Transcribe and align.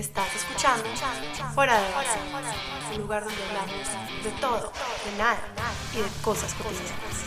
Estás 0.00 0.34
escuchando 0.34 0.84
Fuera 1.54 1.78
de 1.78 1.92
Base, 1.92 2.18
un 2.94 3.02
lugar 3.02 3.22
donde 3.22 3.36
hablamos 3.42 4.24
de 4.24 4.30
todo, 4.40 4.72
de 5.04 5.18
nada 5.18 5.38
y 5.94 5.98
de 5.98 6.22
cosas 6.22 6.54
cotidianas. 6.54 7.26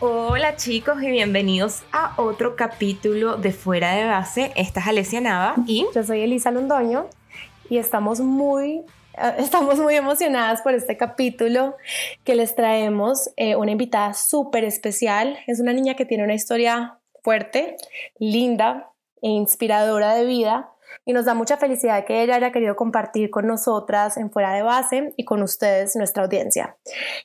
Hola 0.00 0.56
chicos 0.56 1.02
y 1.02 1.08
bienvenidos 1.08 1.82
a 1.92 2.12
otro 2.18 2.56
capítulo 2.56 3.38
de 3.38 3.52
Fuera 3.52 3.94
de 3.94 4.04
Base. 4.04 4.52
Esta 4.54 4.80
es 4.80 4.86
Alessia 4.86 5.22
Nava 5.22 5.54
y 5.66 5.86
yo 5.94 6.04
soy 6.04 6.20
Elisa 6.20 6.50
Londoño 6.50 7.06
y 7.70 7.78
estamos 7.78 8.20
muy 8.20 8.82
Estamos 9.38 9.78
muy 9.78 9.96
emocionadas 9.96 10.62
por 10.62 10.74
este 10.74 10.96
capítulo 10.96 11.76
que 12.24 12.34
les 12.34 12.54
traemos 12.54 13.30
eh, 13.36 13.56
una 13.56 13.72
invitada 13.72 14.14
súper 14.14 14.64
especial. 14.64 15.38
Es 15.46 15.60
una 15.60 15.72
niña 15.72 15.94
que 15.94 16.06
tiene 16.06 16.24
una 16.24 16.34
historia 16.34 16.98
fuerte, 17.22 17.76
linda 18.18 18.90
e 19.20 19.28
inspiradora 19.28 20.14
de 20.14 20.24
vida 20.24 20.70
y 21.04 21.12
nos 21.12 21.24
da 21.24 21.34
mucha 21.34 21.56
felicidad 21.56 22.04
que 22.04 22.22
ella 22.22 22.36
haya 22.36 22.52
querido 22.52 22.76
compartir 22.76 23.30
con 23.30 23.46
nosotras 23.46 24.16
en 24.16 24.30
Fuera 24.30 24.54
de 24.54 24.62
Base 24.62 25.12
y 25.16 25.24
con 25.24 25.42
ustedes, 25.42 25.96
nuestra 25.96 26.24
audiencia. 26.24 26.76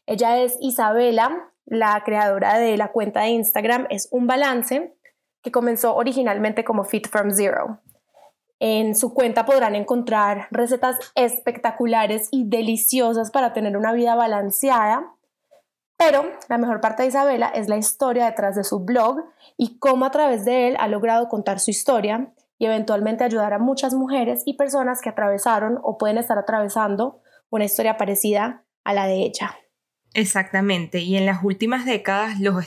Ella 0.05 0.39
es 0.39 0.57
Isabela, 0.59 1.51
la 1.65 2.01
creadora 2.03 2.57
de 2.57 2.77
la 2.77 2.91
cuenta 2.91 3.21
de 3.21 3.29
Instagram 3.29 3.87
Es 3.89 4.07
un 4.11 4.27
Balance, 4.27 4.93
que 5.41 5.51
comenzó 5.51 5.95
originalmente 5.95 6.63
como 6.63 6.83
Fit 6.83 7.07
from 7.07 7.31
Zero. 7.31 7.79
En 8.59 8.95
su 8.95 9.13
cuenta 9.13 9.45
podrán 9.45 9.75
encontrar 9.75 10.47
recetas 10.51 10.97
espectaculares 11.15 12.29
y 12.31 12.47
deliciosas 12.47 13.31
para 13.31 13.53
tener 13.53 13.77
una 13.77 13.93
vida 13.93 14.15
balanceada. 14.15 15.11
Pero 15.97 16.25
la 16.49 16.57
mejor 16.57 16.81
parte 16.81 17.03
de 17.03 17.09
Isabela 17.09 17.47
es 17.49 17.67
la 17.67 17.77
historia 17.77 18.25
detrás 18.25 18.55
de 18.55 18.63
su 18.63 18.79
blog 18.79 19.23
y 19.57 19.77
cómo 19.79 20.05
a 20.05 20.11
través 20.11 20.45
de 20.45 20.69
él 20.69 20.77
ha 20.79 20.87
logrado 20.87 21.27
contar 21.29 21.59
su 21.59 21.71
historia 21.71 22.33
y 22.57 22.65
eventualmente 22.65 23.23
ayudar 23.23 23.53
a 23.53 23.59
muchas 23.59 23.93
mujeres 23.93 24.43
y 24.45 24.55
personas 24.55 25.01
que 25.01 25.09
atravesaron 25.09 25.79
o 25.83 25.97
pueden 25.97 26.17
estar 26.17 26.37
atravesando 26.37 27.21
una 27.49 27.65
historia 27.65 27.97
parecida 27.97 28.63
a 28.83 28.93
la 28.93 29.07
de 29.07 29.23
ella. 29.23 29.55
Exactamente, 30.13 30.99
y 30.99 31.17
en 31.17 31.25
las 31.25 31.43
últimas 31.43 31.85
décadas 31.85 32.39
los 32.39 32.57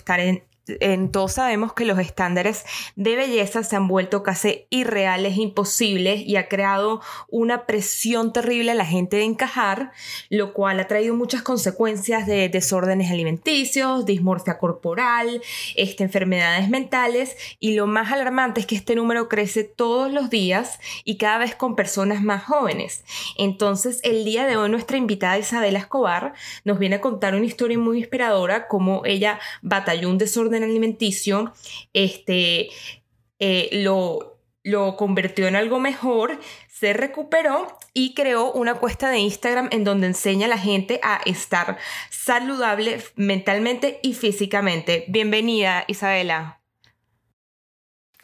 en, 0.80 1.10
todos 1.10 1.32
sabemos 1.32 1.72
que 1.72 1.84
los 1.84 1.98
estándares 1.98 2.64
de 2.96 3.16
belleza 3.16 3.62
se 3.62 3.76
han 3.76 3.88
vuelto 3.88 4.22
casi 4.22 4.66
irreales, 4.70 5.36
imposibles 5.36 6.20
y 6.20 6.36
ha 6.36 6.48
creado 6.48 7.00
una 7.28 7.66
presión 7.66 8.32
terrible 8.32 8.72
a 8.72 8.74
la 8.74 8.84
gente 8.84 9.16
de 9.16 9.24
encajar, 9.24 9.92
lo 10.30 10.52
cual 10.52 10.80
ha 10.80 10.86
traído 10.88 11.14
muchas 11.14 11.42
consecuencias 11.42 12.26
de 12.26 12.48
desórdenes 12.48 13.10
alimenticios, 13.10 14.06
dismorfia 14.06 14.58
corporal, 14.58 15.42
este, 15.76 16.04
enfermedades 16.04 16.68
mentales 16.68 17.36
y 17.58 17.74
lo 17.74 17.86
más 17.86 18.12
alarmante 18.12 18.60
es 18.60 18.66
que 18.66 18.76
este 18.76 18.94
número 18.94 19.28
crece 19.28 19.64
todos 19.64 20.12
los 20.12 20.30
días 20.30 20.80
y 21.04 21.16
cada 21.16 21.38
vez 21.38 21.54
con 21.54 21.76
personas 21.76 22.22
más 22.22 22.44
jóvenes. 22.44 23.04
Entonces, 23.36 24.00
el 24.02 24.24
día 24.24 24.46
de 24.46 24.56
hoy 24.56 24.70
nuestra 24.70 24.96
invitada 24.96 25.38
Isabela 25.38 25.78
Escobar 25.78 26.34
nos 26.64 26.78
viene 26.78 26.96
a 26.96 27.00
contar 27.00 27.34
una 27.34 27.46
historia 27.46 27.78
muy 27.78 27.98
inspiradora, 27.98 28.68
como 28.68 29.02
ella 29.04 29.38
batalló 29.62 30.08
un 30.08 30.18
desorden 30.18 30.57
alimenticio, 30.64 31.52
este, 31.92 32.68
eh, 33.38 33.68
lo, 33.72 34.38
lo 34.62 34.96
convirtió 34.96 35.46
en 35.46 35.56
algo 35.56 35.80
mejor, 35.80 36.38
se 36.68 36.92
recuperó 36.92 37.66
y 37.92 38.14
creó 38.14 38.52
una 38.52 38.74
cuesta 38.74 39.10
de 39.10 39.18
Instagram 39.18 39.68
en 39.72 39.84
donde 39.84 40.06
enseña 40.06 40.46
a 40.46 40.50
la 40.50 40.58
gente 40.58 41.00
a 41.02 41.20
estar 41.26 41.78
saludable 42.10 43.02
mentalmente 43.16 43.98
y 44.02 44.14
físicamente. 44.14 45.04
Bienvenida, 45.08 45.84
Isabela. 45.88 46.58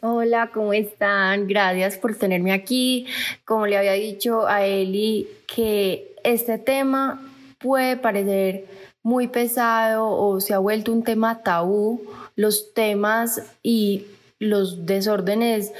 Hola, 0.01 0.51
¿cómo 0.53 0.71
están? 0.71 1.47
Gracias 1.47 1.97
por 1.97 2.15
tenerme 2.15 2.53
aquí. 2.53 3.07
Como 3.43 3.65
le 3.65 3.77
había 3.77 3.93
dicho 3.93 4.45
a 4.47 4.63
Eli, 4.63 5.27
que 5.47 6.15
este 6.23 6.59
tema 6.59 7.19
puede 7.57 7.97
parecer 7.97 8.65
muy 9.01 9.27
pesado 9.27 10.07
o 10.07 10.39
se 10.41 10.53
ha 10.53 10.59
vuelto 10.59 10.91
un 10.91 11.03
tema 11.03 11.41
tabú, 11.41 12.01
los 12.35 12.73
temas 12.73 13.41
y 13.63 14.05
los 14.39 14.85
desórdenes 14.85 15.71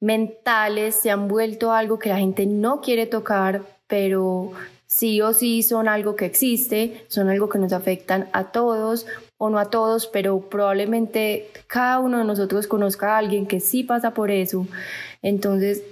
mentales 0.00 0.96
se 0.96 1.10
han 1.10 1.28
vuelto 1.28 1.72
algo 1.72 1.98
que 1.98 2.08
la 2.08 2.18
gente 2.18 2.46
no 2.46 2.80
quiere 2.80 3.06
tocar, 3.06 3.62
pero 3.86 4.52
sí 4.86 5.20
o 5.20 5.32
sí 5.32 5.62
son 5.62 5.88
algo 5.88 6.16
que 6.16 6.26
existe, 6.26 7.04
son 7.08 7.30
algo 7.30 7.48
que 7.48 7.58
nos 7.58 7.72
afectan 7.72 8.28
a 8.32 8.52
todos 8.52 9.06
o 9.38 9.48
no 9.48 9.58
a 9.58 9.70
todos, 9.70 10.06
pero 10.06 10.40
probablemente 10.40 11.50
cada 11.66 11.98
uno 11.98 12.18
de 12.18 12.24
nosotros 12.24 12.66
conozca 12.66 13.14
a 13.14 13.18
alguien 13.18 13.46
que 13.46 13.60
sí 13.60 13.84
pasa 13.84 14.12
por 14.12 14.30
eso. 14.30 14.66
Entonces 15.22 15.82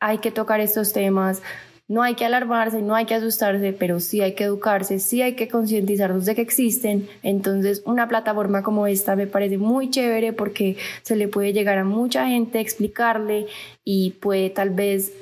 hay 0.00 0.18
que 0.18 0.30
tocar 0.30 0.60
estos 0.60 0.92
temas, 0.92 1.42
no 1.88 2.02
hay 2.02 2.14
que 2.14 2.26
alarmarse, 2.26 2.82
no 2.82 2.94
hay 2.94 3.06
que 3.06 3.14
asustarse, 3.14 3.72
pero 3.72 3.98
sí 3.98 4.20
hay 4.20 4.34
que 4.34 4.44
educarse, 4.44 4.98
sí 4.98 5.22
hay 5.22 5.34
que 5.34 5.48
concientizarnos 5.48 6.26
de 6.26 6.34
que 6.34 6.42
existen. 6.42 7.08
Entonces, 7.22 7.82
una 7.86 8.06
plataforma 8.08 8.62
como 8.62 8.86
esta 8.86 9.16
me 9.16 9.26
parece 9.26 9.56
muy 9.56 9.90
chévere 9.90 10.34
porque 10.34 10.76
se 11.02 11.16
le 11.16 11.28
puede 11.28 11.54
llegar 11.54 11.78
a 11.78 11.84
mucha 11.84 12.26
gente, 12.28 12.60
explicarle 12.60 13.46
y 13.84 14.10
puede 14.20 14.50
tal 14.50 14.70
vez 14.70 15.12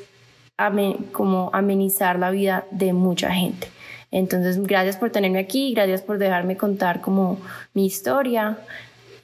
como 1.12 1.50
amenizar 1.52 2.18
la 2.18 2.30
vida 2.30 2.64
de 2.72 2.92
mucha 2.92 3.30
gente. 3.30 3.68
Entonces, 4.10 4.60
gracias 4.62 4.96
por 4.96 5.10
tenerme 5.10 5.38
aquí, 5.38 5.72
gracias 5.72 6.02
por 6.02 6.18
dejarme 6.18 6.56
contar 6.56 7.00
como 7.00 7.38
mi 7.74 7.86
historia 7.86 8.58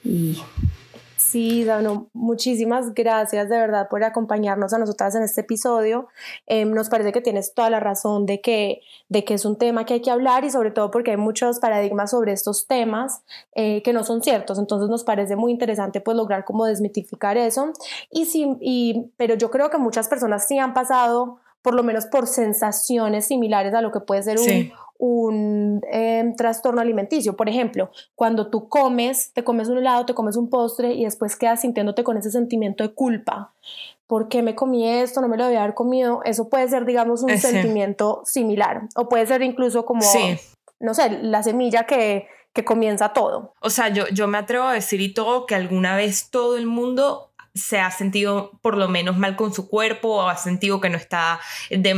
y 0.03 0.37
Sí, 1.33 1.63
Dano, 1.63 2.11
muchísimas 2.13 2.93
gracias 2.93 3.49
de 3.49 3.57
verdad 3.57 3.87
por 3.89 4.03
acompañarnos 4.03 4.71
a 4.71 4.77
nosotras 4.77 5.15
en 5.15 5.23
este 5.23 5.41
episodio. 5.41 6.07
Em, 6.45 6.69
nos 6.69 6.89
parece 6.89 7.11
que 7.11 7.21
tienes 7.21 7.55
toda 7.55 7.71
la 7.71 7.79
razón 7.79 8.27
de 8.27 8.39
que, 8.39 8.81
de 9.09 9.25
que 9.25 9.33
es 9.33 9.43
un 9.43 9.57
tema 9.57 9.83
que 9.83 9.95
hay 9.95 10.01
que 10.01 10.11
hablar 10.11 10.45
y 10.45 10.51
sobre 10.51 10.69
todo 10.69 10.91
porque 10.91 11.09
hay 11.09 11.17
muchos 11.17 11.57
paradigmas 11.57 12.11
sobre 12.11 12.33
estos 12.33 12.67
temas 12.67 13.23
eh, 13.55 13.81
que 13.81 13.93
no 13.93 14.03
son 14.03 14.21
ciertos. 14.21 14.59
Entonces 14.59 14.91
nos 14.91 15.03
parece 15.03 15.35
muy 15.35 15.51
interesante 15.51 16.01
pues 16.01 16.15
lograr 16.15 16.45
como 16.45 16.65
desmitificar 16.65 17.35
eso. 17.35 17.73
Y 18.11 18.25
sí, 18.25 18.55
y, 18.61 19.09
pero 19.17 19.33
yo 19.33 19.49
creo 19.49 19.71
que 19.71 19.79
muchas 19.79 20.09
personas 20.09 20.47
sí 20.47 20.59
han 20.59 20.75
pasado 20.75 21.39
por 21.63 21.73
lo 21.73 21.81
menos 21.81 22.05
por 22.05 22.27
sensaciones 22.27 23.25
similares 23.25 23.73
a 23.73 23.81
lo 23.81 23.91
que 23.91 24.01
puede 24.01 24.21
ser 24.21 24.37
un, 24.37 24.71
un 25.03 25.81
em, 25.91 26.33
trastorno 26.33 26.79
alimenticio. 26.79 27.35
Por 27.35 27.49
ejemplo, 27.49 27.91
cuando 28.15 28.49
tú 28.49 28.69
comes, 28.69 29.33
te 29.33 29.43
comes 29.43 29.67
un 29.67 29.77
helado, 29.79 30.05
te 30.05 30.13
comes 30.13 30.37
un 30.37 30.49
postre 30.49 30.93
y 30.93 31.03
después 31.03 31.35
quedas 31.35 31.59
sintiéndote 31.59 32.05
con 32.05 32.15
ese 32.15 32.31
sentimiento 32.31 32.85
de 32.85 32.93
culpa. 32.93 33.53
¿Por 34.07 34.29
qué 34.29 34.41
me 34.41 34.55
comí 34.55 34.87
esto? 34.87 35.19
No 35.19 35.27
me 35.27 35.35
lo 35.35 35.43
debía 35.43 35.63
haber 35.63 35.73
comido. 35.73 36.21
Eso 36.23 36.47
puede 36.47 36.69
ser, 36.69 36.85
digamos, 36.85 37.21
un 37.21 37.37
sentimiento 37.37 38.21
similar. 38.23 38.83
O 38.95 39.09
puede 39.09 39.27
ser 39.27 39.41
incluso 39.41 39.85
como, 39.85 40.05
no 40.79 40.93
sé, 40.93 41.09
la 41.21 41.43
semilla 41.43 41.83
que, 41.83 42.27
que 42.53 42.63
comienza 42.63 43.09
todo. 43.09 43.55
O 43.59 43.69
sea, 43.69 43.89
yo, 43.89 44.07
yo 44.07 44.29
me 44.29 44.37
atrevo 44.37 44.65
a 44.67 44.73
decir 44.73 45.01
y 45.01 45.13
todo 45.13 45.45
que 45.45 45.55
alguna 45.55 45.97
vez 45.97 46.29
todo 46.29 46.55
el 46.55 46.65
mundo 46.65 47.32
se 47.55 47.79
ha 47.79 47.91
sentido 47.91 48.51
por 48.61 48.77
lo 48.77 48.87
menos 48.87 49.17
mal 49.17 49.35
con 49.35 49.53
su 49.53 49.67
cuerpo 49.67 50.09
o 50.09 50.29
ha 50.29 50.37
sentido 50.37 50.81
que 50.81 50.89
no 50.89 50.97
está, 50.97 51.39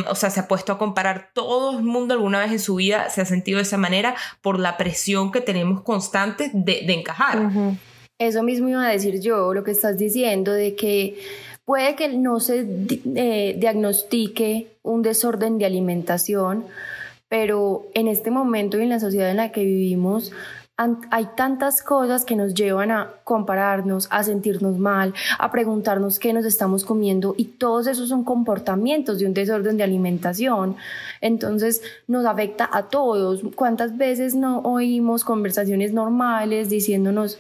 o 0.10 0.16
sea, 0.16 0.30
se 0.30 0.42
ha 0.42 0.48
puesto 0.48 0.74
a 0.74 0.78
comparar 0.78 1.30
todo 1.34 1.78
el 1.78 1.84
mundo 1.84 2.14
alguna 2.14 2.40
vez 2.40 2.52
en 2.52 2.60
su 2.60 2.76
vida, 2.76 3.10
se 3.10 3.22
ha 3.22 3.26
sentido 3.26 3.58
de 3.58 3.64
esa 3.64 3.78
manera 3.78 4.16
por 4.42 4.60
la 4.60 4.78
presión 4.78 5.32
que 5.32 5.42
tenemos 5.42 5.82
constante 5.82 6.52
de, 6.54 6.86
encajar. 6.94 7.50
Eso 8.20 8.44
mismo 8.44 8.70
iba 8.70 8.86
a 8.86 8.92
decir 8.92 9.20
yo, 9.22 9.54
lo 9.54 9.64
que 9.64 9.72
estás 9.72 9.98
diciendo 9.98 10.52
de 10.52 10.76
que 10.76 11.18
puede 11.66 11.96
que 11.96 12.10
no 12.10 12.40
se 12.40 12.66
eh, 13.16 13.56
diagnostique 13.58 14.68
un 14.84 15.02
desorden 15.02 15.58
de 15.58 15.66
alimentación, 15.66 16.66
pero 17.28 17.88
en 17.94 18.08
este 18.08 18.30
momento 18.30 18.78
y 18.78 18.84
en 18.84 18.90
la 18.90 19.00
sociedad 19.00 19.32
en 19.32 19.38
la 19.38 19.52
que 19.52 19.64
vivimos, 19.64 20.32
hay 20.78 21.30
tantas 21.38 21.82
cosas 21.82 22.26
que 22.26 22.36
nos 22.36 22.54
llevan 22.54 22.92
a 22.92 23.14
compararnos, 23.24 24.08
a 24.12 24.24
sentirnos 24.24 24.78
mal, 24.78 25.14
a 25.40 25.50
preguntarnos 25.52 26.20
qué 26.20 26.34
nos 26.34 26.46
estamos 26.46 26.84
comiendo 26.84 27.34
y 27.38 27.46
todos 27.46 27.88
esos 27.88 28.10
son 28.10 28.26
comportamientos 28.26 29.20
de 29.20 29.26
un 29.26 29.34
desorden 29.34 29.78
de 29.78 29.84
alimentación. 29.84 30.76
Entonces 31.22 31.82
nos 32.08 32.26
afecta 32.26 32.70
a 32.72 32.84
todos. 32.84 33.42
¿Cuántas 33.56 33.98
veces 33.98 34.36
no 34.36 34.60
oímos 34.60 35.24
conversaciones 35.24 35.94
normales 35.94 36.70
diciéndonos, 36.70 37.40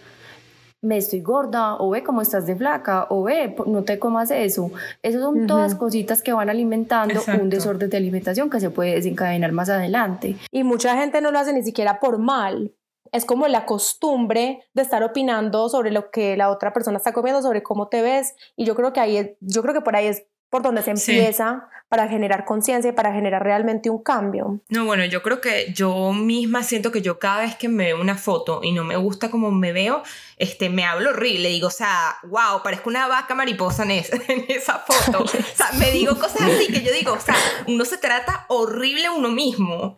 me 0.81 0.97
estoy 0.97 1.21
gorda, 1.21 1.77
o 1.77 1.89
ve 1.89 2.03
cómo 2.03 2.21
estás 2.21 2.45
de 2.45 2.55
flaca, 2.55 3.07
o 3.09 3.23
ve, 3.23 3.55
no 3.65 3.83
te 3.83 3.97
comas 3.97 4.29
eso. 4.29 4.71
Esas 5.01 5.21
son 5.21 5.47
todas 5.47 5.73
cositas 5.73 6.21
que 6.21 6.31
van 6.31 6.49
alimentando 6.49 7.21
un 7.41 7.49
desorden 7.49 7.89
de 7.89 7.97
alimentación 7.97 8.51
que 8.51 8.59
se 8.59 8.69
puede 8.69 8.93
desencadenar 8.93 9.51
más 9.51 9.69
adelante. 9.69 10.35
Y 10.51 10.63
mucha 10.63 10.95
gente 10.95 11.21
no 11.21 11.31
lo 11.31 11.39
hace 11.39 11.53
ni 11.53 11.63
siquiera 11.63 11.99
por 11.99 12.19
mal, 12.19 12.71
es 13.15 13.25
como 13.25 13.47
la 13.47 13.65
costumbre 13.65 14.63
de 14.73 14.81
estar 14.81 15.03
opinando 15.03 15.69
sobre 15.69 15.91
lo 15.91 16.11
que 16.11 16.37
la 16.37 16.49
otra 16.49 16.73
persona 16.73 16.97
está 16.97 17.13
comiendo, 17.13 17.41
sobre 17.41 17.63
cómo 17.63 17.87
te 17.87 18.01
ves 18.01 18.35
y 18.55 18.65
yo 18.65 18.75
creo 18.75 18.93
que 18.93 18.99
ahí 18.99 19.37
yo 19.39 19.61
creo 19.61 19.73
que 19.73 19.81
por 19.81 19.95
ahí 19.95 20.07
es 20.07 20.23
por 20.49 20.61
donde 20.61 20.83
se 20.83 20.91
empieza 20.91 21.67
para 21.89 22.07
generar 22.07 22.45
conciencia 22.45 22.89
y 22.89 22.93
para 22.93 23.13
generar 23.13 23.43
realmente 23.43 23.89
un 23.89 24.01
cambio. 24.01 24.61
No, 24.69 24.85
bueno, 24.85 25.05
yo 25.05 25.21
creo 25.21 25.41
que 25.41 25.71
yo 25.73 26.13
misma 26.13 26.63
siento 26.63 26.91
que 26.91 27.01
yo 27.01 27.19
cada 27.19 27.41
vez 27.41 27.55
que 27.55 27.67
me 27.67 27.85
veo 27.85 28.01
una 28.01 28.15
foto 28.15 28.61
y 28.63 28.71
no 28.71 28.83
me 28.83 28.95
gusta 28.95 29.29
como 29.29 29.51
me 29.51 29.73
veo, 29.73 30.03
este, 30.37 30.69
me 30.69 30.85
hablo 30.85 31.09
horrible, 31.11 31.49
digo, 31.49 31.67
o 31.67 31.71
sea, 31.71 32.17
wow, 32.23 32.63
parezco 32.63 32.89
una 32.89 33.07
vaca 33.07 33.35
mariposa 33.35 33.83
en, 33.83 33.91
en 34.27 34.45
esa 34.47 34.79
foto. 34.79 35.23
o 35.23 35.27
sea, 35.27 35.71
me 35.77 35.91
digo 35.91 36.15
cosas 36.15 36.41
así 36.41 36.67
que 36.67 36.81
yo 36.81 36.91
digo, 36.93 37.13
o 37.13 37.19
sea, 37.19 37.35
uno 37.67 37.85
se 37.85 37.97
trata 37.97 38.45
horrible 38.49 39.09
uno 39.09 39.29
mismo. 39.29 39.97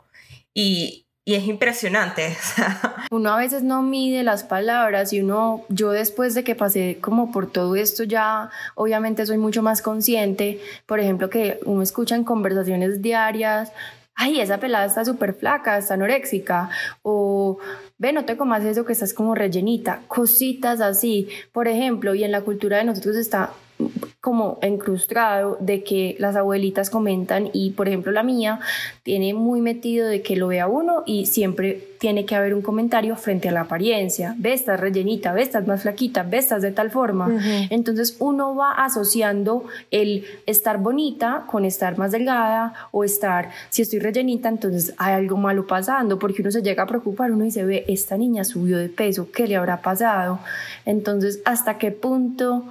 Y, 0.54 1.07
y 1.28 1.36
es 1.36 1.46
impresionante. 1.46 2.38
uno 3.12 3.32
a 3.32 3.38
veces 3.38 3.62
no 3.62 3.82
mide 3.82 4.24
las 4.24 4.46
palabras 4.46 5.12
y 5.12 5.20
uno, 5.20 5.66
yo 5.68 5.92
después 5.92 6.34
de 6.36 6.46
que 6.46 6.56
pasé 6.56 7.00
como 7.02 7.34
por 7.34 7.52
todo 7.52 7.76
esto 7.76 8.06
ya 8.06 8.50
obviamente 8.76 9.26
soy 9.26 9.38
mucho 9.38 9.62
más 9.62 9.82
consciente, 9.82 10.62
por 10.86 11.02
ejemplo 11.02 11.30
que 11.30 11.60
uno 11.66 11.82
escucha 11.82 12.16
en 12.16 12.24
conversaciones 12.24 13.02
diarias, 13.02 13.74
ay, 14.16 14.40
esa 14.40 14.60
pelada 14.60 14.86
está 14.86 15.04
súper 15.04 15.34
flaca, 15.34 15.78
está 15.78 15.96
anoréxica, 15.96 16.70
o 17.02 17.58
ve, 17.98 18.14
no 18.14 18.24
te 18.24 18.38
comas 18.38 18.64
eso 18.64 18.86
que 18.86 18.94
estás 18.94 19.14
como 19.14 19.36
rellenita, 19.36 20.04
cositas 20.08 20.80
así, 20.80 21.28
por 21.52 21.68
ejemplo, 21.68 22.16
y 22.16 22.24
en 22.24 22.32
la 22.32 22.40
cultura 22.40 22.78
de 22.78 22.86
nosotros 22.86 23.18
está 23.18 23.52
como 24.28 24.60
encrustado 24.62 25.56
de 25.62 25.86
que 25.86 26.18
las 26.20 26.36
abuelitas 26.36 26.90
comentan 26.90 27.50
y 27.54 27.70
por 27.70 27.88
ejemplo 27.88 28.12
la 28.12 28.24
mía 28.24 28.60
tiene 29.04 29.34
muy 29.34 29.62
metido 29.62 30.06
de 30.06 30.22
que 30.22 30.36
lo 30.36 30.50
vea 30.50 30.68
uno 30.68 31.04
y 31.06 31.28
siempre 31.28 31.82
tiene 31.98 32.26
que 32.26 32.36
haber 32.36 32.54
un 32.54 32.62
comentario 32.62 33.16
frente 33.16 33.48
a 33.48 33.54
la 33.54 33.62
apariencia, 33.62 34.36
ve 34.38 34.52
estás 34.52 34.82
rellenita, 34.82 35.32
ve 35.32 35.44
estás 35.44 35.66
más 35.66 35.84
flaquita, 35.84 36.24
ve 36.24 36.40
estás 36.40 36.62
de 36.62 36.74
tal 36.74 36.92
forma. 36.92 37.40
Entonces 37.70 38.18
uno 38.20 38.54
va 38.54 38.74
asociando 38.74 39.64
el 39.92 40.26
estar 40.46 40.78
bonita 40.78 41.46
con 41.48 41.64
estar 41.64 41.98
más 41.98 42.12
delgada 42.12 42.74
o 42.92 43.06
estar, 43.06 43.52
si 43.70 43.84
estoy 43.84 44.00
rellenita, 44.00 44.50
entonces 44.50 44.94
hay 44.98 45.14
algo 45.14 45.38
malo 45.38 45.66
pasando 45.68 46.20
porque 46.20 46.42
uno 46.42 46.52
se 46.52 46.62
llega 46.62 46.84
a 46.84 46.88
preocupar, 46.88 47.32
uno 47.32 47.46
dice, 47.46 47.64
ve, 47.64 47.86
esta 47.88 48.18
niña 48.18 48.44
subió 48.44 48.78
de 48.78 48.90
peso, 48.90 49.30
¿qué 49.32 49.48
le 49.48 49.56
habrá 49.56 49.82
pasado? 49.82 50.40
Entonces, 50.86 51.40
¿hasta 51.46 51.78
qué 51.78 51.92
punto 51.92 52.66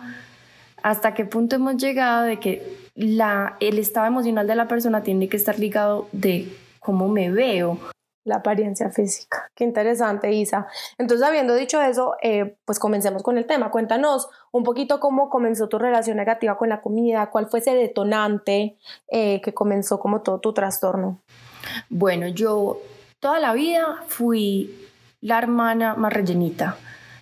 hasta 0.86 1.14
qué 1.14 1.24
punto 1.24 1.56
hemos 1.56 1.78
llegado 1.78 2.22
de 2.22 2.38
que 2.38 2.62
la, 2.94 3.56
el 3.58 3.80
estado 3.80 4.06
emocional 4.06 4.46
de 4.46 4.54
la 4.54 4.68
persona 4.68 5.02
tiene 5.02 5.28
que 5.28 5.36
estar 5.36 5.58
ligado 5.58 6.06
de 6.12 6.56
cómo 6.78 7.08
me 7.08 7.28
veo. 7.32 7.76
La 8.24 8.36
apariencia 8.36 8.90
física. 8.90 9.50
Qué 9.56 9.64
interesante, 9.64 10.32
Isa. 10.32 10.68
Entonces, 10.96 11.26
habiendo 11.26 11.56
dicho 11.56 11.82
eso, 11.82 12.14
eh, 12.22 12.54
pues 12.64 12.78
comencemos 12.78 13.24
con 13.24 13.36
el 13.36 13.46
tema. 13.46 13.72
Cuéntanos 13.72 14.28
un 14.52 14.62
poquito 14.62 15.00
cómo 15.00 15.28
comenzó 15.28 15.68
tu 15.68 15.80
relación 15.80 16.18
negativa 16.18 16.56
con 16.56 16.68
la 16.68 16.80
comida, 16.80 17.30
cuál 17.30 17.48
fue 17.48 17.58
ese 17.58 17.74
detonante 17.74 18.76
eh, 19.08 19.40
que 19.40 19.52
comenzó 19.52 19.98
como 19.98 20.20
todo 20.22 20.38
tu 20.38 20.52
trastorno. 20.52 21.18
Bueno, 21.90 22.28
yo 22.28 22.78
toda 23.18 23.40
la 23.40 23.54
vida 23.54 24.04
fui 24.06 24.88
la 25.20 25.38
hermana 25.38 25.96
más 25.96 26.12
rellenita. 26.12 26.76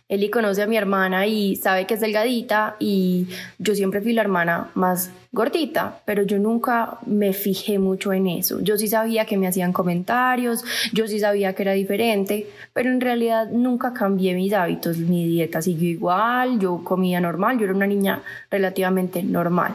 Eli 0.06 0.28
conoce 0.28 0.60
a 0.60 0.66
mi 0.66 0.76
hermana 0.76 1.26
y 1.26 1.56
sabe 1.56 1.86
que 1.86 1.94
es 1.94 2.00
delgadita 2.00 2.76
y 2.78 3.26
yo 3.58 3.74
siempre 3.74 4.02
fui 4.02 4.12
la 4.12 4.20
hermana 4.20 4.68
más 4.74 5.10
gordita, 5.32 6.02
pero 6.04 6.24
yo 6.24 6.38
nunca 6.38 6.98
me 7.06 7.32
fijé 7.32 7.78
mucho 7.78 8.12
en 8.12 8.26
eso. 8.26 8.60
Yo 8.60 8.76
sí 8.76 8.86
sabía 8.86 9.24
que 9.24 9.38
me 9.38 9.48
hacían 9.48 9.72
comentarios, 9.72 10.62
yo 10.92 11.08
sí 11.08 11.20
sabía 11.20 11.54
que 11.54 11.62
era 11.62 11.72
diferente, 11.72 12.46
pero 12.74 12.90
en 12.90 13.00
realidad 13.00 13.48
nunca 13.50 13.94
cambié 13.94 14.34
mis 14.34 14.52
hábitos. 14.52 14.98
Mi 14.98 15.26
dieta 15.26 15.62
siguió 15.62 15.88
igual, 15.88 16.58
yo 16.58 16.84
comía 16.84 17.18
normal, 17.18 17.58
yo 17.58 17.64
era 17.64 17.74
una 17.74 17.86
niña 17.86 18.22
relativamente 18.50 19.22
normal. 19.22 19.74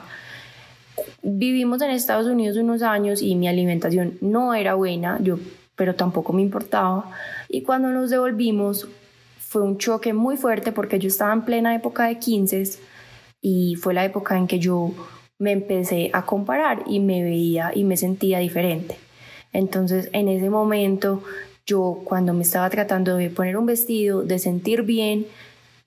Vivimos 1.23 1.81
en 1.81 1.89
Estados 1.89 2.27
Unidos 2.27 2.55
unos 2.57 2.83
años 2.83 3.23
y 3.23 3.33
mi 3.33 3.47
alimentación 3.47 4.19
no 4.21 4.53
era 4.53 4.75
buena, 4.75 5.17
yo 5.21 5.39
pero 5.79 5.95
tampoco 5.95 6.33
me 6.33 6.41
importaba. 6.41 7.09
Y 7.47 7.61
cuando 7.61 7.87
nos 7.87 8.09
devolvimos, 8.09 8.89
fue 9.49 9.63
un 9.63 9.79
choque 9.79 10.13
muy 10.13 10.37
fuerte 10.37 10.71
porque 10.71 10.99
yo 10.99 11.07
estaba 11.07 11.33
en 11.33 11.41
plena 11.41 11.73
época 11.73 12.05
de 12.05 12.19
15 12.19 12.77
y 13.41 13.75
fue 13.77 13.95
la 13.95 14.05
época 14.05 14.37
en 14.37 14.45
que 14.45 14.59
yo 14.59 14.91
me 15.39 15.53
empecé 15.53 16.11
a 16.13 16.23
comparar 16.23 16.83
y 16.85 16.99
me 16.99 17.23
veía 17.23 17.71
y 17.73 17.83
me 17.83 17.97
sentía 17.97 18.37
diferente. 18.37 18.95
Entonces 19.51 20.09
en 20.13 20.27
ese 20.27 20.51
momento 20.51 21.23
yo 21.65 22.01
cuando 22.03 22.31
me 22.33 22.43
estaba 22.43 22.69
tratando 22.69 23.15
de 23.15 23.31
poner 23.31 23.57
un 23.57 23.65
vestido, 23.65 24.21
de 24.21 24.37
sentir 24.37 24.83
bien, 24.83 25.25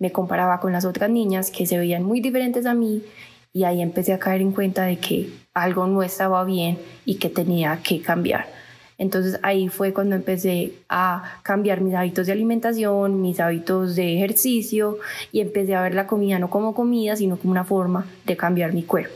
me 0.00 0.10
comparaba 0.10 0.58
con 0.58 0.72
las 0.72 0.84
otras 0.84 1.08
niñas 1.08 1.52
que 1.52 1.64
se 1.64 1.78
veían 1.78 2.02
muy 2.02 2.20
diferentes 2.20 2.66
a 2.66 2.74
mí 2.74 3.04
y 3.52 3.62
ahí 3.62 3.80
empecé 3.80 4.12
a 4.12 4.18
caer 4.18 4.40
en 4.40 4.50
cuenta 4.50 4.86
de 4.86 4.98
que 4.98 5.30
algo 5.54 5.86
no 5.86 6.02
estaba 6.02 6.42
bien 6.42 6.78
y 7.04 7.14
que 7.14 7.28
tenía 7.28 7.78
que 7.84 8.02
cambiar. 8.02 8.61
Entonces 8.98 9.38
ahí 9.42 9.68
fue 9.68 9.92
cuando 9.92 10.14
empecé 10.14 10.74
a 10.88 11.40
cambiar 11.42 11.80
mis 11.80 11.94
hábitos 11.94 12.26
de 12.26 12.32
alimentación, 12.32 13.20
mis 13.20 13.40
hábitos 13.40 13.96
de 13.96 14.16
ejercicio 14.16 14.98
y 15.32 15.40
empecé 15.40 15.74
a 15.74 15.82
ver 15.82 15.94
la 15.94 16.06
comida 16.06 16.38
no 16.38 16.50
como 16.50 16.74
comida, 16.74 17.16
sino 17.16 17.36
como 17.36 17.52
una 17.52 17.64
forma 17.64 18.06
de 18.26 18.36
cambiar 18.36 18.72
mi 18.72 18.82
cuerpo. 18.82 19.14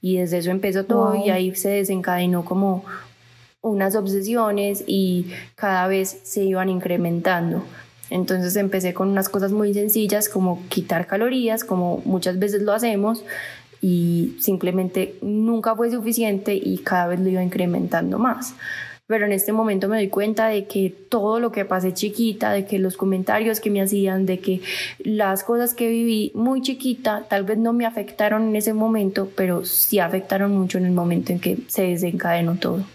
Y 0.00 0.16
desde 0.16 0.38
eso 0.38 0.50
empezó 0.50 0.84
todo 0.84 1.14
y 1.14 1.30
ahí 1.30 1.54
se 1.54 1.68
desencadenó 1.68 2.44
como 2.44 2.84
unas 3.60 3.94
obsesiones 3.94 4.82
y 4.86 5.30
cada 5.54 5.86
vez 5.86 6.18
se 6.24 6.42
iban 6.42 6.68
incrementando. 6.68 7.62
Entonces 8.10 8.56
empecé 8.56 8.92
con 8.92 9.08
unas 9.08 9.28
cosas 9.28 9.52
muy 9.52 9.72
sencillas 9.72 10.28
como 10.28 10.66
quitar 10.68 11.06
calorías, 11.06 11.64
como 11.64 12.02
muchas 12.04 12.38
veces 12.38 12.62
lo 12.62 12.72
hacemos, 12.72 13.24
y 13.80 14.36
simplemente 14.40 15.16
nunca 15.22 15.74
fue 15.74 15.90
suficiente 15.90 16.54
y 16.54 16.78
cada 16.78 17.06
vez 17.08 17.20
lo 17.20 17.28
iba 17.28 17.42
incrementando 17.42 18.18
más 18.18 18.54
pero 19.12 19.26
en 19.26 19.32
este 19.32 19.52
momento 19.52 19.88
me 19.88 19.96
doy 19.96 20.08
cuenta 20.08 20.46
de 20.46 20.64
que 20.64 20.88
todo 20.88 21.38
lo 21.38 21.52
que 21.52 21.66
pasé 21.66 21.92
chiquita, 21.92 22.50
de 22.50 22.64
que 22.64 22.78
los 22.78 22.96
comentarios 22.96 23.60
que 23.60 23.68
me 23.68 23.82
hacían, 23.82 24.24
de 24.24 24.40
que 24.40 24.62
las 25.00 25.44
cosas 25.44 25.74
que 25.74 25.86
viví 25.86 26.32
muy 26.34 26.62
chiquita 26.62 27.26
tal 27.28 27.44
vez 27.44 27.58
no 27.58 27.74
me 27.74 27.84
afectaron 27.84 28.48
en 28.48 28.56
ese 28.56 28.72
momento, 28.72 29.28
pero 29.36 29.66
sí 29.66 29.98
afectaron 29.98 30.56
mucho 30.56 30.78
en 30.78 30.86
el 30.86 30.92
momento 30.92 31.30
en 31.30 31.40
que 31.40 31.58
se 31.68 31.82
desencadenó 31.82 32.56
todo. 32.56 32.86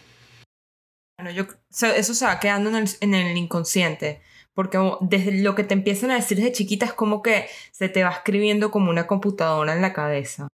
Bueno, 1.20 1.30
yo, 1.30 1.46
eso 1.70 2.14
se 2.16 2.26
va 2.26 2.40
quedando 2.40 2.72
en 2.72 2.78
el, 2.78 2.90
en 3.02 3.14
el 3.14 3.38
inconsciente 3.38 4.20
porque 4.56 4.80
desde 5.02 5.44
lo 5.44 5.54
que 5.54 5.64
te 5.64 5.76
empiezan 5.76 6.10
a 6.10 6.16
decir 6.16 6.38
desde 6.38 6.52
chiquita 6.52 6.88
es 6.88 6.94
como 6.94 7.22
que 7.22 7.46
se 7.72 7.90
te 7.90 8.04
va 8.04 8.10
escribiendo 8.10 8.72
como 8.72 8.90
una 8.90 9.06
computadora 9.06 9.76
en 9.76 9.84
la 9.84 9.94
cabeza. 9.94 10.48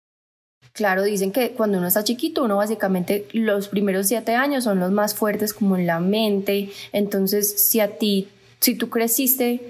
Claro, 0.73 1.03
dicen 1.03 1.33
que 1.33 1.51
cuando 1.51 1.79
uno 1.79 1.89
está 1.89 2.05
chiquito, 2.05 2.45
uno 2.45 2.57
básicamente 2.57 3.27
los 3.33 3.69
primeros 3.69 4.07
siete 4.09 4.35
años 4.35 4.65
son 4.65 4.79
los 4.79 4.91
más 4.93 5.15
fuertes 5.15 5.53
como 5.53 5.77
en 5.77 5.87
la 5.87 6.01
mente. 6.01 6.71
Entonces, 6.93 7.69
si 7.69 7.81
a 7.81 7.99
ti, 7.99 8.29
si 8.61 8.77
tú 8.77 8.89
creciste 8.89 9.61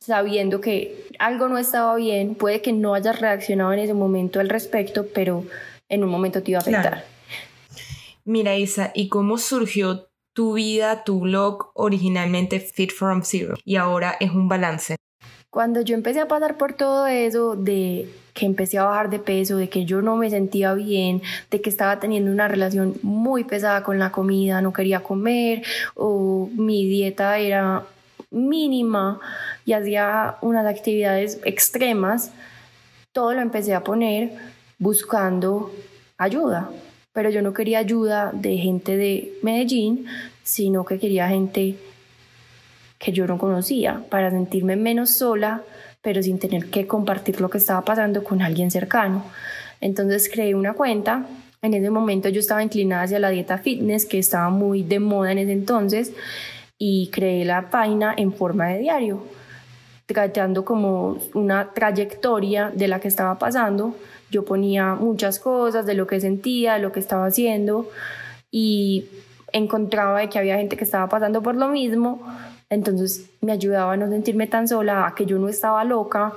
sabiendo 0.00 0.60
que 0.60 1.06
algo 1.18 1.48
no 1.48 1.58
estaba 1.58 1.94
bien, 1.96 2.34
puede 2.34 2.62
que 2.62 2.72
no 2.72 2.94
hayas 2.94 3.20
reaccionado 3.20 3.72
en 3.72 3.80
ese 3.80 3.94
momento 3.94 4.40
al 4.40 4.48
respecto, 4.48 5.06
pero 5.14 5.44
en 5.88 6.02
un 6.02 6.10
momento 6.10 6.42
te 6.42 6.52
iba 6.52 6.58
a 6.58 6.62
afectar. 6.62 7.04
Mira, 8.24 8.56
Isa, 8.56 8.90
¿y 8.94 9.08
cómo 9.08 9.38
surgió 9.38 10.08
tu 10.34 10.54
vida, 10.54 11.04
tu 11.04 11.20
blog 11.20 11.70
originalmente 11.74 12.60
Fit 12.60 12.92
from 12.92 13.22
Zero 13.22 13.56
y 13.64 13.76
ahora 13.76 14.16
es 14.20 14.30
un 14.30 14.48
balance? 14.48 14.96
Cuando 15.50 15.80
yo 15.80 15.94
empecé 15.94 16.20
a 16.20 16.28
pasar 16.28 16.56
por 16.58 16.74
todo 16.74 17.06
eso 17.06 17.56
de 17.56 18.08
que 18.38 18.46
empecé 18.46 18.78
a 18.78 18.84
bajar 18.84 19.10
de 19.10 19.18
peso, 19.18 19.56
de 19.56 19.68
que 19.68 19.84
yo 19.84 20.00
no 20.00 20.14
me 20.14 20.30
sentía 20.30 20.72
bien, 20.74 21.22
de 21.50 21.60
que 21.60 21.70
estaba 21.70 21.98
teniendo 21.98 22.30
una 22.30 22.46
relación 22.46 22.94
muy 23.02 23.42
pesada 23.42 23.82
con 23.82 23.98
la 23.98 24.12
comida, 24.12 24.62
no 24.62 24.72
quería 24.72 25.00
comer 25.02 25.62
o 25.96 26.48
mi 26.54 26.86
dieta 26.86 27.36
era 27.38 27.82
mínima 28.30 29.18
y 29.66 29.72
hacía 29.72 30.36
unas 30.40 30.66
actividades 30.66 31.40
extremas, 31.44 32.30
todo 33.12 33.34
lo 33.34 33.40
empecé 33.40 33.74
a 33.74 33.82
poner 33.82 34.30
buscando 34.78 35.72
ayuda. 36.16 36.70
Pero 37.12 37.30
yo 37.30 37.42
no 37.42 37.52
quería 37.52 37.80
ayuda 37.80 38.30
de 38.32 38.56
gente 38.58 38.96
de 38.96 39.32
Medellín, 39.42 40.06
sino 40.44 40.84
que 40.84 41.00
quería 41.00 41.26
gente 41.26 41.74
que 43.00 43.10
yo 43.10 43.26
no 43.26 43.36
conocía 43.36 44.04
para 44.08 44.30
sentirme 44.30 44.76
menos 44.76 45.10
sola 45.10 45.64
pero 46.08 46.22
sin 46.22 46.38
tener 46.38 46.70
que 46.70 46.86
compartir 46.86 47.38
lo 47.38 47.50
que 47.50 47.58
estaba 47.58 47.82
pasando 47.82 48.24
con 48.24 48.40
alguien 48.40 48.70
cercano. 48.70 49.22
Entonces 49.82 50.30
creé 50.32 50.54
una 50.54 50.72
cuenta. 50.72 51.26
En 51.60 51.74
ese 51.74 51.90
momento 51.90 52.30
yo 52.30 52.40
estaba 52.40 52.62
inclinada 52.62 53.02
hacia 53.02 53.18
la 53.18 53.28
dieta 53.28 53.58
fitness, 53.58 54.06
que 54.06 54.18
estaba 54.18 54.48
muy 54.48 54.82
de 54.82 55.00
moda 55.00 55.32
en 55.32 55.36
ese 55.36 55.52
entonces, 55.52 56.14
y 56.78 57.10
creé 57.12 57.44
la 57.44 57.68
página 57.68 58.14
en 58.16 58.32
forma 58.32 58.68
de 58.68 58.78
diario, 58.78 59.22
tratando 60.06 60.64
como 60.64 61.18
una 61.34 61.74
trayectoria 61.74 62.72
de 62.74 62.88
la 62.88 63.00
que 63.00 63.08
estaba 63.08 63.38
pasando. 63.38 63.94
Yo 64.30 64.46
ponía 64.46 64.94
muchas 64.94 65.38
cosas 65.38 65.84
de 65.84 65.92
lo 65.92 66.06
que 66.06 66.20
sentía, 66.20 66.76
de 66.76 66.80
lo 66.80 66.90
que 66.90 67.00
estaba 67.00 67.26
haciendo, 67.26 67.86
y 68.50 69.04
encontraba 69.52 70.20
de 70.20 70.30
que 70.30 70.38
había 70.38 70.56
gente 70.56 70.78
que 70.78 70.84
estaba 70.84 71.06
pasando 71.10 71.42
por 71.42 71.54
lo 71.54 71.68
mismo, 71.68 72.26
entonces 72.70 73.30
me 73.40 73.52
ayudaba 73.52 73.92
a 73.92 73.96
no 73.96 74.08
sentirme 74.08 74.46
tan 74.46 74.68
sola, 74.68 75.06
a 75.06 75.14
que 75.14 75.26
yo 75.26 75.38
no 75.38 75.48
estaba 75.48 75.84
loca 75.84 76.32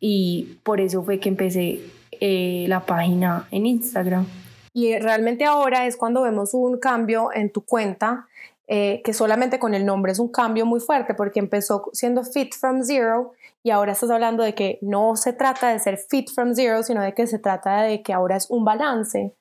y 0.00 0.58
por 0.62 0.80
eso 0.80 1.02
fue 1.02 1.18
que 1.18 1.28
empecé 1.28 1.80
eh, 2.20 2.66
la 2.68 2.80
página 2.80 3.46
en 3.50 3.66
Instagram. 3.66 4.26
Y 4.74 4.98
realmente 4.98 5.44
ahora 5.44 5.86
es 5.86 5.96
cuando 5.96 6.22
vemos 6.22 6.54
un 6.54 6.78
cambio 6.78 7.30
en 7.32 7.50
tu 7.50 7.62
cuenta, 7.64 8.26
eh, 8.68 9.02
que 9.04 9.12
solamente 9.12 9.58
con 9.58 9.74
el 9.74 9.84
nombre 9.84 10.12
es 10.12 10.18
un 10.18 10.28
cambio 10.28 10.64
muy 10.64 10.80
fuerte, 10.80 11.14
porque 11.14 11.40
empezó 11.40 11.90
siendo 11.92 12.24
Fit 12.24 12.54
from 12.54 12.82
Zero 12.84 13.32
y 13.62 13.70
ahora 13.70 13.92
estás 13.92 14.10
hablando 14.10 14.42
de 14.42 14.54
que 14.54 14.78
no 14.80 15.16
se 15.16 15.32
trata 15.32 15.68
de 15.68 15.78
ser 15.78 15.98
Fit 15.98 16.30
from 16.30 16.54
Zero, 16.54 16.82
sino 16.82 17.02
de 17.02 17.12
que 17.12 17.26
se 17.26 17.38
trata 17.38 17.82
de 17.82 18.02
que 18.02 18.12
ahora 18.12 18.36
es 18.36 18.46
un 18.50 18.64
balance. 18.64 19.34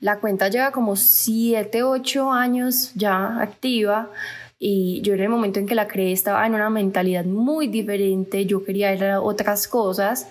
La 0.00 0.18
cuenta 0.18 0.48
lleva 0.48 0.70
como 0.72 0.96
7, 0.96 1.82
8 1.82 2.32
años 2.32 2.92
ya 2.94 3.40
activa 3.40 4.10
y 4.58 5.00
yo 5.02 5.14
en 5.14 5.20
el 5.20 5.28
momento 5.28 5.60
en 5.60 5.66
que 5.66 5.74
la 5.74 5.88
creé 5.88 6.12
estaba 6.12 6.46
en 6.46 6.54
una 6.54 6.70
mentalidad 6.70 7.24
muy 7.24 7.68
diferente, 7.68 8.46
yo 8.46 8.64
quería 8.64 9.14
a 9.14 9.20
otras 9.20 9.68
cosas 9.68 10.28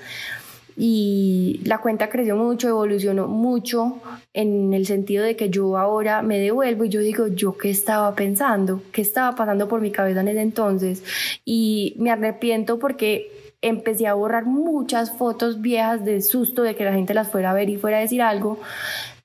y 0.75 1.61
la 1.65 1.79
cuenta 1.79 2.09
creció 2.09 2.35
mucho, 2.35 2.67
evolucionó 2.67 3.27
mucho 3.27 3.99
en 4.33 4.73
el 4.73 4.85
sentido 4.87 5.23
de 5.23 5.35
que 5.35 5.49
yo 5.49 5.77
ahora 5.77 6.21
me 6.21 6.39
devuelvo 6.39 6.85
y 6.85 6.89
yo 6.89 6.99
digo, 7.01 7.27
yo 7.27 7.57
qué 7.57 7.69
estaba 7.69 8.15
pensando, 8.15 8.81
qué 8.91 9.01
estaba 9.01 9.35
pasando 9.35 9.67
por 9.67 9.81
mi 9.81 9.91
cabeza 9.91 10.21
en 10.21 10.29
ese 10.29 10.41
entonces 10.41 11.03
y 11.45 11.95
me 11.99 12.09
arrepiento 12.09 12.79
porque 12.79 13.31
empecé 13.61 14.07
a 14.07 14.13
borrar 14.13 14.45
muchas 14.45 15.15
fotos 15.15 15.61
viejas 15.61 16.03
de 16.03 16.21
susto 16.21 16.63
de 16.63 16.75
que 16.75 16.83
la 16.83 16.93
gente 16.93 17.13
las 17.13 17.29
fuera 17.29 17.51
a 17.51 17.53
ver 17.53 17.69
y 17.69 17.77
fuera 17.77 17.97
a 17.97 18.01
decir 18.01 18.21
algo 18.21 18.59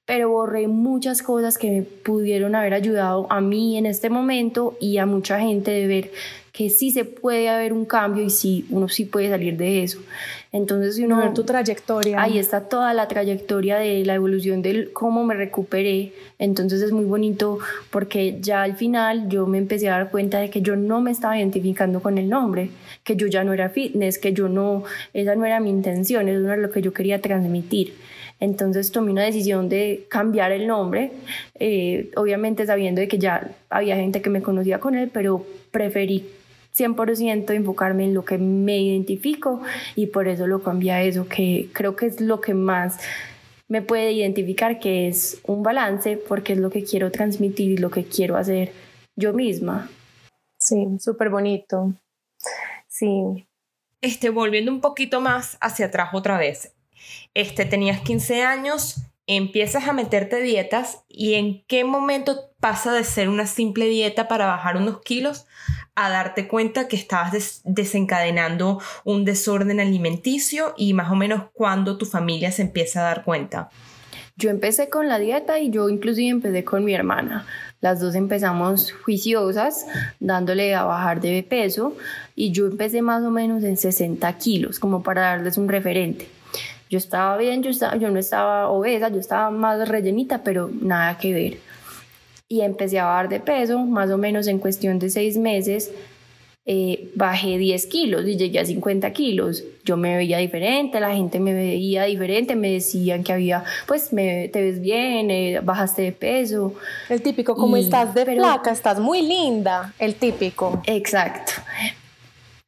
pero 0.08 0.30
borré 0.30 0.68
muchas 0.68 1.20
cosas 1.20 1.58
que 1.58 1.70
me 1.70 1.82
pudieron 1.82 2.54
haber 2.54 2.72
ayudado 2.72 3.26
a 3.28 3.42
mí 3.42 3.76
en 3.76 3.84
este 3.84 4.08
momento 4.08 4.74
y 4.80 4.96
a 4.96 5.04
mucha 5.04 5.38
gente 5.38 5.70
de 5.70 5.86
ver 5.86 6.10
que 6.50 6.70
sí 6.70 6.90
se 6.90 7.04
puede 7.04 7.50
haber 7.50 7.74
un 7.74 7.84
cambio 7.84 8.24
y 8.24 8.30
sí, 8.30 8.64
uno 8.70 8.88
sí 8.88 9.04
puede 9.04 9.28
salir 9.28 9.58
de 9.58 9.82
eso. 9.82 10.00
Entonces, 10.50 10.96
si 10.96 11.04
uno... 11.04 11.18
Ver 11.18 11.34
tu 11.34 11.44
trayectoria. 11.44 12.22
Ahí 12.22 12.38
está 12.38 12.70
toda 12.70 12.94
la 12.94 13.06
trayectoria 13.06 13.76
de 13.76 14.02
la 14.06 14.14
evolución 14.14 14.62
de 14.62 14.90
cómo 14.94 15.24
me 15.24 15.34
recuperé. 15.34 16.14
Entonces 16.38 16.80
es 16.80 16.90
muy 16.90 17.04
bonito 17.04 17.58
porque 17.90 18.38
ya 18.40 18.62
al 18.62 18.76
final 18.76 19.28
yo 19.28 19.46
me 19.46 19.58
empecé 19.58 19.90
a 19.90 19.98
dar 19.98 20.10
cuenta 20.10 20.38
de 20.38 20.48
que 20.48 20.62
yo 20.62 20.74
no 20.74 21.02
me 21.02 21.10
estaba 21.10 21.36
identificando 21.36 22.00
con 22.00 22.16
el 22.16 22.30
nombre, 22.30 22.70
que 23.04 23.14
yo 23.14 23.26
ya 23.26 23.44
no 23.44 23.52
era 23.52 23.68
fitness, 23.68 24.18
que 24.18 24.32
yo 24.32 24.48
no, 24.48 24.84
esa 25.12 25.34
no 25.34 25.44
era 25.44 25.60
mi 25.60 25.68
intención, 25.68 26.30
eso 26.30 26.40
no 26.40 26.50
era 26.50 26.62
lo 26.62 26.70
que 26.70 26.80
yo 26.80 26.94
quería 26.94 27.20
transmitir. 27.20 27.92
Entonces 28.40 28.92
tomé 28.92 29.10
una 29.10 29.24
decisión 29.24 29.68
de 29.68 30.06
cambiar 30.08 30.52
el 30.52 30.66
nombre, 30.66 31.12
eh, 31.58 32.10
obviamente 32.16 32.66
sabiendo 32.66 33.00
de 33.00 33.08
que 33.08 33.18
ya 33.18 33.50
había 33.68 33.96
gente 33.96 34.22
que 34.22 34.30
me 34.30 34.42
conocía 34.42 34.78
con 34.78 34.94
él, 34.94 35.10
pero 35.12 35.44
preferí 35.70 36.24
100% 36.76 37.50
enfocarme 37.54 38.04
en 38.04 38.14
lo 38.14 38.24
que 38.24 38.38
me 38.38 38.78
identifico 38.78 39.60
y 39.96 40.06
por 40.06 40.28
eso 40.28 40.46
lo 40.46 40.62
cambié 40.62 40.92
a 40.92 41.02
eso, 41.02 41.28
que 41.28 41.68
creo 41.72 41.96
que 41.96 42.06
es 42.06 42.20
lo 42.20 42.40
que 42.40 42.54
más 42.54 42.98
me 43.66 43.82
puede 43.82 44.12
identificar, 44.12 44.78
que 44.78 45.08
es 45.08 45.40
un 45.44 45.62
balance, 45.62 46.16
porque 46.16 46.54
es 46.54 46.58
lo 46.58 46.70
que 46.70 46.84
quiero 46.84 47.10
transmitir 47.10 47.72
y 47.72 47.76
lo 47.76 47.90
que 47.90 48.04
quiero 48.04 48.36
hacer 48.36 48.72
yo 49.16 49.32
misma. 49.32 49.90
Sí, 50.58 50.86
súper 50.98 51.28
bonito. 51.28 51.92
Sí. 52.86 53.46
Este, 54.00 54.30
volviendo 54.30 54.72
un 54.72 54.80
poquito 54.80 55.20
más 55.20 55.58
hacia 55.60 55.86
atrás 55.86 56.10
otra 56.12 56.38
vez, 56.38 56.72
este, 57.34 57.64
tenías 57.64 58.00
15 58.00 58.42
años, 58.42 59.02
empiezas 59.26 59.86
a 59.86 59.92
meterte 59.92 60.40
dietas 60.40 61.04
y 61.08 61.34
en 61.34 61.62
qué 61.66 61.84
momento 61.84 62.50
pasa 62.60 62.92
de 62.92 63.04
ser 63.04 63.28
una 63.28 63.46
simple 63.46 63.86
dieta 63.86 64.26
para 64.26 64.46
bajar 64.46 64.76
unos 64.76 65.00
kilos 65.02 65.46
a 65.94 66.08
darte 66.10 66.48
cuenta 66.48 66.88
que 66.88 66.96
estabas 66.96 67.60
desencadenando 67.64 68.80
un 69.04 69.24
desorden 69.24 69.80
alimenticio 69.80 70.74
y 70.76 70.94
más 70.94 71.10
o 71.10 71.16
menos 71.16 71.44
cuando 71.52 71.98
tu 71.98 72.06
familia 72.06 72.52
se 72.52 72.62
empieza 72.62 73.00
a 73.00 73.04
dar 73.04 73.24
cuenta. 73.24 73.68
Yo 74.36 74.50
empecé 74.50 74.88
con 74.88 75.08
la 75.08 75.18
dieta 75.18 75.58
y 75.58 75.70
yo 75.70 75.88
inclusive 75.88 76.28
empecé 76.28 76.62
con 76.64 76.84
mi 76.84 76.94
hermana. 76.94 77.44
Las 77.80 77.98
dos 77.98 78.14
empezamos 78.14 78.92
juiciosas, 78.92 79.84
dándole 80.20 80.76
a 80.76 80.84
bajar 80.84 81.20
de 81.20 81.42
peso 81.42 81.96
y 82.36 82.52
yo 82.52 82.66
empecé 82.66 83.02
más 83.02 83.24
o 83.24 83.32
menos 83.32 83.64
en 83.64 83.76
60 83.76 84.32
kilos, 84.38 84.78
como 84.78 85.02
para 85.02 85.22
darles 85.22 85.58
un 85.58 85.68
referente. 85.68 86.28
Yo 86.90 86.98
estaba 86.98 87.36
bien, 87.36 87.62
yo, 87.62 87.70
estaba, 87.70 87.96
yo 87.96 88.10
no 88.10 88.18
estaba 88.18 88.68
obesa, 88.68 89.08
yo 89.08 89.20
estaba 89.20 89.50
más 89.50 89.88
rellenita, 89.88 90.42
pero 90.42 90.70
nada 90.80 91.18
que 91.18 91.32
ver. 91.32 91.58
Y 92.48 92.62
empecé 92.62 92.98
a 92.98 93.04
bajar 93.04 93.28
de 93.28 93.40
peso, 93.40 93.78
más 93.78 94.10
o 94.10 94.16
menos 94.16 94.46
en 94.46 94.58
cuestión 94.58 94.98
de 94.98 95.10
seis 95.10 95.36
meses, 95.36 95.90
eh, 96.70 97.10
bajé 97.14 97.56
10 97.56 97.86
kilos 97.86 98.26
y 98.26 98.36
llegué 98.36 98.58
a 98.58 98.64
50 98.64 99.10
kilos. 99.12 99.64
Yo 99.84 99.96
me 99.96 100.16
veía 100.16 100.36
diferente, 100.36 101.00
la 101.00 101.14
gente 101.14 101.40
me 101.40 101.54
veía 101.54 102.04
diferente, 102.04 102.56
me 102.56 102.72
decían 102.72 103.24
que 103.24 103.32
había, 103.32 103.64
pues 103.86 104.12
me, 104.12 104.48
te 104.48 104.60
ves 104.60 104.80
bien, 104.80 105.30
eh, 105.30 105.60
bajaste 105.62 106.02
de 106.02 106.12
peso. 106.12 106.74
El 107.08 107.22
típico, 107.22 107.54
como 107.54 107.78
estás 107.78 108.14
de 108.14 108.26
flaca, 108.26 108.70
estás 108.70 108.98
muy 108.98 109.22
linda, 109.22 109.94
el 109.98 110.14
típico. 110.14 110.82
Exacto 110.86 111.52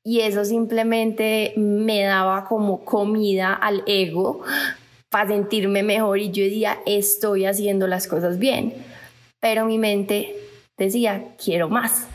y 0.02 0.20
eso 0.20 0.44
simplemente 0.44 1.52
me 1.56 2.02
daba 2.02 2.44
como 2.44 2.84
comida 2.84 3.52
al 3.52 3.82
ego 3.86 4.42
para 5.10 5.28
sentirme 5.28 5.82
mejor 5.82 6.18
y 6.18 6.30
yo 6.30 6.44
decía, 6.44 6.78
estoy 6.86 7.44
haciendo 7.44 7.86
las 7.86 8.06
cosas 8.06 8.38
bien, 8.38 8.74
pero 9.40 9.66
mi 9.66 9.78
mente 9.78 10.36
decía, 10.78 11.24
quiero 11.42 11.68
más. 11.68 12.06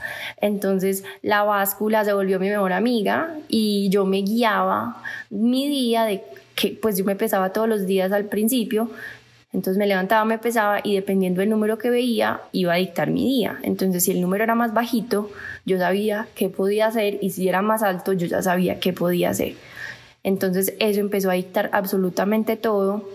Entonces 0.41 1.03
la 1.21 1.43
báscula 1.43 2.03
se 2.03 2.13
volvió 2.13 2.39
mi 2.39 2.49
mejor 2.49 2.73
amiga 2.73 3.35
y 3.47 3.89
yo 3.89 4.05
me 4.05 4.21
guiaba 4.21 5.01
mi 5.29 5.67
día 5.69 6.05
de 6.05 6.23
que 6.55 6.77
pues 6.81 6.97
yo 6.97 7.05
me 7.05 7.15
pesaba 7.15 7.53
todos 7.53 7.69
los 7.69 7.85
días 7.85 8.11
al 8.11 8.25
principio, 8.25 8.89
entonces 9.55 9.77
me 9.77 9.87
levantaba, 9.87 10.25
me 10.25 10.37
pesaba 10.37 10.81
y 10.83 10.95
dependiendo 10.95 11.39
del 11.39 11.49
número 11.49 11.77
que 11.77 11.89
veía, 11.89 12.41
iba 12.51 12.73
a 12.73 12.75
dictar 12.75 13.09
mi 13.09 13.25
día. 13.25 13.57
Entonces 13.63 14.03
si 14.03 14.11
el 14.11 14.19
número 14.19 14.43
era 14.43 14.53
más 14.53 14.73
bajito, 14.73 15.31
yo 15.65 15.77
sabía 15.77 16.27
qué 16.35 16.49
podía 16.49 16.87
hacer 16.87 17.19
y 17.21 17.29
si 17.29 17.47
era 17.47 17.61
más 17.61 17.81
alto, 17.81 18.11
yo 18.11 18.27
ya 18.27 18.41
sabía 18.41 18.81
qué 18.81 18.91
podía 18.91 19.29
hacer. 19.29 19.53
Entonces 20.23 20.73
eso 20.79 20.99
empezó 20.99 21.31
a 21.31 21.35
dictar 21.35 21.69
absolutamente 21.71 22.57
todo, 22.57 23.09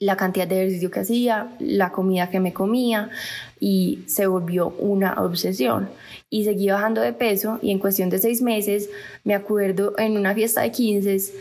la 0.00 0.16
cantidad 0.16 0.48
de 0.48 0.56
ejercicio 0.56 0.90
que 0.90 1.00
hacía, 1.00 1.46
la 1.60 1.92
comida 1.92 2.30
que 2.30 2.40
me 2.40 2.52
comía 2.52 3.10
y 3.60 4.00
se 4.08 4.26
volvió 4.26 4.70
una 4.80 5.22
obsesión. 5.22 5.88
Y 6.30 6.42
seguí 6.42 6.68
bajando 6.68 7.00
de 7.00 7.12
peso 7.12 7.60
y 7.62 7.70
en 7.70 7.78
cuestión 7.78 8.10
de 8.10 8.18
seis 8.18 8.42
meses, 8.42 8.90
me 9.22 9.36
acuerdo 9.36 9.94
en 9.98 10.16
una 10.16 10.34
fiesta 10.34 10.62
de 10.62 10.72
15 10.72 11.16
Mm, 11.16 11.32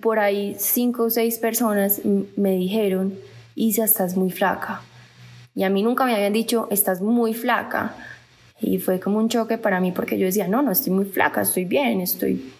por 0.00 0.18
ahí 0.18 0.56
cinco 0.58 1.04
o 1.04 1.10
seis 1.10 1.38
personas 1.38 2.00
me 2.36 2.56
dijeron, 2.56 3.14
Isa, 3.54 3.84
estás 3.84 4.16
muy 4.16 4.30
flaca. 4.30 4.82
Y 5.54 5.62
a 5.62 5.70
mí 5.70 5.82
nunca 5.82 6.04
me 6.04 6.14
habían 6.14 6.32
dicho, 6.32 6.66
estás 6.70 7.00
muy 7.00 7.34
flaca. 7.34 7.94
Y 8.60 8.78
fue 8.78 8.98
como 8.98 9.18
un 9.18 9.28
choque 9.28 9.56
para 9.56 9.80
mí 9.80 9.92
porque 9.92 10.18
yo 10.18 10.26
decía, 10.26 10.48
no, 10.48 10.62
no 10.62 10.72
estoy 10.72 10.92
muy 10.92 11.04
flaca, 11.04 11.42
estoy 11.42 11.64
bien, 11.64 12.00
estoy, 12.00 12.52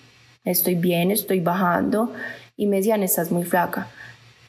estoy 0.44 0.76
bien, 0.76 1.10
estoy 1.10 1.40
bajando. 1.40 2.12
Y 2.56 2.66
me 2.66 2.76
decían, 2.76 3.02
estás 3.02 3.32
muy 3.32 3.44
flaca. 3.44 3.88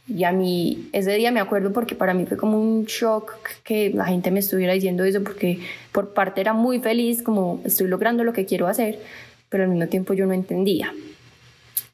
Y 0.07 0.23
a 0.23 0.31
mí 0.31 0.89
ese 0.91 1.13
día 1.13 1.31
me 1.31 1.39
acuerdo 1.39 1.71
porque 1.73 1.95
para 1.95 2.13
mí 2.13 2.25
fue 2.25 2.37
como 2.37 2.59
un 2.59 2.85
shock 2.85 3.31
que 3.63 3.91
la 3.91 4.05
gente 4.05 4.31
me 4.31 4.39
estuviera 4.39 4.73
diciendo 4.73 5.03
eso 5.03 5.23
porque 5.23 5.59
por 5.91 6.13
parte 6.13 6.41
era 6.41 6.53
muy 6.53 6.79
feliz, 6.79 7.21
como 7.21 7.61
estoy 7.63 7.87
logrando 7.87 8.23
lo 8.23 8.33
que 8.33 8.45
quiero 8.45 8.67
hacer, 8.67 8.99
pero 9.49 9.63
al 9.63 9.69
mismo 9.69 9.87
tiempo 9.87 10.13
yo 10.13 10.25
no 10.25 10.33
entendía. 10.33 10.91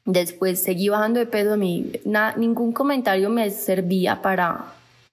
Después 0.06 0.62
seguí 0.62 0.88
bajando 0.88 1.18
de 1.18 1.26
peso, 1.26 1.54
a 1.54 1.56
mí 1.56 1.90
ningún 2.36 2.72
comentario 2.72 3.28
me 3.28 3.50
servía 3.50 4.22
para 4.22 4.66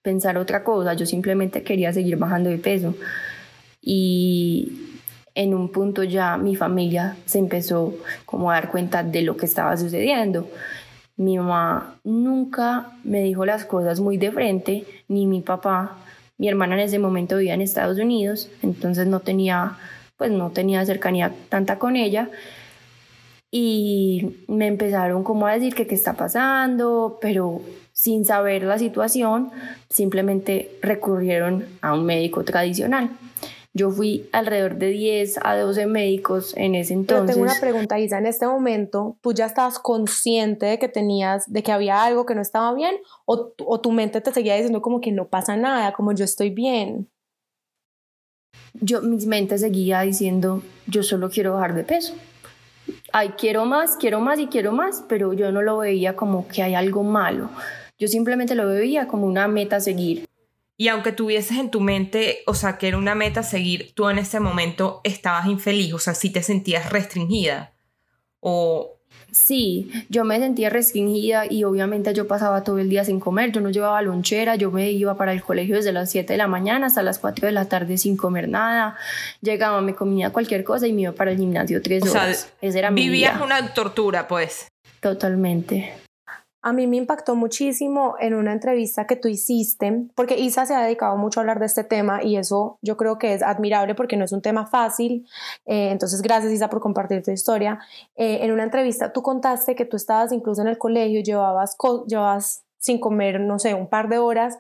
pensar 0.04 0.38
otra 0.38 0.64
cosa, 0.64 0.94
yo 0.94 1.08
simplemente 1.08 1.64
quería 1.64 1.92
seguir 1.92 2.16
bajando 2.16 2.52
de 2.52 2.60
peso. 2.60 2.94
Y 3.82 4.72
en 5.34 5.56
un 5.56 5.72
punto 5.72 6.04
ya 6.04 6.38
mi 6.38 6.56
familia 6.56 7.18
se 7.26 7.40
empezó 7.40 7.96
como 8.28 8.52
a 8.52 8.54
dar 8.54 8.70
cuenta 8.70 9.02
de 9.02 9.24
lo 9.24 9.36
que 9.36 9.48
estaba 9.48 9.76
sucediendo. 9.78 10.48
Mi 11.18 11.40
mamá 11.40 11.96
nunca 12.04 12.92
me 13.04 13.24
dijo 13.24 13.48
las 13.48 13.66
cosas 13.66 14.00
muy 14.00 14.18
de 14.18 14.32
frente, 14.32 14.86
ni 15.08 15.26
mi 15.26 15.42
papá. 15.42 15.98
Mi 16.38 16.50
hermana 16.50 16.76
en 16.76 16.82
ese 16.82 17.00
momento 17.00 17.38
vivía 17.38 17.56
en 17.56 17.62
Estados 17.62 17.98
Unidos, 17.98 18.48
entonces 18.62 19.08
no 19.08 19.22
tenía, 19.22 19.76
pues 20.18 20.30
no 20.30 20.52
tenía 20.52 20.86
cercanía 20.86 21.34
tanta 21.50 21.80
con 21.80 21.96
ella 21.96 22.30
y 23.56 24.46
me 24.48 24.66
empezaron 24.66 25.24
como 25.24 25.46
a 25.46 25.54
decir 25.54 25.76
que 25.76 25.86
qué 25.86 25.94
está 25.94 26.14
pasando, 26.14 27.20
pero 27.22 27.62
sin 27.92 28.26
saber 28.26 28.64
la 28.64 28.80
situación, 28.80 29.52
simplemente 29.92 30.72
recurrieron 30.82 31.64
a 31.82 31.94
un 31.94 32.04
médico 32.04 32.44
tradicional. 32.44 33.12
Yo 33.72 33.92
fui 33.92 34.28
alrededor 34.32 34.78
de 34.78 34.88
10 34.88 35.40
a 35.44 35.56
12 35.56 35.86
médicos 35.86 36.58
en 36.58 36.74
ese 36.74 36.94
entonces. 36.96 37.36
Pero 37.36 37.46
tengo 37.46 37.52
una 37.52 37.60
pregunta, 37.60 38.00
Isa. 38.00 38.18
En 38.18 38.26
este 38.26 38.48
momento, 38.48 39.18
¿tú 39.22 39.34
ya 39.34 39.46
estabas 39.46 39.78
consciente 39.78 40.66
de 40.66 40.80
que 40.80 40.88
tenías, 40.88 41.46
de 41.46 41.62
que 41.62 41.72
había 41.72 42.04
algo 42.04 42.26
que 42.26 42.34
no 42.34 42.42
estaba 42.42 42.74
bien? 42.74 42.96
¿O, 43.26 43.54
o 43.64 43.82
tu 43.82 43.92
mente 43.92 44.20
te 44.20 44.34
seguía 44.34 44.56
diciendo 44.56 44.82
como 44.82 45.00
que 45.00 45.12
no 45.12 45.28
pasa 45.28 45.58
nada, 45.58 45.94
como 45.94 46.12
yo 46.14 46.26
estoy 46.26 46.50
bien? 46.50 47.08
Yo, 48.74 49.04
mi 49.04 49.24
mente 49.28 49.60
seguía 49.60 50.02
diciendo, 50.02 50.64
yo 50.88 51.04
solo 51.04 51.30
quiero 51.30 51.54
bajar 51.54 51.76
de 51.76 51.84
peso 51.84 52.16
ay, 53.12 53.30
quiero 53.38 53.66
más, 53.66 53.98
quiero 53.98 54.20
más 54.20 54.40
y 54.40 54.48
quiero 54.48 54.72
más, 54.72 55.04
pero 55.08 55.34
yo 55.34 55.52
no 55.52 55.62
lo 55.62 55.78
veía 55.78 56.16
como 56.16 56.48
que 56.48 56.64
hay 56.64 56.76
algo 56.76 57.04
malo. 57.04 57.50
Yo 57.98 58.08
simplemente 58.08 58.56
lo 58.56 58.68
veía 58.68 59.08
como 59.08 59.26
una 59.26 59.48
meta 59.48 59.78
a 59.78 59.80
seguir. 59.80 60.28
Y 60.76 60.88
aunque 60.88 61.12
tuvieses 61.12 61.58
en 61.58 61.70
tu 61.70 61.80
mente, 61.80 62.40
o 62.48 62.56
sea, 62.56 62.78
que 62.78 62.88
era 62.88 62.98
una 62.98 63.16
meta 63.16 63.42
a 63.42 63.44
seguir, 63.44 63.94
tú 63.94 64.10
en 64.10 64.18
ese 64.18 64.40
momento 64.40 65.02
estabas 65.04 65.46
infeliz, 65.46 65.94
o 65.94 66.00
sea, 66.00 66.16
si 66.16 66.32
te 66.32 66.42
sentías 66.42 66.92
restringida. 66.92 67.74
O 68.40 69.00
Sí, 69.34 69.92
yo 70.10 70.24
me 70.26 70.38
sentía 70.38 70.70
restringida 70.70 71.46
y 71.50 71.64
obviamente 71.64 72.14
yo 72.14 72.28
pasaba 72.28 72.64
todo 72.64 72.78
el 72.78 72.88
día 72.88 73.04
sin 73.04 73.20
comer, 73.20 73.52
yo 73.52 73.62
no 73.62 73.72
llevaba 73.72 74.00
lonchera, 74.04 74.56
yo 74.56 74.70
me 74.70 74.92
iba 74.92 75.18
para 75.18 75.34
el 75.34 75.42
colegio 75.42 75.76
desde 75.76 75.92
las 75.92 76.12
7 76.12 76.34
de 76.34 76.38
la 76.38 76.48
mañana 76.48 76.86
hasta 76.86 77.02
las 77.02 77.18
4 77.18 77.48
de 77.48 77.52
la 77.52 77.66
tarde 77.66 77.98
sin 77.98 78.16
comer 78.16 78.48
nada, 78.48 78.96
llegaba, 79.42 79.82
me 79.82 79.96
comía 79.96 80.30
cualquier 80.30 80.64
cosa 80.64 80.86
y 80.86 80.94
me 80.94 81.02
iba 81.02 81.14
para 81.14 81.32
el 81.32 81.38
gimnasio 81.38 81.82
tres 81.82 82.04
horas. 82.04 82.54
Esa 82.62 82.80
era 82.80 82.92
mi 82.92 83.02
Vivías 83.02 83.42
una 83.42 83.74
tortura, 83.74 84.28
pues. 84.28 84.68
Totalmente. 85.00 86.03
A 86.64 86.72
mí 86.72 86.88
me 86.88 86.96
impactó 86.96 87.36
muchísimo 87.36 88.16
en 88.20 88.34
una 88.34 88.54
entrevista 88.54 89.06
que 89.06 89.18
tú 89.18 89.28
hiciste, 89.28 90.06
porque 90.16 90.40
Isa 90.40 90.66
se 90.66 90.74
ha 90.74 90.82
dedicado 90.82 91.18
mucho 91.18 91.40
a 91.40 91.42
hablar 91.42 91.60
de 91.60 91.66
este 91.66 91.84
tema 91.84 92.24
y 92.24 92.38
eso 92.38 92.80
yo 92.82 92.96
creo 92.96 93.18
que 93.18 93.34
es 93.34 93.44
admirable 93.44 93.96
porque 93.96 94.16
no 94.16 94.24
es 94.24 94.32
un 94.32 94.42
tema 94.42 94.66
fácil. 94.66 95.28
Eh, 95.66 95.90
entonces, 95.92 96.22
gracias 96.22 96.54
Isa 96.54 96.70
por 96.70 96.80
compartir 96.80 97.22
tu 97.22 97.32
historia. 97.32 97.80
Eh, 98.16 98.40
en 98.42 98.54
una 98.54 98.64
entrevista 98.64 99.12
tú 99.12 99.22
contaste 99.22 99.76
que 99.76 99.84
tú 99.84 99.98
estabas 99.98 100.32
incluso 100.32 100.62
en 100.62 100.70
el 100.70 100.78
colegio, 100.78 101.22
llevabas, 101.22 101.76
llevabas 102.08 102.64
sin 102.78 102.98
comer, 102.98 103.42
no 103.42 103.60
sé, 103.60 103.74
un 103.74 103.88
par 103.88 104.08
de 104.08 104.18
horas 104.18 104.60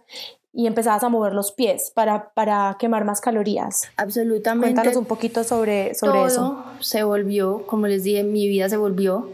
y 0.53 0.67
empezabas 0.67 1.03
a 1.03 1.09
mover 1.09 1.33
los 1.33 1.51
pies 1.51 1.91
para, 1.95 2.29
para 2.33 2.77
quemar 2.79 3.05
más 3.05 3.21
calorías. 3.21 3.83
Absolutamente. 3.97 4.73
Cuéntanos 4.73 4.95
un 4.95 5.05
poquito 5.05 5.43
sobre, 5.43 5.95
sobre 5.95 6.13
Todo 6.13 6.27
eso. 6.27 6.63
Se 6.79 7.03
volvió, 7.03 7.65
como 7.65 7.87
les 7.87 8.03
dije, 8.03 8.23
mi 8.23 8.47
vida 8.47 8.69
se 8.69 8.77
volvió 8.77 9.29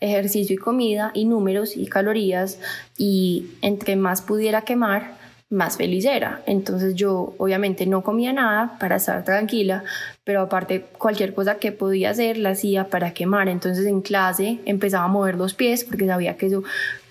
ejercicio 0.00 0.54
y 0.54 0.58
comida 0.58 1.10
y 1.14 1.24
números 1.26 1.76
y 1.76 1.86
calorías 1.86 2.58
y 2.96 3.46
entre 3.62 3.96
más 3.96 4.22
pudiera 4.22 4.62
quemar, 4.62 5.18
más 5.50 5.76
feliz 5.76 6.04
era. 6.04 6.42
Entonces 6.46 6.94
yo 6.94 7.34
obviamente 7.38 7.86
no 7.86 8.02
comía 8.02 8.32
nada 8.32 8.78
para 8.78 8.96
estar 8.96 9.24
tranquila, 9.24 9.84
pero 10.24 10.42
aparte 10.42 10.86
cualquier 10.96 11.34
cosa 11.34 11.56
que 11.56 11.72
podía 11.72 12.10
hacer 12.10 12.38
la 12.38 12.50
hacía 12.50 12.88
para 12.88 13.12
quemar. 13.12 13.48
Entonces 13.48 13.86
en 13.86 14.00
clase 14.00 14.60
empezaba 14.64 15.04
a 15.04 15.08
mover 15.08 15.34
los 15.34 15.54
pies 15.54 15.84
porque 15.84 16.06
sabía 16.06 16.36
que 16.36 16.46
eso 16.46 16.62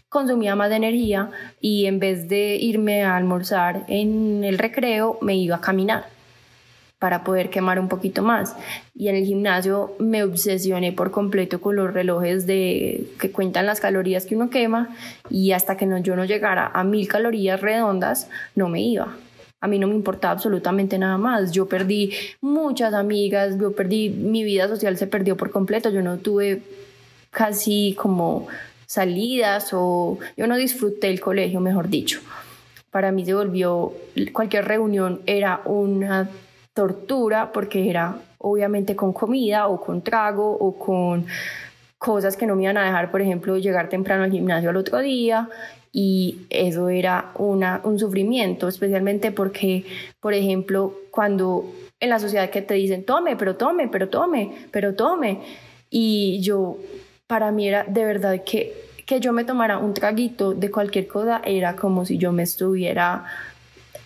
consumía 0.07 0.55
más 0.55 0.71
energía 0.71 1.29
y 1.61 1.85
en 1.85 1.99
vez 1.99 2.27
de 2.27 2.55
irme 2.55 3.03
a 3.03 3.15
almorzar 3.15 3.83
en 3.87 4.43
el 4.43 4.57
recreo 4.57 5.19
me 5.21 5.35
iba 5.35 5.57
a 5.57 5.61
caminar 5.61 6.18
para 6.99 7.23
poder 7.23 7.49
quemar 7.49 7.79
un 7.79 7.87
poquito 7.87 8.21
más. 8.21 8.55
Y 8.93 9.07
en 9.07 9.15
el 9.15 9.25
gimnasio 9.25 9.95
me 9.99 10.23
obsesioné 10.23 10.91
por 10.91 11.11
completo 11.11 11.61
con 11.61 11.77
los 11.77 11.93
relojes 11.93 12.45
de 12.45 13.05
que 13.19 13.31
cuentan 13.31 13.65
las 13.65 13.79
calorías 13.79 14.25
que 14.25 14.35
uno 14.35 14.49
quema 14.49 14.89
y 15.29 15.53
hasta 15.53 15.77
que 15.77 15.85
no, 15.85 15.97
yo 15.97 16.17
no 16.17 16.25
llegara 16.25 16.69
a 16.73 16.83
mil 16.83 17.07
calorías 17.07 17.61
redondas 17.61 18.29
no 18.53 18.67
me 18.67 18.81
iba. 18.81 19.15
A 19.61 19.67
mí 19.67 19.79
no 19.79 19.87
me 19.87 19.95
importaba 19.95 20.33
absolutamente 20.33 20.97
nada 20.97 21.17
más. 21.17 21.51
Yo 21.51 21.67
perdí 21.67 22.13
muchas 22.41 22.93
amigas, 22.93 23.57
yo 23.59 23.71
perdí, 23.73 24.09
mi 24.09 24.43
vida 24.43 24.67
social 24.67 24.97
se 24.97 25.07
perdió 25.07 25.35
por 25.35 25.51
completo. 25.51 25.89
Yo 25.89 26.01
no 26.01 26.17
tuve 26.17 26.61
casi 27.31 27.93
como 27.97 28.47
salidas 28.85 29.69
o 29.73 30.17
yo 30.35 30.47
no 30.47 30.55
disfruté 30.55 31.09
el 31.09 31.19
colegio, 31.19 31.59
mejor 31.59 31.89
dicho. 31.89 32.21
Para 32.89 33.11
mí 33.11 33.25
se 33.25 33.33
volvió, 33.33 33.93
cualquier 34.33 34.65
reunión 34.65 35.21
era 35.25 35.61
una 35.65 36.29
tortura 36.79 37.51
porque 37.51 37.89
era 37.89 38.15
obviamente 38.37 38.95
con 38.95 39.11
comida 39.11 39.67
o 39.67 39.81
con 39.81 40.01
trago 40.01 40.49
o 40.49 40.79
con 40.79 41.25
cosas 41.97 42.37
que 42.37 42.45
no 42.45 42.55
me 42.55 42.63
iban 42.63 42.77
a 42.77 42.85
dejar, 42.85 43.11
por 43.11 43.21
ejemplo, 43.21 43.57
llegar 43.57 43.89
temprano 43.89 44.23
al 44.23 44.31
gimnasio 44.31 44.69
al 44.69 44.77
otro 44.77 44.99
día 44.99 45.49
y 45.91 46.37
eso 46.49 46.87
era 46.87 47.31
una, 47.35 47.81
un 47.83 47.99
sufrimiento, 47.99 48.69
especialmente 48.69 49.33
porque, 49.33 49.83
por 50.21 50.33
ejemplo, 50.33 50.93
cuando 51.11 51.65
en 51.99 52.11
la 52.11 52.19
sociedad 52.19 52.49
que 52.49 52.61
te 52.61 52.75
dicen, 52.75 53.03
tome, 53.03 53.35
pero 53.35 53.57
tome, 53.57 53.89
pero 53.89 54.07
tome, 54.07 54.49
pero 54.71 54.95
tome, 54.95 55.41
y 55.89 56.39
yo, 56.39 56.77
para 57.27 57.51
mí 57.51 57.67
era 57.67 57.83
de 57.83 58.05
verdad 58.05 58.41
que, 58.45 58.73
que 59.05 59.19
yo 59.19 59.33
me 59.33 59.43
tomara 59.43 59.79
un 59.79 59.93
traguito 59.93 60.53
de 60.53 60.71
cualquier 60.71 61.09
cosa 61.09 61.41
era 61.43 61.75
como 61.75 62.05
si 62.05 62.17
yo 62.17 62.31
me 62.31 62.43
estuviera 62.43 63.25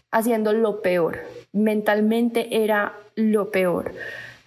haciendo 0.09 0.53
lo 0.53 0.81
peor, 0.81 1.19
mentalmente 1.53 2.63
era 2.63 2.93
lo 3.15 3.51
peor. 3.51 3.93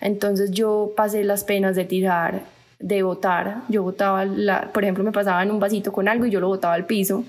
Entonces 0.00 0.50
yo 0.50 0.92
pasé 0.96 1.24
las 1.24 1.44
penas 1.44 1.74
de 1.76 1.84
tirar, 1.84 2.42
de 2.78 3.02
botar. 3.02 3.62
Yo 3.68 3.82
botaba, 3.82 4.24
la, 4.24 4.72
por 4.72 4.84
ejemplo, 4.84 5.02
me 5.04 5.12
pasaba 5.12 5.42
en 5.42 5.50
un 5.50 5.60
vasito 5.60 5.92
con 5.92 6.08
algo 6.08 6.26
y 6.26 6.30
yo 6.30 6.40
lo 6.40 6.48
botaba 6.48 6.74
al 6.74 6.86
piso. 6.86 7.24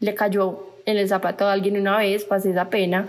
Le 0.00 0.14
cayó 0.14 0.74
en 0.84 0.98
el 0.98 1.08
zapato 1.08 1.46
a 1.46 1.52
alguien 1.52 1.78
una 1.78 1.96
vez, 1.96 2.24
pasé 2.24 2.50
esa 2.50 2.68
pena. 2.68 3.08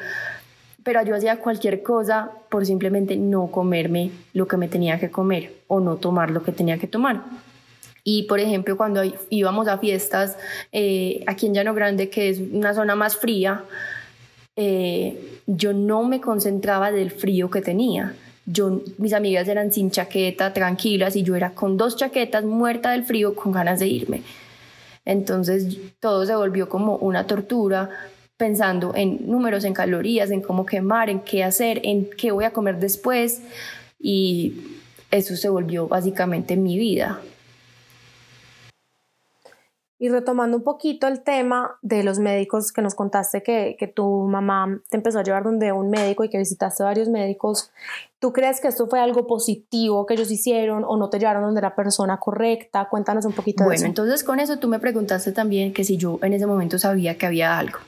Pero 0.84 1.04
yo 1.04 1.16
hacía 1.16 1.40
cualquier 1.40 1.82
cosa 1.82 2.32
por 2.50 2.66
simplemente 2.66 3.18
no 3.18 3.48
comerme 3.48 4.12
lo 4.34 4.48
que 4.48 4.56
me 4.56 4.68
tenía 4.68 5.00
que 5.00 5.10
comer 5.10 5.52
o 5.68 5.80
no 5.80 5.98
tomar 5.98 6.30
lo 6.30 6.44
que 6.44 6.52
tenía 6.52 6.78
que 6.78 6.88
tomar. 6.88 7.24
Y 8.04 8.24
por 8.24 8.40
ejemplo, 8.40 8.78
cuando 8.78 9.02
íbamos 9.32 9.68
a 9.68 9.80
fiestas 9.80 10.38
eh, 10.72 11.24
aquí 11.26 11.48
en 11.48 11.56
Llano 11.56 11.74
Grande, 11.74 12.10
que 12.10 12.30
es 12.30 12.40
una 12.40 12.76
zona 12.76 12.96
más 12.96 13.18
fría, 13.18 13.64
eh, 14.56 15.40
yo 15.48 15.74
no 15.74 16.04
me 16.04 16.22
concentraba 16.22 16.92
del 16.92 17.12
frío 17.12 17.50
que 17.50 17.62
tenía. 17.62 18.16
Yo, 18.46 18.82
mis 18.98 19.14
amigas 19.14 19.48
eran 19.48 19.72
sin 19.72 19.92
chaqueta, 19.92 20.54
tranquilas, 20.54 21.16
y 21.16 21.24
yo 21.24 21.36
era 21.36 21.52
con 21.52 21.78
dos 21.78 21.98
chaquetas, 21.98 22.46
muerta 22.46 22.92
del 22.92 23.04
frío, 23.04 23.36
con 23.36 23.52
ganas 23.52 23.80
de 23.80 23.88
irme. 23.88 24.22
Entonces 25.04 25.78
todo 26.00 26.26
se 26.26 26.36
volvió 26.36 26.70
como 26.70 26.98
una 26.98 27.28
tortura, 27.28 27.90
pensando 28.38 28.94
en 28.96 29.30
números, 29.30 29.64
en 29.64 29.74
calorías, 29.74 30.32
en 30.32 30.42
cómo 30.42 30.66
quemar, 30.66 31.10
en 31.10 31.22
qué 31.22 31.44
hacer, 31.44 31.82
en 31.84 32.10
qué 32.10 32.32
voy 32.32 32.46
a 32.46 32.52
comer 32.52 32.80
después. 32.80 33.42
Y 34.00 34.54
eso 35.12 35.36
se 35.36 35.50
volvió 35.50 35.88
básicamente 35.88 36.56
mi 36.56 36.78
vida. 36.78 37.22
Y 39.98 40.10
retomando 40.10 40.58
un 40.58 40.64
poquito 40.64 41.08
el 41.08 41.22
tema 41.22 41.78
de 41.82 42.04
los 42.04 42.20
médicos 42.20 42.74
que 42.74 42.82
nos 42.82 42.96
contaste 42.96 43.42
que, 43.44 43.78
que, 43.80 43.88
tu 43.88 44.28
mamá 44.28 44.82
te 44.90 44.98
empezó 44.98 45.20
a 45.20 45.24
llevar 45.24 45.46
donde 45.46 45.72
un 45.72 45.90
médico 45.90 46.26
y 46.26 46.30
que 46.30 46.38
visitaste 46.38 46.84
varios 46.84 47.08
médicos, 47.08 47.72
¿tú 48.20 48.34
crees 48.34 48.60
que 48.60 48.68
esto 48.68 48.88
fue 48.88 49.00
algo 49.00 49.26
positivo 49.26 50.06
que 50.06 50.16
ellos 50.16 50.30
hicieron 50.32 50.84
o 50.86 50.98
no 50.98 51.10
te 51.10 51.18
llevaron 51.18 51.44
donde 51.44 51.62
la 51.62 51.76
persona 51.76 52.18
correcta? 52.18 52.90
Cuéntanos 52.90 53.24
un 53.24 53.32
poquito 53.32 53.64
bueno, 53.64 53.70
de 53.70 53.76
eso. 53.76 53.84
Bueno, 53.84 53.92
entonces 53.92 54.26
con 54.26 54.42
eso 54.42 54.60
tú 54.60 54.68
me 54.68 54.80
preguntaste 54.80 55.32
también 55.32 55.74
que 55.74 55.86
si 55.86 55.96
yo 55.96 56.20
en 56.22 56.34
ese 56.34 56.46
momento 56.46 56.78
sabía 56.78 57.18
que 57.18 57.26
había 57.26 57.58
algo. 57.58 57.80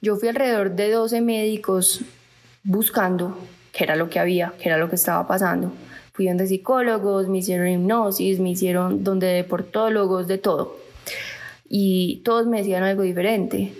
Yo 0.00 0.16
fui 0.16 0.28
alrededor 0.28 0.70
de 0.70 0.90
12 0.90 1.20
médicos 1.20 2.00
buscando 2.64 3.36
qué 3.72 3.84
era 3.84 3.96
lo 3.96 4.08
que 4.08 4.18
había, 4.18 4.54
qué 4.58 4.70
era 4.70 4.78
lo 4.78 4.88
que 4.88 4.96
estaba 4.96 5.26
pasando. 5.26 5.70
Fui 6.14 6.28
donde 6.28 6.46
psicólogos, 6.46 7.28
me 7.28 7.38
hicieron 7.38 7.68
hipnosis, 7.68 8.40
me 8.40 8.50
hicieron 8.50 9.04
donde 9.04 9.26
deportólogos, 9.26 10.26
de 10.28 10.38
todo 10.38 10.81
y 11.74 12.20
todos 12.22 12.46
me 12.46 12.58
decían 12.58 12.82
algo 12.82 13.00
diferente 13.00 13.72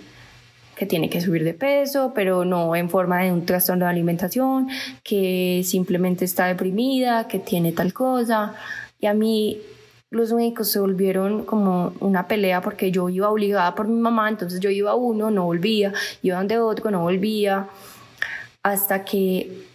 que 0.75 0.87
tiene 0.87 1.11
que 1.11 1.21
subir 1.21 1.43
de 1.43 1.53
peso, 1.53 2.11
pero 2.15 2.43
no 2.43 2.75
en 2.75 2.89
forma 2.89 3.21
de 3.21 3.31
un 3.31 3.45
trastorno 3.45 3.85
de 3.85 3.91
alimentación, 3.91 4.67
que 5.03 5.61
simplemente 5.63 6.25
está 6.25 6.47
deprimida, 6.47 7.27
que 7.27 7.37
tiene 7.37 7.71
tal 7.71 7.93
cosa. 7.93 8.55
Y 8.99 9.05
a 9.05 9.13
mí 9.13 9.61
los 10.09 10.33
médicos 10.33 10.71
se 10.71 10.79
volvieron 10.79 11.45
como 11.45 11.93
una 11.99 12.27
pelea 12.27 12.61
porque 12.61 12.89
yo 12.89 13.09
iba 13.09 13.29
obligada 13.29 13.75
por 13.75 13.87
mi 13.87 14.01
mamá, 14.01 14.27
entonces 14.27 14.59
yo 14.59 14.71
iba 14.71 14.89
a 14.89 14.95
uno, 14.95 15.29
no 15.29 15.45
volvía, 15.45 15.93
iba 16.23 16.37
donde 16.37 16.57
otro, 16.57 16.89
no 16.89 17.01
volvía, 17.01 17.67
hasta 18.63 19.05
que 19.05 19.65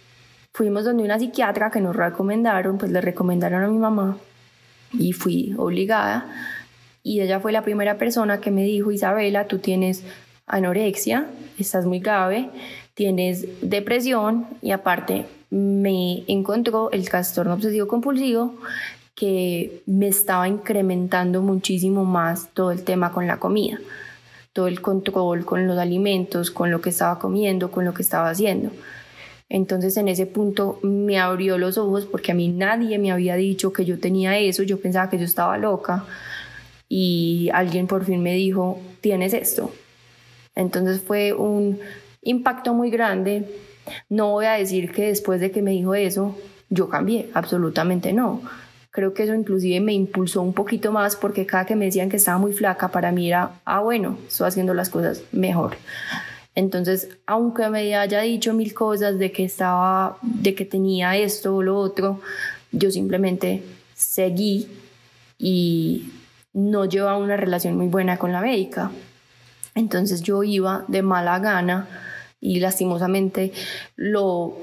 fuimos 0.51 0.83
donde 0.83 1.03
una 1.03 1.17
psiquiatra 1.17 1.71
que 1.71 1.79
nos 1.79 1.95
recomendaron, 1.95 2.77
pues 2.77 2.91
le 2.91 2.99
recomendaron 2.99 3.63
a 3.63 3.69
mi 3.69 3.77
mamá 3.77 4.17
y 4.91 5.13
fui 5.13 5.55
obligada 5.57 6.25
y 7.09 7.21
ella 7.21 7.39
fue 7.39 7.51
la 7.51 7.63
primera 7.63 7.97
persona 7.97 8.39
que 8.39 8.51
me 8.51 8.63
dijo, 8.63 8.91
Isabela, 8.91 9.47
tú 9.47 9.57
tienes 9.57 10.03
anorexia, 10.45 11.25
estás 11.57 11.87
muy 11.87 12.01
grave, 12.01 12.51
tienes 12.93 13.47
depresión 13.67 14.45
y 14.61 14.69
aparte 14.69 15.25
me 15.49 16.23
encontró 16.27 16.91
el 16.91 17.09
trastorno 17.09 17.55
obsesivo 17.55 17.87
compulsivo 17.87 18.53
que 19.15 19.81
me 19.87 20.07
estaba 20.07 20.47
incrementando 20.47 21.41
muchísimo 21.41 22.05
más 22.05 22.49
todo 22.53 22.71
el 22.71 22.83
tema 22.83 23.11
con 23.11 23.25
la 23.25 23.39
comida, 23.39 23.79
todo 24.53 24.67
el 24.67 24.79
control 24.79 25.45
con 25.45 25.65
los 25.65 25.79
alimentos, 25.79 26.51
con 26.51 26.69
lo 26.69 26.79
que 26.79 26.91
estaba 26.91 27.17
comiendo, 27.17 27.71
con 27.71 27.85
lo 27.85 27.95
que 27.95 28.03
estaba 28.03 28.29
haciendo. 28.29 28.69
Entonces 29.49 29.97
en 29.97 30.09
ese 30.09 30.27
punto 30.27 30.77
me 30.83 31.17
abrió 31.17 31.57
los 31.57 31.79
ojos 31.79 32.05
porque 32.05 32.33
a 32.33 32.35
mí 32.35 32.49
nadie 32.49 32.99
me 32.99 33.11
había 33.11 33.35
dicho 33.35 33.73
que 33.73 33.83
yo 33.83 33.99
tenía 33.99 34.37
eso, 34.37 34.61
yo 34.61 34.79
pensaba 34.79 35.09
que 35.09 35.17
yo 35.17 35.25
estaba 35.25 35.57
loca 35.57 36.05
y 36.89 37.49
alguien 37.53 37.85
por 37.87 38.03
fin 38.03 38.21
me 38.23 38.33
dijo, 38.33 38.79
tienes 38.99 39.33
esto. 39.33 39.71
Entonces 40.55 41.01
fue 41.01 41.31
un 41.31 41.79
impacto 42.23 42.73
muy 42.73 42.89
grande. 42.89 43.45
No 44.09 44.31
voy 44.31 44.47
a 44.47 44.53
decir 44.53 44.91
que 44.91 45.05
después 45.05 45.39
de 45.39 45.51
que 45.51 45.61
me 45.61 45.71
dijo 45.71 45.93
eso, 45.93 46.35
yo 46.69 46.89
cambié, 46.89 47.29
absolutamente 47.33 48.11
no. 48.11 48.41
Creo 48.91 49.13
que 49.13 49.23
eso 49.23 49.35
inclusive 49.35 49.79
me 49.79 49.93
impulsó 49.93 50.41
un 50.41 50.53
poquito 50.53 50.91
más 50.91 51.15
porque 51.15 51.45
cada 51.45 51.65
que 51.65 51.75
me 51.75 51.85
decían 51.85 52.09
que 52.09 52.17
estaba 52.17 52.39
muy 52.39 52.53
flaca, 52.53 52.89
para 52.89 53.11
mí 53.11 53.27
era, 53.27 53.51
ah, 53.63 53.81
bueno, 53.81 54.17
estoy 54.27 54.47
haciendo 54.47 54.73
las 54.73 54.89
cosas 54.89 55.23
mejor. 55.31 55.77
Entonces, 56.55 57.09
aunque 57.27 57.69
me 57.69 57.95
haya 57.95 58.21
dicho 58.21 58.53
mil 58.53 58.73
cosas 58.73 59.19
de 59.19 59.31
que 59.31 59.45
estaba, 59.45 60.17
de 60.23 60.55
que 60.55 60.65
tenía 60.65 61.15
esto 61.15 61.55
o 61.55 61.63
lo 61.63 61.77
otro, 61.77 62.19
yo 62.71 62.89
simplemente 62.91 63.63
seguí 63.93 64.67
y 65.37 66.09
no 66.53 66.85
llevaba 66.85 67.17
una 67.17 67.37
relación 67.37 67.77
muy 67.77 67.87
buena 67.87 68.17
con 68.17 68.31
la 68.31 68.41
médica. 68.41 68.91
Entonces 69.75 70.21
yo 70.21 70.43
iba 70.43 70.83
de 70.87 71.01
mala 71.01 71.39
gana 71.39 71.87
y 72.41 72.59
lastimosamente 72.59 73.51
lo, 73.95 74.57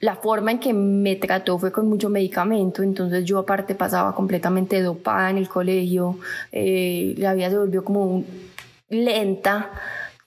la 0.00 0.16
forma 0.16 0.52
en 0.52 0.58
que 0.58 0.72
me 0.72 1.16
trató 1.16 1.58
fue 1.58 1.72
con 1.72 1.88
mucho 1.88 2.08
medicamento, 2.08 2.82
entonces 2.82 3.24
yo 3.24 3.38
aparte 3.38 3.74
pasaba 3.74 4.14
completamente 4.14 4.80
dopada 4.82 5.30
en 5.30 5.38
el 5.38 5.48
colegio, 5.48 6.18
eh, 6.52 7.14
la 7.18 7.34
vida 7.34 7.50
se 7.50 7.58
volvió 7.58 7.84
como 7.84 8.24
lenta, 8.88 9.70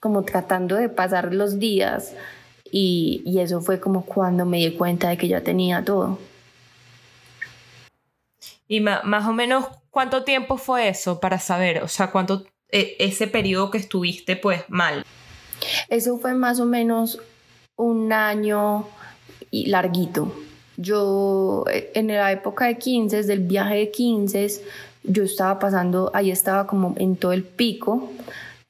como 0.00 0.22
tratando 0.22 0.76
de 0.76 0.88
pasar 0.88 1.34
los 1.34 1.58
días 1.58 2.12
y, 2.70 3.22
y 3.24 3.40
eso 3.40 3.60
fue 3.60 3.80
como 3.80 4.04
cuando 4.04 4.44
me 4.44 4.58
di 4.58 4.72
cuenta 4.72 5.08
de 5.08 5.16
que 5.16 5.28
ya 5.28 5.40
tenía 5.42 5.84
todo. 5.84 6.18
Y 8.66 8.80
más 8.80 9.26
o 9.26 9.32
menos, 9.32 9.66
¿cuánto 9.90 10.24
tiempo 10.24 10.56
fue 10.56 10.88
eso 10.88 11.20
para 11.20 11.38
saber? 11.38 11.82
O 11.82 11.88
sea, 11.88 12.10
¿cuánto 12.10 12.44
e, 12.70 12.96
ese 12.98 13.26
periodo 13.26 13.70
que 13.70 13.78
estuviste 13.78 14.36
pues 14.36 14.64
mal? 14.68 15.04
Eso 15.88 16.18
fue 16.18 16.34
más 16.34 16.60
o 16.60 16.66
menos 16.66 17.20
un 17.76 18.12
año 18.12 18.86
y 19.50 19.66
larguito. 19.66 20.32
Yo 20.76 21.64
eh, 21.70 21.92
en 21.94 22.08
la 22.08 22.32
época 22.32 22.66
de 22.66 22.78
15, 22.78 23.22
del 23.24 23.40
viaje 23.40 23.76
de 23.76 23.90
15, 23.90 24.62
yo 25.04 25.22
estaba 25.22 25.58
pasando, 25.58 26.10
ahí 26.14 26.30
estaba 26.30 26.66
como 26.66 26.94
en 26.96 27.16
todo 27.16 27.32
el 27.32 27.44
pico 27.44 28.10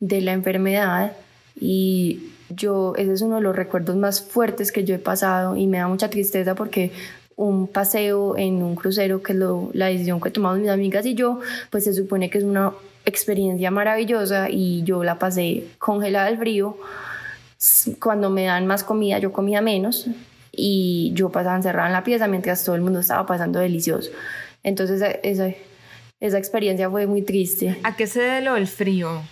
de 0.00 0.20
la 0.20 0.32
enfermedad 0.32 1.12
y 1.58 2.30
yo, 2.50 2.94
ese 2.96 3.12
es 3.12 3.22
uno 3.22 3.36
de 3.36 3.42
los 3.42 3.56
recuerdos 3.56 3.96
más 3.96 4.20
fuertes 4.20 4.70
que 4.70 4.84
yo 4.84 4.94
he 4.94 4.98
pasado 4.98 5.56
y 5.56 5.66
me 5.66 5.78
da 5.78 5.88
mucha 5.88 6.10
tristeza 6.10 6.54
porque 6.54 6.92
un 7.36 7.66
paseo 7.66 8.36
en 8.36 8.62
un 8.62 8.76
crucero, 8.76 9.22
que 9.22 9.32
es 9.32 9.38
lo, 9.38 9.70
la 9.72 9.86
decisión 9.86 10.20
que 10.20 10.30
tomamos 10.30 10.58
mis 10.58 10.70
amigas 10.70 11.04
y 11.06 11.14
yo, 11.14 11.40
pues 11.70 11.84
se 11.84 11.92
supone 11.92 12.30
que 12.30 12.38
es 12.38 12.44
una 12.44 12.72
experiencia 13.04 13.70
maravillosa 13.70 14.48
y 14.50 14.82
yo 14.84 15.04
la 15.04 15.18
pasé 15.18 15.66
congelada 15.78 16.26
del 16.26 16.38
frío. 16.38 16.76
Cuando 18.00 18.30
me 18.30 18.44
dan 18.44 18.66
más 18.66 18.84
comida, 18.84 19.18
yo 19.18 19.32
comía 19.32 19.60
menos 19.60 20.06
y 20.52 21.12
yo 21.14 21.30
pasaba 21.30 21.56
encerrada 21.56 21.88
en 21.88 21.92
la 21.92 22.04
pieza 22.04 22.28
mientras 22.28 22.64
todo 22.64 22.76
el 22.76 22.82
mundo 22.82 23.00
estaba 23.00 23.26
pasando 23.26 23.58
delicioso. 23.58 24.10
Entonces 24.62 25.02
esa, 25.22 25.54
esa 26.20 26.38
experiencia 26.38 26.88
fue 26.90 27.06
muy 27.06 27.22
triste. 27.22 27.78
¿A 27.82 27.96
qué 27.96 28.06
se 28.06 28.20
debe 28.20 28.40
lo 28.42 28.54
del 28.54 28.66
frío? 28.66 29.22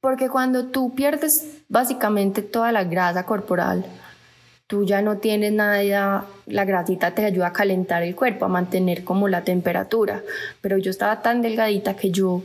Porque 0.00 0.28
cuando 0.28 0.66
tú 0.66 0.94
pierdes 0.94 1.62
básicamente 1.68 2.42
toda 2.42 2.72
la 2.72 2.84
grasa 2.84 3.24
corporal, 3.24 3.84
tú 4.74 4.84
ya 4.84 5.02
no 5.02 5.18
tienes 5.18 5.52
nada, 5.52 6.26
la 6.46 6.64
grasita 6.64 7.14
te 7.14 7.24
ayuda 7.24 7.46
a 7.46 7.52
calentar 7.52 8.02
el 8.02 8.16
cuerpo, 8.16 8.46
a 8.46 8.48
mantener 8.48 9.04
como 9.04 9.28
la 9.28 9.44
temperatura, 9.44 10.24
pero 10.60 10.78
yo 10.78 10.90
estaba 10.90 11.22
tan 11.22 11.42
delgadita 11.42 11.94
que 11.94 12.10
yo 12.10 12.42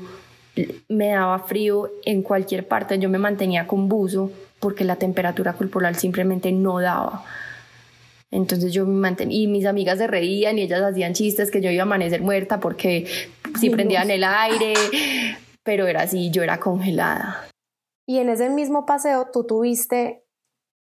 me 0.89 1.07
daba 1.07 1.39
frío 1.39 1.89
en 2.05 2.21
cualquier 2.21 2.67
parte, 2.67 2.99
yo 2.99 3.09
me 3.09 3.17
mantenía 3.17 3.65
con 3.65 3.89
buzo 3.89 4.31
porque 4.59 4.83
la 4.83 4.97
temperatura 4.97 5.53
corporal 5.53 5.95
simplemente 5.95 6.51
no 6.51 6.79
daba. 6.79 7.25
Entonces 8.29 8.71
yo 8.73 8.85
me 8.85 8.93
mantenía, 8.93 9.41
y 9.41 9.47
mis 9.47 9.65
amigas 9.65 9.97
se 9.97 10.05
reían 10.05 10.59
y 10.59 10.61
ellas 10.61 10.83
hacían 10.83 11.15
chistes 11.15 11.49
que 11.49 11.61
yo 11.61 11.71
iba 11.71 11.81
a 11.81 11.85
amanecer 11.87 12.21
muerta 12.21 12.59
porque 12.59 13.07
si 13.59 13.71
prendían 13.71 14.11
el 14.11 14.23
aire, 14.23 14.75
pero 15.63 15.87
era 15.87 16.03
así, 16.03 16.29
yo 16.29 16.43
era 16.43 16.59
congelada. 16.59 17.47
Y 18.05 18.19
en 18.19 18.29
ese 18.29 18.51
mismo 18.51 18.85
paseo 18.85 19.29
tú 19.33 19.45
tuviste 19.45 20.28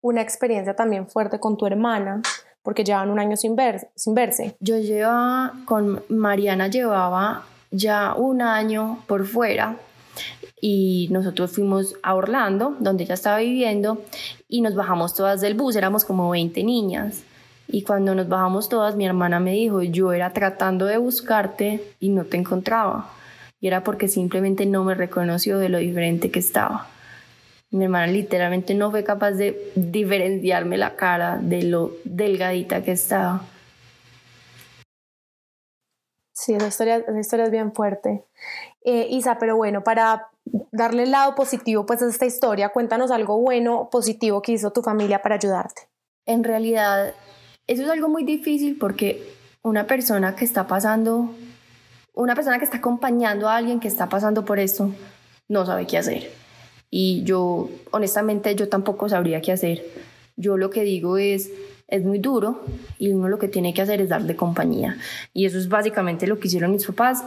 una 0.00 0.22
experiencia 0.22 0.74
también 0.74 1.08
fuerte 1.08 1.40
con 1.40 1.56
tu 1.56 1.66
hermana, 1.66 2.22
porque 2.62 2.84
llevan 2.84 3.10
un 3.10 3.18
año 3.18 3.36
sin, 3.36 3.56
ver, 3.56 3.90
sin 3.94 4.14
verse. 4.14 4.56
Yo 4.60 4.78
llevaba, 4.78 5.54
con 5.64 6.02
Mariana 6.08 6.68
llevaba 6.68 7.44
ya 7.70 8.14
un 8.14 8.42
año 8.42 9.02
por 9.06 9.26
fuera 9.26 9.76
y 10.60 11.08
nosotros 11.10 11.52
fuimos 11.52 11.94
a 12.02 12.14
Orlando, 12.14 12.76
donde 12.80 13.04
ella 13.04 13.14
estaba 13.14 13.38
viviendo, 13.38 14.02
y 14.48 14.60
nos 14.60 14.74
bajamos 14.74 15.14
todas 15.14 15.40
del 15.40 15.54
bus, 15.54 15.76
éramos 15.76 16.04
como 16.04 16.30
20 16.30 16.62
niñas. 16.64 17.22
Y 17.68 17.82
cuando 17.82 18.14
nos 18.14 18.28
bajamos 18.28 18.68
todas, 18.68 18.96
mi 18.96 19.06
hermana 19.06 19.40
me 19.40 19.52
dijo, 19.52 19.82
yo 19.82 20.12
era 20.12 20.32
tratando 20.32 20.86
de 20.86 20.96
buscarte 20.96 21.94
y 22.00 22.08
no 22.08 22.24
te 22.24 22.38
encontraba. 22.38 23.10
Y 23.60 23.66
era 23.66 23.84
porque 23.84 24.08
simplemente 24.08 24.64
no 24.64 24.84
me 24.84 24.94
reconoció 24.94 25.58
de 25.58 25.68
lo 25.68 25.78
diferente 25.78 26.30
que 26.30 26.38
estaba. 26.38 26.88
Mi 27.70 27.84
hermana 27.84 28.06
literalmente 28.06 28.74
no 28.74 28.90
fue 28.90 29.04
capaz 29.04 29.32
de 29.32 29.72
diferenciarme 29.74 30.78
la 30.78 30.96
cara 30.96 31.36
de 31.36 31.64
lo 31.64 31.92
delgadita 32.04 32.82
que 32.82 32.92
estaba. 32.92 33.42
Sí, 36.32 36.54
esa 36.54 36.68
historia, 36.68 36.96
esa 36.96 37.20
historia 37.20 37.44
es 37.46 37.50
bien 37.50 37.74
fuerte. 37.74 38.24
Eh, 38.84 39.08
Isa, 39.10 39.38
pero 39.38 39.56
bueno, 39.56 39.84
para 39.84 40.28
darle 40.72 41.02
el 41.02 41.10
lado 41.10 41.34
positivo 41.34 41.84
pues 41.84 42.00
a 42.00 42.08
esta 42.08 42.24
historia, 42.24 42.70
cuéntanos 42.70 43.10
algo 43.10 43.38
bueno, 43.38 43.90
positivo 43.90 44.40
que 44.40 44.52
hizo 44.52 44.70
tu 44.70 44.80
familia 44.80 45.20
para 45.20 45.34
ayudarte. 45.34 45.82
En 46.24 46.44
realidad, 46.44 47.12
eso 47.66 47.82
es 47.82 47.90
algo 47.90 48.08
muy 48.08 48.24
difícil 48.24 48.78
porque 48.78 49.30
una 49.62 49.86
persona 49.86 50.36
que 50.36 50.46
está 50.46 50.66
pasando, 50.66 51.34
una 52.14 52.34
persona 52.34 52.58
que 52.58 52.64
está 52.64 52.78
acompañando 52.78 53.46
a 53.48 53.56
alguien 53.56 53.78
que 53.78 53.88
está 53.88 54.08
pasando 54.08 54.46
por 54.46 54.58
esto, 54.58 54.90
no 55.48 55.66
sabe 55.66 55.86
qué 55.86 55.98
hacer 55.98 56.47
y 56.90 57.22
yo 57.24 57.68
honestamente 57.90 58.54
yo 58.54 58.68
tampoco 58.68 59.08
sabría 59.08 59.40
qué 59.40 59.52
hacer. 59.52 59.84
Yo 60.36 60.56
lo 60.56 60.70
que 60.70 60.84
digo 60.84 61.18
es, 61.18 61.50
es 61.88 62.04
muy 62.04 62.18
duro 62.18 62.62
y 62.98 63.10
uno 63.10 63.28
lo 63.28 63.38
que 63.38 63.48
tiene 63.48 63.74
que 63.74 63.82
hacer 63.82 64.00
es 64.00 64.08
darle 64.08 64.36
compañía. 64.36 64.96
Y 65.34 65.46
eso 65.46 65.58
es 65.58 65.68
básicamente 65.68 66.26
lo 66.26 66.38
que 66.38 66.48
hicieron 66.48 66.72
mis 66.72 66.86
papás. 66.86 67.24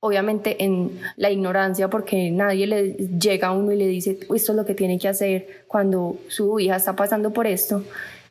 Obviamente 0.00 0.62
en 0.62 1.00
la 1.16 1.30
ignorancia 1.30 1.88
porque 1.88 2.30
nadie 2.30 2.66
le 2.66 2.92
llega 2.92 3.48
a 3.48 3.52
uno 3.52 3.72
y 3.72 3.76
le 3.76 3.86
dice 3.86 4.18
esto 4.34 4.52
es 4.52 4.56
lo 4.56 4.66
que 4.66 4.74
tiene 4.74 4.98
que 4.98 5.08
hacer 5.08 5.64
cuando 5.66 6.18
su 6.28 6.60
hija 6.60 6.76
está 6.76 6.94
pasando 6.94 7.32
por 7.32 7.46
esto 7.46 7.82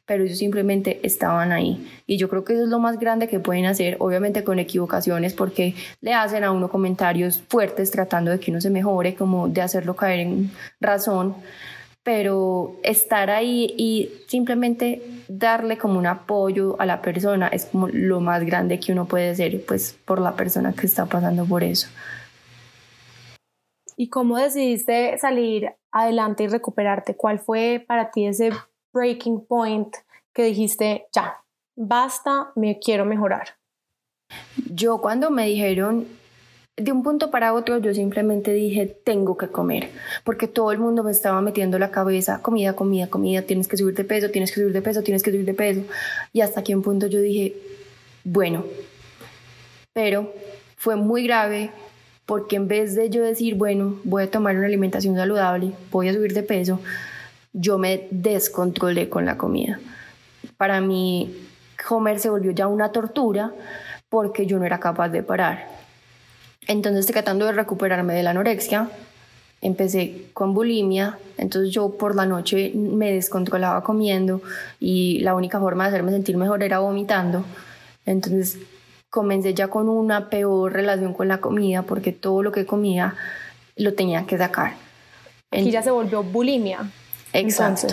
pero 0.06 0.24
ellos 0.24 0.38
simplemente 0.38 1.00
estaban 1.04 1.52
ahí. 1.52 1.88
Y 2.06 2.18
yo 2.18 2.30
creo 2.30 2.44
que 2.44 2.54
eso 2.54 2.64
es 2.64 2.70
lo 2.70 2.80
más 2.80 3.00
grande 3.00 3.28
que 3.28 3.40
pueden 3.40 3.66
hacer, 3.66 3.96
obviamente 4.00 4.44
con 4.44 4.60
equivocaciones, 4.60 5.34
porque 5.34 5.76
le 6.02 6.14
hacen 6.14 6.44
a 6.44 6.52
uno 6.52 6.70
comentarios 6.70 7.42
fuertes 7.48 7.92
tratando 7.92 8.32
de 8.32 8.40
que 8.40 8.52
uno 8.52 8.62
se 8.62 8.70
mejore, 8.70 9.16
como 9.16 9.48
de 9.48 9.62
hacerlo 9.62 9.96
caer 9.96 10.20
en 10.20 10.52
razón, 10.82 11.36
pero 12.04 12.76
estar 12.84 13.30
ahí 13.30 13.74
y 13.78 14.12
simplemente 14.28 15.02
darle 15.30 15.78
como 15.78 15.98
un 15.98 16.06
apoyo 16.06 16.76
a 16.80 16.86
la 16.86 17.02
persona 17.02 17.48
es 17.48 17.66
como 17.66 17.88
lo 17.88 18.20
más 18.20 18.44
grande 18.44 18.80
que 18.80 18.92
uno 18.92 19.06
puede 19.06 19.30
hacer, 19.30 19.64
pues 19.66 19.98
por 20.06 20.20
la 20.20 20.36
persona 20.36 20.74
que 20.74 20.86
está 20.86 21.06
pasando 21.06 21.46
por 21.46 21.64
eso. 21.64 21.88
¿Y 23.96 24.10
cómo 24.10 24.38
decidiste 24.38 25.18
salir 25.18 25.72
adelante 25.92 26.44
y 26.44 26.48
recuperarte? 26.48 27.16
¿Cuál 27.16 27.40
fue 27.40 27.84
para 27.88 28.12
ti 28.12 28.26
ese 28.26 28.52
breaking 28.94 29.46
point 29.46 29.96
que 30.34 30.44
dijiste, 30.44 31.08
ya, 31.14 31.44
basta, 31.76 32.52
me 32.56 32.80
quiero 32.80 33.06
mejorar? 33.06 33.58
Yo 34.70 35.00
cuando 35.00 35.30
me 35.30 35.48
dijeron 35.48 36.08
de 36.76 36.92
un 36.92 37.04
punto 37.04 37.30
para 37.30 37.54
otro 37.54 37.78
yo 37.78 37.94
simplemente 37.94 38.52
dije, 38.52 38.88
tengo 39.04 39.38
que 39.38 39.48
comer, 39.48 39.90
porque 40.24 40.48
todo 40.48 40.72
el 40.72 40.80
mundo 40.80 41.04
me 41.04 41.12
estaba 41.12 41.40
metiendo 41.42 41.78
la 41.78 41.92
cabeza, 41.92 42.42
comida, 42.42 42.74
comida, 42.74 43.08
comida, 43.08 43.44
tienes 43.44 43.68
que 43.68 43.78
subir 43.78 43.94
de 43.96 44.04
peso, 44.04 44.32
tienes 44.32 44.52
que 44.52 44.62
subir 44.62 44.74
de 44.74 44.82
peso, 44.82 45.04
tienes 45.04 45.22
que 45.22 45.32
subir 45.32 45.46
de 45.46 45.54
peso. 45.54 45.82
Y 46.32 46.42
hasta 46.42 46.64
que 46.64 46.76
un 46.76 46.82
punto 46.82 47.06
yo 47.08 47.22
dije, 47.22 47.56
bueno, 48.24 48.66
pero 49.94 50.34
fue 50.78 50.96
muy 50.96 51.24
grave 51.24 51.70
porque 52.26 52.56
en 52.56 52.68
vez 52.68 52.96
de 52.96 53.10
yo 53.10 53.22
decir, 53.22 53.56
bueno, 53.56 54.00
voy 54.04 54.24
a 54.24 54.32
tomar 54.32 54.56
una 54.56 54.66
alimentación 54.66 55.16
saludable, 55.16 55.74
voy 55.92 56.08
a 56.08 56.14
subir 56.14 56.34
de 56.34 56.42
peso, 56.42 56.80
yo 57.54 57.78
me 57.78 58.08
descontrolé 58.12 59.10
con 59.10 59.26
la 59.26 59.38
comida. 59.38 59.80
Para 60.58 60.82
mí, 60.82 61.36
comer 61.88 62.20
se 62.20 62.30
volvió 62.30 62.52
ya 62.52 62.68
una 62.68 62.92
tortura 62.92 63.54
porque 64.10 64.46
yo 64.46 64.60
no 64.60 64.66
era 64.66 64.80
capaz 64.80 65.10
de 65.10 65.24
parar. 65.24 65.68
Entonces, 66.68 67.06
tratando 67.06 67.46
de 67.46 67.52
recuperarme 67.52 68.14
de 68.14 68.24
la 68.24 68.32
anorexia, 68.32 68.90
empecé 69.62 70.28
con 70.34 70.54
bulimia, 70.54 71.18
entonces 71.38 71.74
yo 71.74 71.98
por 71.98 72.16
la 72.16 72.26
noche 72.26 72.72
me 72.76 73.14
descontrolaba 73.14 73.82
comiendo 73.82 74.42
y 74.80 75.20
la 75.20 75.36
única 75.36 75.60
forma 75.60 75.86
de 75.86 75.90
hacerme 75.90 76.12
sentir 76.12 76.38
mejor 76.38 76.64
era 76.64 76.80
vomitando. 76.80 77.46
Entonces 78.06 78.58
comencé 79.10 79.54
ya 79.54 79.70
con 79.70 79.88
una 79.90 80.30
peor 80.30 80.74
relación 80.74 81.14
con 81.14 81.28
la 81.28 81.40
comida 81.40 81.84
porque 81.84 82.12
todo 82.12 82.44
lo 82.44 82.52
que 82.52 82.66
comía 82.66 83.16
lo 83.78 83.94
tenía 83.94 84.26
que 84.26 84.38
sacar. 84.38 84.74
Aquí 85.52 85.72
ya 85.72 85.82
se 85.82 85.92
volvió 85.92 86.24
bulimia. 86.24 86.90
Exacto. 87.34 87.88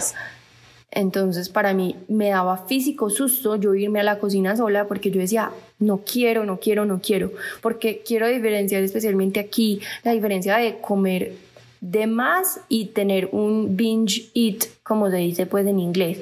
Entonces 0.92 1.48
para 1.48 1.72
mí 1.72 1.96
me 2.08 2.30
daba 2.30 2.66
físico 2.66 3.10
susto 3.10 3.56
yo 3.56 3.74
irme 3.74 4.00
a 4.00 4.02
la 4.02 4.18
cocina 4.18 4.56
sola 4.56 4.88
porque 4.88 5.10
yo 5.10 5.20
decía, 5.20 5.52
no 5.78 5.98
quiero, 5.98 6.44
no 6.44 6.58
quiero, 6.58 6.84
no 6.84 7.00
quiero, 7.00 7.32
porque 7.60 8.02
quiero 8.04 8.26
diferenciar 8.26 8.82
especialmente 8.82 9.38
aquí 9.38 9.80
la 10.02 10.12
diferencia 10.12 10.56
de 10.56 10.78
comer 10.78 11.34
de 11.80 12.06
más 12.06 12.60
y 12.68 12.86
tener 12.86 13.28
un 13.32 13.76
binge 13.76 14.30
eat, 14.34 14.64
como 14.82 15.10
se 15.10 15.18
dice 15.18 15.46
pues 15.46 15.66
en 15.66 15.78
inglés. 15.78 16.18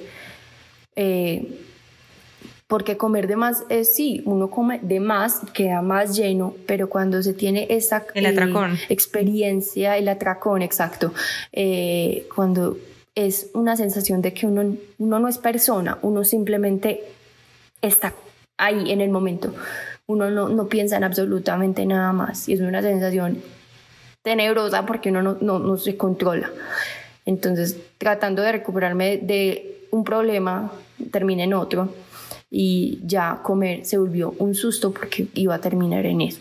Eh, 0.97 1.61
porque 2.67 2.99
comer 2.99 3.27
de 3.29 3.37
más 3.37 3.65
es 3.71 3.95
sí, 3.95 4.21
uno 4.27 4.51
come 4.51 4.79
de 4.83 5.01
más, 5.01 5.41
queda 5.55 5.81
más 5.81 6.15
lleno, 6.15 6.55
pero 6.67 6.91
cuando 6.91 7.23
se 7.23 7.33
tiene 7.33 7.67
esa 7.71 8.05
el 8.15 8.27
atracón. 8.27 8.77
experiencia, 8.91 9.97
el 9.97 10.07
atracón, 10.07 10.61
exacto, 10.61 11.15
eh, 11.53 12.27
cuando 12.35 12.77
es 13.27 13.51
una 13.53 13.77
sensación 13.77 14.23
de 14.23 14.33
que 14.33 14.47
uno, 14.47 14.77
uno 14.99 15.19
no 15.19 15.27
es 15.27 15.39
persona, 15.39 15.99
uno 16.03 16.23
simplemente 16.23 17.03
está 17.83 18.15
ahí 18.57 18.93
en 18.93 19.01
el 19.01 19.11
momento. 19.11 19.53
Uno 20.07 20.31
no, 20.31 20.49
no 20.49 20.69
piensa 20.69 20.97
en 20.97 21.05
absolutamente 21.05 21.85
nada 21.85 22.13
más 22.13 22.49
y 22.49 22.53
es 22.53 22.61
una 22.61 22.81
sensación 22.81 23.43
tenebrosa 24.23 24.87
porque 24.87 25.11
uno 25.11 25.23
no, 25.23 25.37
no, 25.41 25.59
no 25.59 25.77
se 25.77 25.97
controla. 25.97 26.49
Entonces, 27.27 27.77
tratando 27.99 28.43
de 28.43 28.53
recuperarme 28.53 29.19
de 29.19 29.87
un 29.91 30.05
problema, 30.05 30.71
terminé 31.11 31.43
en 31.43 31.55
otro 31.55 31.93
y 32.51 33.01
ya 33.05 33.41
comer 33.43 33.85
se 33.85 33.99
volvió 33.99 34.33
un 34.39 34.55
susto 34.55 34.93
porque 34.93 35.27
iba 35.35 35.57
a 35.57 35.61
terminar 35.61 36.07
en 36.07 36.21
eso. 36.21 36.39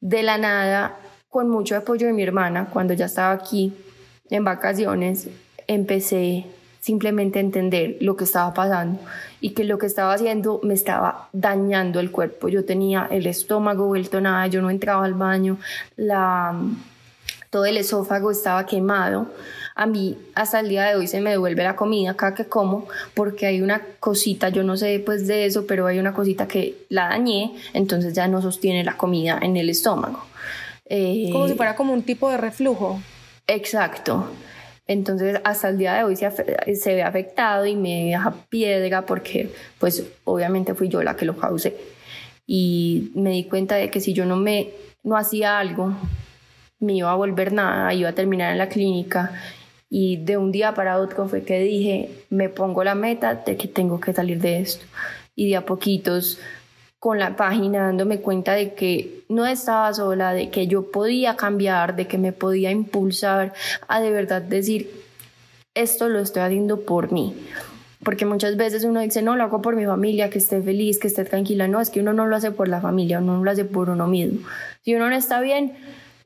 De 0.00 0.22
la 0.22 0.38
nada, 0.38 0.96
con 1.28 1.50
mucho 1.50 1.76
apoyo 1.76 2.06
de 2.06 2.14
mi 2.14 2.22
hermana, 2.22 2.70
cuando 2.72 2.94
ya 2.94 3.04
estaba 3.04 3.32
aquí 3.32 3.74
en 4.30 4.42
vacaciones, 4.42 5.28
empecé 5.66 6.46
simplemente 6.86 7.40
a 7.40 7.42
entender 7.42 7.96
lo 8.00 8.16
que 8.16 8.22
estaba 8.22 8.54
pasando 8.54 9.00
y 9.40 9.50
que 9.50 9.64
lo 9.64 9.76
que 9.76 9.86
estaba 9.86 10.14
haciendo 10.14 10.60
me 10.62 10.72
estaba 10.72 11.28
dañando 11.32 11.98
el 11.98 12.12
cuerpo. 12.12 12.48
Yo 12.48 12.64
tenía 12.64 13.08
el 13.10 13.26
estómago 13.26 13.86
vuelto 13.86 14.20
nada, 14.20 14.46
yo 14.46 14.62
no 14.62 14.70
entraba 14.70 15.04
al 15.04 15.14
baño, 15.14 15.58
la, 15.96 16.56
todo 17.50 17.64
el 17.64 17.76
esófago 17.76 18.30
estaba 18.30 18.66
quemado. 18.66 19.26
A 19.74 19.86
mí 19.86 20.16
hasta 20.36 20.60
el 20.60 20.68
día 20.68 20.84
de 20.84 20.94
hoy 20.94 21.08
se 21.08 21.20
me 21.20 21.30
devuelve 21.30 21.64
la 21.64 21.74
comida 21.74 22.14
cada 22.14 22.36
que 22.36 22.44
como 22.44 22.86
porque 23.14 23.46
hay 23.46 23.62
una 23.62 23.82
cosita, 23.98 24.48
yo 24.50 24.62
no 24.62 24.76
sé 24.76 25.02
pues 25.04 25.26
de 25.26 25.44
eso, 25.44 25.66
pero 25.66 25.86
hay 25.86 25.98
una 25.98 26.14
cosita 26.14 26.46
que 26.46 26.86
la 26.88 27.08
dañé, 27.08 27.56
entonces 27.74 28.14
ya 28.14 28.28
no 28.28 28.40
sostiene 28.40 28.84
la 28.84 28.96
comida 28.96 29.40
en 29.42 29.56
el 29.56 29.70
estómago. 29.70 30.24
como 31.32 31.48
si 31.48 31.54
fuera 31.54 31.74
como 31.74 31.92
un 31.92 32.04
tipo 32.04 32.30
de 32.30 32.36
reflujo. 32.36 33.00
Exacto. 33.48 34.28
Entonces, 34.86 35.40
hasta 35.44 35.68
el 35.68 35.78
día 35.78 35.94
de 35.94 36.04
hoy 36.04 36.16
se, 36.16 36.94
ve 36.94 37.02
afectado 37.02 37.66
y 37.66 37.74
me 37.74 38.06
deja 38.06 38.34
piedra 38.48 39.04
porque, 39.04 39.50
pues, 39.78 40.04
obviamente 40.24 40.74
fui 40.74 40.88
yo 40.88 41.02
la 41.02 41.16
que 41.16 41.24
lo 41.24 41.36
causé. 41.36 41.76
Y 42.46 43.10
me 43.14 43.30
di 43.30 43.44
cuenta 43.44 43.74
de 43.74 43.90
que 43.90 44.00
si 44.00 44.12
yo 44.12 44.24
no 44.24 44.36
me 44.36 44.70
no 45.02 45.16
hacía 45.16 45.58
algo, 45.58 45.92
me 46.80 46.94
iba 46.94 47.10
a 47.10 47.14
volver 47.14 47.52
nada, 47.52 47.94
iba 47.94 48.08
a 48.08 48.14
terminar 48.14 48.52
en 48.52 48.58
la 48.58 48.68
clínica. 48.68 49.32
Y 49.88 50.16
de 50.18 50.36
un 50.36 50.52
día 50.52 50.74
para 50.74 50.98
otro 50.98 51.28
fue 51.28 51.42
que 51.42 51.60
dije, 51.60 52.10
me 52.30 52.48
pongo 52.48 52.84
la 52.84 52.94
meta 52.94 53.34
de 53.34 53.56
que 53.56 53.68
tengo 53.68 54.00
que 54.00 54.12
salir 54.12 54.40
de 54.40 54.60
esto. 54.60 54.84
Y 55.34 55.48
de 55.48 55.56
a 55.56 55.64
poquitos 55.64 56.38
con 56.98 57.18
la 57.18 57.36
página 57.36 57.84
dándome 57.84 58.20
cuenta 58.20 58.54
de 58.54 58.74
que 58.74 59.24
no 59.28 59.46
estaba 59.46 59.92
sola, 59.92 60.32
de 60.32 60.50
que 60.50 60.66
yo 60.66 60.90
podía 60.90 61.36
cambiar, 61.36 61.96
de 61.96 62.06
que 62.06 62.18
me 62.18 62.32
podía 62.32 62.70
impulsar 62.70 63.52
a 63.88 64.00
de 64.00 64.10
verdad 64.10 64.42
decir, 64.42 64.90
esto 65.74 66.08
lo 66.08 66.20
estoy 66.20 66.42
haciendo 66.42 66.80
por 66.80 67.12
mí. 67.12 67.34
Porque 68.02 68.24
muchas 68.24 68.56
veces 68.56 68.84
uno 68.84 69.00
dice, 69.00 69.20
no, 69.20 69.36
lo 69.36 69.42
hago 69.42 69.62
por 69.62 69.74
mi 69.74 69.84
familia, 69.84 70.30
que 70.30 70.38
esté 70.38 70.62
feliz, 70.62 70.98
que 70.98 71.08
esté 71.08 71.24
tranquila. 71.24 71.66
No, 71.66 71.80
es 71.80 71.90
que 71.90 72.00
uno 72.00 72.12
no 72.12 72.26
lo 72.26 72.36
hace 72.36 72.50
por 72.50 72.68
la 72.68 72.80
familia, 72.80 73.18
uno 73.18 73.38
no 73.38 73.44
lo 73.44 73.50
hace 73.50 73.64
por 73.64 73.90
uno 73.90 74.06
mismo. 74.06 74.46
Si 74.82 74.94
uno 74.94 75.08
no 75.10 75.16
está 75.16 75.40
bien, 75.40 75.72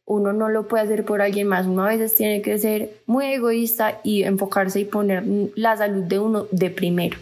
uno 0.05 0.33
no 0.33 0.49
lo 0.49 0.69
puede 0.69 0.85
hacer 0.85 1.05
por 1.05 1.23
alguien 1.23 1.47
más. 1.47 1.67
Uno 1.67 1.85
a 1.85 1.89
veces 1.89 2.15
tiene 2.15 2.43
que 2.43 2.59
ser 2.59 2.91
muy 3.07 3.27
egoísta 3.27 4.01
y 4.03 4.25
enfocarse 4.25 4.81
y 4.81 4.85
poner 4.85 5.25
la 5.55 5.77
salud 5.77 6.03
de 6.03 6.19
uno 6.19 6.47
de 6.51 6.71
primero. 6.71 7.17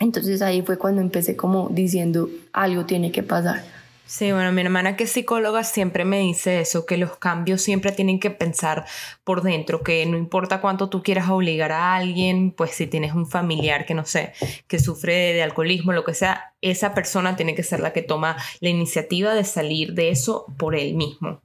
Entonces 0.00 0.40
ahí 0.40 0.62
fue 0.62 0.78
cuando 0.78 1.02
empecé 1.02 1.36
como 1.36 1.68
diciendo 1.70 2.28
algo 2.52 2.86
tiene 2.86 3.12
que 3.12 3.22
pasar. 3.22 3.62
Sí, 4.06 4.32
bueno, 4.32 4.50
mi 4.50 4.62
hermana 4.62 4.96
que 4.96 5.04
es 5.04 5.12
psicóloga 5.12 5.62
siempre 5.62 6.04
me 6.04 6.18
dice 6.18 6.62
eso, 6.62 6.84
que 6.84 6.96
los 6.96 7.16
cambios 7.18 7.62
siempre 7.62 7.92
tienen 7.92 8.18
que 8.18 8.30
pensar 8.30 8.84
por 9.22 9.42
dentro, 9.42 9.82
que 9.84 10.04
no 10.06 10.16
importa 10.16 10.60
cuánto 10.60 10.88
tú 10.88 11.04
quieras 11.04 11.28
obligar 11.28 11.70
a 11.70 11.94
alguien, 11.94 12.50
pues 12.50 12.72
si 12.72 12.88
tienes 12.88 13.14
un 13.14 13.28
familiar 13.28 13.86
que 13.86 13.94
no 13.94 14.04
sé, 14.04 14.32
que 14.66 14.80
sufre 14.80 15.34
de 15.34 15.44
alcoholismo, 15.44 15.92
lo 15.92 16.02
que 16.02 16.14
sea, 16.14 16.54
esa 16.60 16.92
persona 16.92 17.36
tiene 17.36 17.54
que 17.54 17.62
ser 17.62 17.78
la 17.78 17.92
que 17.92 18.02
toma 18.02 18.36
la 18.58 18.68
iniciativa 18.68 19.32
de 19.32 19.44
salir 19.44 19.94
de 19.94 20.08
eso 20.08 20.46
por 20.58 20.74
él 20.74 20.94
mismo. 20.94 21.40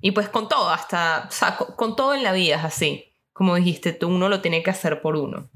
Y 0.00 0.10
pues 0.10 0.28
con 0.28 0.48
todo, 0.48 0.70
hasta, 0.70 1.28
o 1.60 1.76
con, 1.76 1.94
todo 1.94 2.14
en 2.14 2.24
la 2.24 2.32
vida 2.32 2.56
es 2.56 2.64
así. 2.64 3.12
Como 3.32 3.54
dijiste, 3.54 3.92
tú 3.92 4.08
uno 4.08 4.28
lo 4.28 4.40
tiene 4.40 4.64
que 4.64 4.70
hacer 4.70 5.00
por 5.00 5.14
uno 5.14 5.48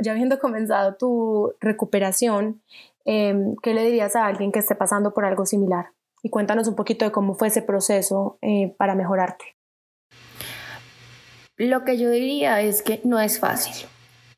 ya 0.00 0.12
habiendo 0.12 0.38
comenzado 0.38 0.94
tu 0.94 1.54
recuperación, 1.60 2.62
em, 3.04 3.56
¿qué 3.62 3.74
le 3.74 3.84
dirías 3.84 4.16
a 4.16 4.26
alguien 4.26 4.52
que 4.52 4.58
esté 4.58 4.74
pasando 4.74 5.12
por 5.12 5.24
algo 5.24 5.46
similar? 5.46 5.92
Y 6.22 6.30
cuéntanos 6.30 6.68
un 6.68 6.76
poquito 6.76 7.04
de 7.04 7.12
cómo 7.12 7.34
fue 7.34 7.48
ese 7.48 7.62
proceso 7.62 8.38
eh, 8.42 8.74
para 8.76 8.94
mejorarte. 8.94 9.56
Lo 11.56 11.84
que 11.84 11.98
yo 11.98 12.10
diría 12.10 12.60
es 12.60 12.82
que 12.82 13.00
no 13.04 13.20
es 13.20 13.38
fácil. 13.38 13.86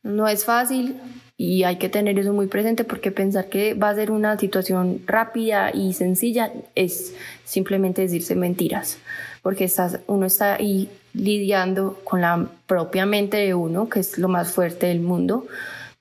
No 0.03 0.27
es 0.27 0.45
fácil 0.45 1.01
y 1.45 1.65
hay 1.65 1.75
que 1.75 1.89
tener 1.89 2.17
eso 2.21 2.33
muy 2.33 2.47
presente 2.47 2.85
porque 2.85 3.11
pensar 3.11 3.49
que 3.49 3.75
va 3.75 3.89
a 3.89 3.95
ser 3.97 4.13
una 4.13 4.39
situación 4.39 5.03
rápida 5.09 5.73
y 5.75 5.93
sencilla 5.93 6.53
es 6.77 7.17
simplemente 7.45 8.03
decirse 8.03 8.37
mentiras. 8.37 8.99
Porque 9.43 9.65
estás, 9.65 9.99
uno 10.07 10.27
está 10.27 10.55
ahí 10.55 10.89
lidiando 11.15 11.99
con 12.05 12.21
la 12.21 12.47
propia 12.69 13.07
mente 13.07 13.39
de 13.39 13.55
uno, 13.55 13.89
que 13.89 13.99
es 13.99 14.19
lo 14.19 14.29
más 14.29 14.53
fuerte 14.53 14.87
del 14.87 15.01
mundo. 15.01 15.49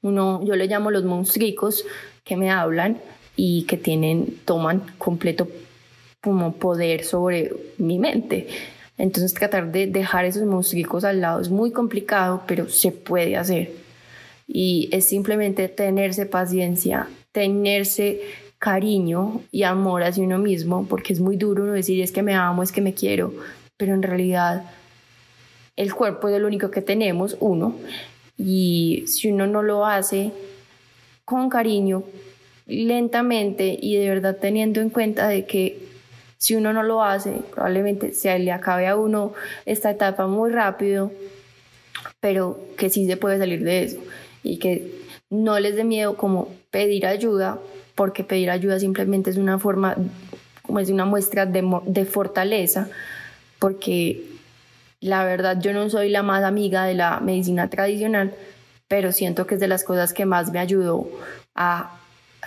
Uno, 0.04 0.44
yo 0.44 0.56
le 0.56 0.68
llamo 0.68 0.92
los 0.92 1.06
monstruos 1.06 1.86
que 2.24 2.38
me 2.38 2.52
hablan 2.52 3.00
y 3.36 3.64
que 3.64 3.78
tienen, 3.78 4.38
toman 4.46 4.84
completo 5.00 5.48
como 6.22 6.54
poder 6.54 7.04
sobre 7.04 7.52
mi 7.80 7.98
mente. 7.98 8.48
Entonces 9.00 9.34
tratar 9.34 9.72
de 9.72 9.88
dejar 9.88 10.26
esos 10.26 10.44
monstruos 10.44 11.04
al 11.04 11.20
lado 11.20 11.42
es 11.42 11.50
muy 11.50 11.72
complicado, 11.72 12.44
pero 12.46 12.70
se 12.70 12.92
puede 12.92 13.38
hacer. 13.38 13.81
Y 14.54 14.90
es 14.92 15.06
simplemente 15.06 15.70
tenerse 15.70 16.26
paciencia, 16.26 17.08
tenerse 17.32 18.20
cariño 18.60 19.42
y 19.50 19.64
amor 19.64 20.04
hacia 20.04 20.24
uno 20.24 20.38
mismo, 20.38 20.86
porque 20.88 21.14
es 21.14 21.22
muy 21.22 21.38
duro 21.38 21.64
uno 21.64 21.72
decir 21.72 22.02
es 22.02 22.12
que 22.12 22.22
me 22.22 22.36
amo, 22.36 22.62
es 22.62 22.74
que 22.74 22.82
me 22.82 22.94
quiero, 22.94 23.34
pero 23.78 23.94
en 23.94 24.04
realidad 24.04 24.70
el 25.78 25.96
cuerpo 25.96 26.28
es 26.28 26.40
lo 26.40 26.48
único 26.48 26.70
que 26.70 26.82
tenemos, 26.82 27.38
uno, 27.40 27.76
y 28.38 29.06
si 29.08 29.32
uno 29.32 29.48
no 29.48 29.64
lo 29.64 29.86
hace 29.86 30.32
con 31.24 31.50
cariño, 31.50 32.04
lentamente 32.68 33.78
y 33.82 33.96
de 33.96 34.10
verdad 34.10 34.38
teniendo 34.40 34.82
en 34.82 34.90
cuenta 34.90 35.28
de 35.28 35.46
que 35.46 35.80
si 36.38 36.56
uno 36.56 36.74
no 36.74 36.84
lo 36.84 37.04
hace, 37.04 37.32
probablemente 37.54 38.14
se 38.14 38.38
le 38.38 38.52
acabe 38.52 38.88
a 38.88 38.98
uno 38.98 39.34
esta 39.66 39.92
etapa 39.92 40.28
muy 40.28 40.52
rápido, 40.52 41.12
pero 42.20 42.60
que 42.78 42.90
sí 42.90 43.08
se 43.08 43.16
puede 43.16 43.38
salir 43.38 43.64
de 43.64 43.84
eso 43.86 43.98
y 44.44 44.58
que 44.58 45.02
no 45.30 45.60
les 45.60 45.76
dé 45.76 45.84
miedo 45.84 46.16
como 46.18 46.50
pedir 46.72 47.06
ayuda, 47.06 47.60
porque 47.96 48.24
pedir 48.24 48.50
ayuda 48.50 48.80
simplemente 48.80 49.30
es 49.30 49.38
una 49.38 49.60
forma, 49.60 49.96
como 50.62 50.80
es 50.80 50.90
una 50.90 51.06
muestra 51.06 51.46
de, 51.46 51.64
de 51.86 52.06
fortaleza, 52.06 52.90
porque 53.60 54.26
la 55.02 55.24
verdad, 55.24 55.60
yo 55.60 55.74
no 55.74 55.90
soy 55.90 56.10
la 56.10 56.22
más 56.22 56.44
amiga 56.44 56.86
de 56.86 56.94
la 56.94 57.20
medicina 57.20 57.70
tradicional, 57.70 58.34
pero 58.88 59.12
siento 59.12 59.48
que 59.48 59.56
es 59.56 59.62
de 59.62 59.68
las 59.68 59.84
cosas 59.84 60.14
que 60.14 60.26
más 60.26 60.52
me 60.52 60.60
ayudó 60.60 61.10
a 61.56 61.98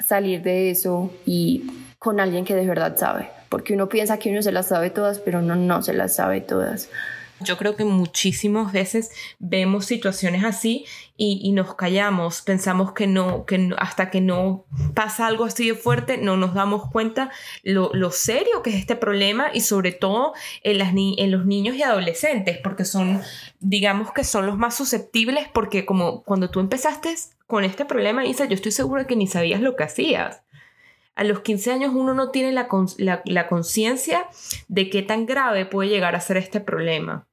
salir 0.04 0.42
de 0.42 0.70
eso 0.70 1.10
y 1.26 1.70
con 1.98 2.20
alguien 2.20 2.44
que 2.44 2.54
de 2.54 2.66
verdad 2.66 2.96
sabe, 2.96 3.28
porque 3.48 3.74
uno 3.74 3.88
piensa 3.88 4.18
que 4.18 4.30
uno 4.30 4.42
se 4.42 4.52
las 4.52 4.68
sabe 4.68 4.90
todas, 4.90 5.18
pero 5.18 5.38
uno 5.40 5.56
no 5.56 5.82
se 5.82 5.94
las 5.94 6.14
sabe 6.14 6.40
todas. 6.40 6.90
Yo 7.40 7.56
creo 7.56 7.74
que 7.74 7.84
muchísimas 7.84 8.72
veces 8.72 9.10
vemos 9.38 9.86
situaciones 9.86 10.44
así 10.44 10.86
y, 11.16 11.52
nos 11.52 11.74
callamos, 11.74 12.42
pensamos 12.42 12.92
que 12.92 13.06
no, 13.06 13.44
que 13.44 13.70
hasta 13.76 14.10
que 14.10 14.20
no 14.20 14.66
pasa 14.94 15.26
algo 15.26 15.44
así 15.44 15.68
de 15.68 15.74
fuerte, 15.74 16.16
no 16.16 16.36
nos 16.36 16.54
damos 16.54 16.90
cuenta 16.90 17.30
lo, 17.62 18.10
serio 18.10 18.62
que 18.62 18.70
es 18.70 18.76
este 18.76 18.96
problema 18.96 19.48
y 19.52 19.60
sobre 19.60 19.92
todo 19.92 20.32
en, 20.62 20.78
las 20.78 20.92
en 20.94 21.30
los 21.30 21.44
niños 21.44 21.76
y 21.76 21.82
adolescentes, 21.82 22.58
porque 22.62 22.84
son, 22.84 23.20
digamos 23.60 24.12
que 24.12 24.24
son 24.24 24.46
los 24.46 24.56
más 24.56 24.76
susceptibles, 24.76 25.48
porque 25.52 25.84
como 25.84 26.22
cuando 26.22 26.50
tú 26.50 26.60
empezaste 26.60 27.14
con 27.46 27.64
este 27.64 27.84
problema, 27.84 28.24
Isa, 28.24 28.44
yo 28.46 28.54
estoy 28.54 28.72
segura 28.72 29.06
que 29.06 29.16
ni 29.16 29.26
sabías 29.26 29.60
lo 29.60 29.76
que 29.76 29.84
hacías 29.84 30.42
a 31.16 31.24
los 31.24 31.40
15 31.40 31.72
años 31.72 31.92
uno 31.94 32.14
no 32.14 32.30
tiene 32.30 32.52
la, 32.52 32.68
la 33.24 33.46
conciencia 33.48 34.26
de 34.68 34.90
qué 34.90 35.02
tan 35.02 35.26
grave 35.26 35.66
puede 35.66 35.88
llegar 35.88 36.14
a 36.16 36.20
ser 36.20 36.36
este 36.36 36.60
problema. 36.60 37.26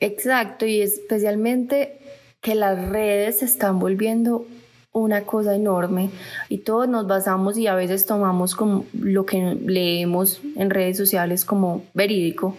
Exacto, 0.00 0.66
y 0.66 0.80
especialmente 0.80 1.98
que 2.40 2.54
las 2.54 2.88
redes 2.88 3.40
se 3.40 3.44
están 3.44 3.78
volviendo 3.78 4.46
una 4.92 5.22
cosa 5.22 5.54
enorme 5.54 6.10
y 6.48 6.58
todos 6.58 6.88
nos 6.88 7.06
basamos 7.06 7.58
y 7.58 7.66
a 7.66 7.74
veces 7.74 8.06
tomamos 8.06 8.54
como 8.54 8.86
lo 8.92 9.26
que 9.26 9.56
leemos 9.66 10.40
en 10.56 10.70
redes 10.70 10.96
sociales 10.96 11.44
como 11.44 11.84
verídico 11.94 12.56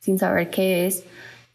sin 0.00 0.18
saber 0.18 0.50
qué 0.50 0.86
es. 0.86 1.04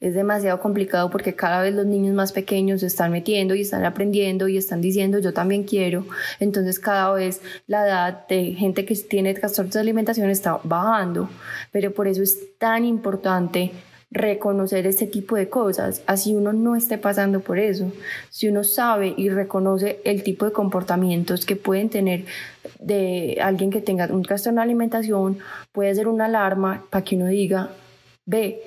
Es 0.04 0.16
demasiado 0.16 0.60
complicado 0.60 1.10
porque 1.10 1.34
cada 1.34 1.62
vez 1.62 1.74
los 1.74 1.86
niños 1.86 2.14
más 2.14 2.34
pequeños 2.34 2.82
se 2.82 2.88
están 2.88 3.10
metiendo 3.10 3.56
y 3.56 3.62
están 3.62 3.86
aprendiendo 3.86 4.50
y 4.50 4.58
están 4.58 4.82
diciendo 4.82 5.20
yo 5.20 5.32
también 5.32 5.64
quiero. 5.64 6.06
Entonces 6.42 6.78
cada 6.78 7.14
vez 7.14 7.42
la 7.68 7.88
edad 7.88 8.28
de 8.28 8.54
gente 8.54 8.84
que 8.84 8.96
tiene 8.96 9.34
trastornos 9.34 9.76
de 9.76 9.80
alimentación 9.80 10.30
está 10.30 10.60
bajando. 10.66 11.30
Pero 11.72 11.94
por 11.94 12.10
eso 12.10 12.22
es 12.22 12.38
tan 12.58 12.84
importante 12.84 13.72
reconocer 14.12 14.86
este 14.88 15.08
tipo 15.08 15.38
de 15.38 15.48
cosas, 15.48 16.04
así 16.06 16.36
uno 16.36 16.52
no 16.52 16.76
esté 16.76 16.98
pasando 16.98 17.40
por 17.40 17.58
eso. 17.58 17.90
Si 18.30 18.50
uno 18.50 18.66
sabe 18.66 19.14
y 19.16 19.30
reconoce 19.30 20.02
el 20.04 20.22
tipo 20.22 20.46
de 20.46 20.52
comportamientos 20.52 21.46
que 21.46 21.56
pueden 21.56 21.90
tener 21.90 22.26
de 22.78 23.38
alguien 23.42 23.72
que 23.72 23.80
tenga 23.80 24.08
un 24.08 24.24
trastorno 24.24 24.60
de 24.60 24.66
alimentación, 24.66 25.38
puede 25.72 25.96
ser 25.96 26.10
una 26.10 26.26
alarma 26.26 26.84
para 26.90 27.06
que 27.06 27.16
uno 27.16 27.28
diga, 27.28 27.70
ve, 28.26 28.62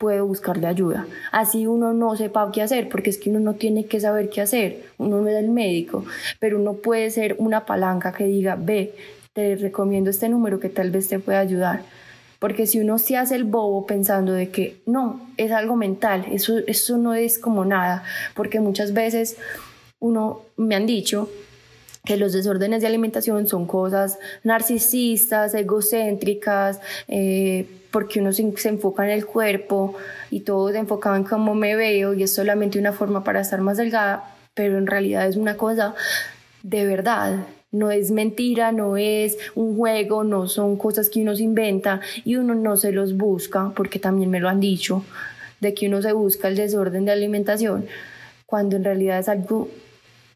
puedo 0.00 0.26
buscarle 0.26 0.66
ayuda. 0.66 1.06
Así 1.30 1.66
uno 1.66 1.92
no 1.92 2.16
sepa 2.16 2.50
qué 2.52 2.62
hacer, 2.62 2.88
porque 2.88 3.10
es 3.10 3.18
que 3.18 3.28
uno 3.28 3.38
no 3.38 3.54
tiene 3.54 3.84
que 3.84 4.00
saber 4.00 4.30
qué 4.30 4.40
hacer, 4.40 4.86
uno 4.96 5.20
no 5.20 5.28
es 5.28 5.36
el 5.36 5.50
médico, 5.50 6.06
pero 6.38 6.58
uno 6.58 6.72
puede 6.72 7.10
ser 7.10 7.36
una 7.38 7.66
palanca 7.66 8.10
que 8.10 8.24
diga, 8.24 8.56
ve, 8.58 8.94
te 9.34 9.56
recomiendo 9.56 10.08
este 10.08 10.30
número 10.30 10.58
que 10.58 10.70
tal 10.70 10.90
vez 10.90 11.06
te 11.08 11.18
pueda 11.18 11.40
ayudar 11.40 11.82
porque 12.38 12.66
si 12.66 12.80
uno 12.80 12.98
se 12.98 13.18
hace 13.18 13.36
el 13.36 13.44
bobo 13.44 13.86
pensando 13.86 14.32
de 14.32 14.48
que 14.48 14.80
no, 14.86 15.20
es 15.36 15.52
algo 15.52 15.76
mental, 15.76 16.24
eso, 16.32 16.56
eso 16.66 16.96
no 16.96 17.12
es 17.12 17.38
como 17.38 17.66
nada, 17.66 18.02
porque 18.34 18.60
muchas 18.60 18.94
veces 18.94 19.36
uno 19.98 20.40
me 20.56 20.74
han 20.74 20.86
dicho 20.86 21.28
que 22.04 22.16
los 22.16 22.32
desórdenes 22.32 22.80
de 22.80 22.86
alimentación 22.86 23.46
son 23.46 23.66
cosas 23.66 24.18
narcisistas, 24.42 25.54
egocéntricas, 25.54 26.80
eh, 27.08 27.66
porque 27.90 28.20
uno 28.20 28.32
se, 28.32 28.42
enfoca 28.68 29.04
en 29.04 29.10
el 29.10 29.26
cuerpo 29.26 29.94
y 30.30 30.40
todos 30.40 30.72
se 30.72 30.78
en 30.78 31.24
cómo 31.24 31.54
me 31.54 31.76
veo 31.76 32.14
y 32.14 32.22
es 32.22 32.32
solamente 32.32 32.78
una 32.78 32.92
forma 32.92 33.24
para 33.24 33.40
estar 33.40 33.60
más 33.60 33.76
delgada, 33.76 34.34
pero 34.54 34.78
en 34.78 34.86
realidad 34.86 35.26
es 35.28 35.36
una 35.36 35.56
cosa 35.56 35.94
de 36.62 36.86
verdad, 36.86 37.46
no 37.72 37.90
es 37.90 38.10
mentira, 38.10 38.72
no 38.72 38.96
es 38.96 39.38
un 39.54 39.76
juego, 39.76 40.24
no 40.24 40.48
son 40.48 40.76
cosas 40.76 41.08
que 41.08 41.22
uno 41.22 41.36
se 41.36 41.42
inventa 41.42 42.00
y 42.24 42.36
uno 42.36 42.54
no 42.54 42.76
se 42.76 42.92
los 42.92 43.16
busca, 43.16 43.72
porque 43.74 43.98
también 43.98 44.30
me 44.30 44.40
lo 44.40 44.48
han 44.48 44.60
dicho, 44.60 45.04
de 45.60 45.74
que 45.74 45.86
uno 45.86 46.02
se 46.02 46.12
busca 46.12 46.48
el 46.48 46.56
desorden 46.56 47.04
de 47.04 47.12
alimentación, 47.12 47.86
cuando 48.46 48.76
en 48.76 48.84
realidad 48.84 49.20
es 49.20 49.28
algo 49.28 49.68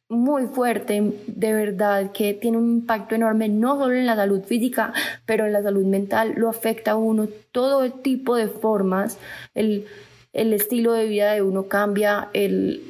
muy 0.08 0.46
fuerte, 0.46 1.12
de 1.26 1.52
verdad, 1.52 2.12
que 2.12 2.34
tiene 2.34 2.58
un 2.58 2.70
impacto 2.70 3.14
enorme, 3.14 3.48
no 3.48 3.78
solo 3.78 3.94
en 3.94 4.06
la 4.06 4.16
salud 4.16 4.42
física, 4.42 4.92
pero 5.26 5.46
en 5.46 5.52
la 5.52 5.62
salud 5.62 5.84
mental, 5.84 6.34
lo 6.36 6.48
afecta 6.48 6.92
a 6.92 6.96
uno 6.96 7.28
todo 7.52 7.90
tipo 7.90 8.36
de 8.36 8.48
formas, 8.48 9.18
el, 9.54 9.86
el 10.32 10.52
estilo 10.52 10.92
de 10.92 11.06
vida 11.06 11.32
de 11.32 11.42
uno 11.42 11.68
cambia, 11.68 12.28
el, 12.32 12.82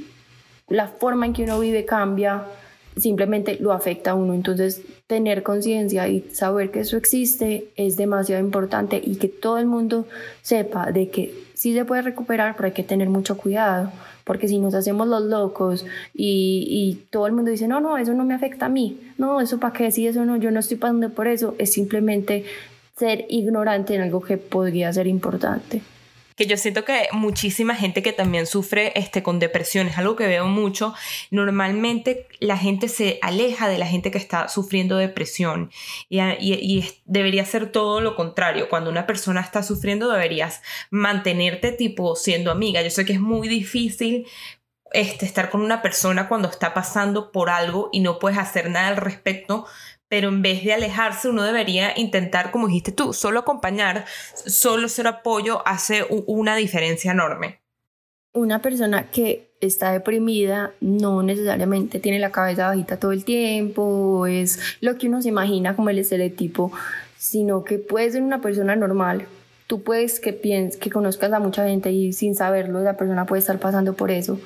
la 0.68 0.88
forma 0.88 1.27
en 1.27 1.33
que 1.33 1.44
uno 1.44 1.61
vive 1.61 1.85
cambia, 1.85 2.44
simplemente 2.96 3.59
lo 3.61 3.72
afecta 3.72 4.12
a 4.12 4.14
uno. 4.14 4.35
Entonces, 4.35 4.83
tener 5.07 5.42
conciencia 5.42 6.09
y 6.09 6.22
saber 6.33 6.70
que 6.70 6.81
eso 6.81 6.96
existe 6.96 7.68
es 7.77 7.96
demasiado 7.96 8.42
importante 8.42 9.00
y 9.03 9.16
que 9.16 9.29
todo 9.29 9.59
el 9.59 9.66
mundo 9.66 10.07
sepa 10.42 10.90
de 10.90 11.11
que 11.11 11.43
sí 11.54 11.72
se 11.72 11.84
puede 11.84 12.02
recuperar, 12.02 12.56
pero 12.56 12.66
hay 12.66 12.72
que 12.72 12.82
tener 12.82 13.08
mucho 13.08 13.36
cuidado, 13.36 13.90
porque 14.24 14.48
si 14.48 14.58
nos 14.58 14.74
hacemos 14.74 15.08
los 15.08 15.22
locos 15.22 15.86
y, 16.12 16.66
y 16.68 17.06
todo 17.10 17.26
el 17.26 17.32
mundo 17.32 17.50
dice, 17.50 17.68
no, 17.68 17.80
no, 17.80 17.96
eso 17.96 18.12
no 18.14 18.24
me 18.24 18.34
afecta 18.34 18.66
a 18.66 18.68
mí, 18.68 19.00
no, 19.18 19.40
eso 19.40 19.58
para 19.58 19.72
qué, 19.72 19.90
si 19.90 20.06
eso 20.06 20.24
no, 20.24 20.36
yo 20.36 20.50
no 20.50 20.60
estoy 20.60 20.76
pasando 20.76 21.10
por 21.10 21.28
eso, 21.28 21.54
es 21.58 21.72
simplemente 21.72 22.44
ser 22.96 23.24
ignorante 23.28 23.94
en 23.94 24.02
algo 24.02 24.20
que 24.20 24.36
podría 24.36 24.92
ser 24.92 25.06
importante 25.06 25.82
que 26.36 26.46
yo 26.46 26.56
siento 26.56 26.84
que 26.84 27.08
muchísima 27.12 27.74
gente 27.74 28.02
que 28.02 28.12
también 28.12 28.46
sufre 28.46 28.92
este, 28.96 29.22
con 29.22 29.38
depresión, 29.38 29.86
es 29.86 29.98
algo 29.98 30.16
que 30.16 30.26
veo 30.26 30.46
mucho, 30.46 30.94
normalmente 31.30 32.26
la 32.40 32.56
gente 32.56 32.88
se 32.88 33.18
aleja 33.22 33.68
de 33.68 33.78
la 33.78 33.86
gente 33.86 34.10
que 34.10 34.18
está 34.18 34.48
sufriendo 34.48 34.96
depresión 34.96 35.70
y, 36.08 36.20
y, 36.20 36.84
debería 37.04 37.44
ser 37.44 37.70
todo 37.70 38.00
lo 38.00 38.16
contrario, 38.16 38.68
cuando 38.68 38.90
una 38.90 39.06
persona 39.06 39.40
está 39.40 39.62
sufriendo 39.62 40.10
deberías 40.10 40.62
mantenerte 40.90 41.72
tipo 41.72 42.16
siendo 42.16 42.50
amiga, 42.50 42.82
yo 42.82 42.90
sé 42.90 43.04
que 43.04 43.12
es 43.12 43.20
muy 43.20 43.48
difícil 43.48 44.26
este, 44.94 45.26
estar 45.26 45.50
con 45.50 45.60
una 45.60 45.82
persona 45.82 46.28
cuando 46.28 46.48
está 46.48 46.72
pasando 46.72 47.32
por 47.32 47.50
algo 47.50 47.88
y 47.92 47.98
no 47.98 48.20
puedes 48.20 48.38
hacer 48.38 48.70
nada 48.70 48.88
al 48.88 48.96
respecto, 48.96 49.66
pero 50.08 50.28
en 50.28 50.42
vez 50.42 50.64
de 50.64 50.72
alejarse 50.72 51.28
uno 51.28 51.42
debería 51.42 51.98
intentar, 51.98 52.50
como 52.50 52.68
dijiste 52.68 52.92
tú, 52.92 53.12
solo 53.12 53.40
acompañar, 53.40 54.04
solo 54.34 54.88
ser 54.88 55.06
apoyo 55.06 55.66
hace 55.66 56.06
una 56.26 56.56
diferencia 56.56 57.12
enorme. 57.12 57.60
Una 58.32 58.60
persona 58.60 59.10
que 59.10 59.54
está 59.60 59.92
deprimida 59.92 60.72
no 60.80 61.22
necesariamente 61.22 62.00
tiene 62.00 62.18
la 62.18 62.32
cabeza 62.32 62.68
bajita 62.68 62.98
todo 62.98 63.12
el 63.12 63.24
tiempo, 63.24 64.26
es 64.26 64.58
lo 64.80 64.98
que 64.98 65.08
uno 65.08 65.22
se 65.22 65.28
imagina 65.28 65.76
como 65.76 65.90
el 65.90 65.98
estereotipo, 65.98 66.72
sino 67.16 67.64
que 67.64 67.78
puede 67.78 68.10
ser 68.10 68.22
una 68.22 68.40
persona 68.40 68.76
normal. 68.76 69.26
Tú 69.66 69.82
puedes 69.82 70.20
que 70.20 70.32
pienses, 70.32 70.78
que 70.78 70.90
conozcas 70.90 71.32
a 71.32 71.38
mucha 71.38 71.66
gente 71.66 71.90
y 71.90 72.12
sin 72.12 72.34
saberlo 72.34 72.82
la 72.82 72.96
persona 72.96 73.24
puede 73.24 73.40
estar 73.40 73.58
pasando 73.58 73.94
por 73.94 74.10
eso. 74.10 74.38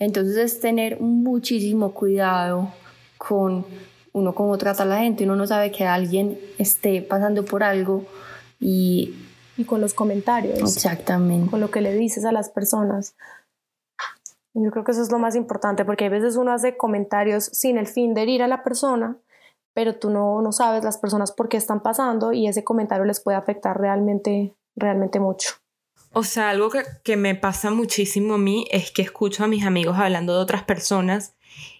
Entonces 0.00 0.36
es 0.36 0.60
tener 0.60 1.00
muchísimo 1.00 1.92
cuidado 1.92 2.72
con 3.18 3.64
uno 4.14 4.34
cómo 4.34 4.56
trata 4.56 4.84
a 4.84 4.86
la 4.86 4.98
gente, 4.98 5.24
uno 5.24 5.36
no 5.36 5.46
sabe 5.46 5.72
que 5.72 5.84
alguien 5.84 6.38
esté 6.58 7.02
pasando 7.02 7.44
por 7.44 7.62
algo 7.62 8.04
y... 8.58 9.14
Y 9.56 9.64
con 9.64 9.80
los 9.80 9.94
comentarios. 9.94 10.58
Exactamente. 10.58 11.48
Con 11.48 11.60
lo 11.60 11.70
que 11.70 11.80
le 11.80 11.94
dices 11.94 12.24
a 12.24 12.32
las 12.32 12.48
personas. 12.48 13.14
Yo 14.52 14.70
creo 14.72 14.82
que 14.82 14.90
eso 14.90 15.02
es 15.02 15.12
lo 15.12 15.20
más 15.20 15.36
importante, 15.36 15.84
porque 15.84 16.06
a 16.06 16.08
veces 16.08 16.34
uno 16.34 16.52
hace 16.52 16.76
comentarios 16.76 17.44
sin 17.52 17.78
el 17.78 17.86
fin 17.86 18.14
de 18.14 18.22
herir 18.22 18.42
a 18.42 18.48
la 18.48 18.64
persona, 18.64 19.16
pero 19.72 19.96
tú 19.96 20.10
no, 20.10 20.42
no 20.42 20.50
sabes 20.50 20.82
las 20.82 20.98
personas 20.98 21.30
por 21.30 21.48
qué 21.48 21.56
están 21.56 21.82
pasando 21.82 22.32
y 22.32 22.48
ese 22.48 22.64
comentario 22.64 23.04
les 23.04 23.20
puede 23.20 23.36
afectar 23.36 23.80
realmente, 23.80 24.54
realmente 24.76 25.20
mucho. 25.20 25.50
O 26.12 26.22
sea, 26.22 26.50
algo 26.50 26.70
que, 26.70 26.82
que 27.02 27.16
me 27.16 27.34
pasa 27.34 27.70
muchísimo 27.70 28.34
a 28.34 28.38
mí 28.38 28.66
es 28.70 28.92
que 28.92 29.02
escucho 29.02 29.44
a 29.44 29.48
mis 29.48 29.66
amigos 29.66 29.98
hablando 29.98 30.34
de 30.34 30.40
otras 30.40 30.62
personas 30.62 31.34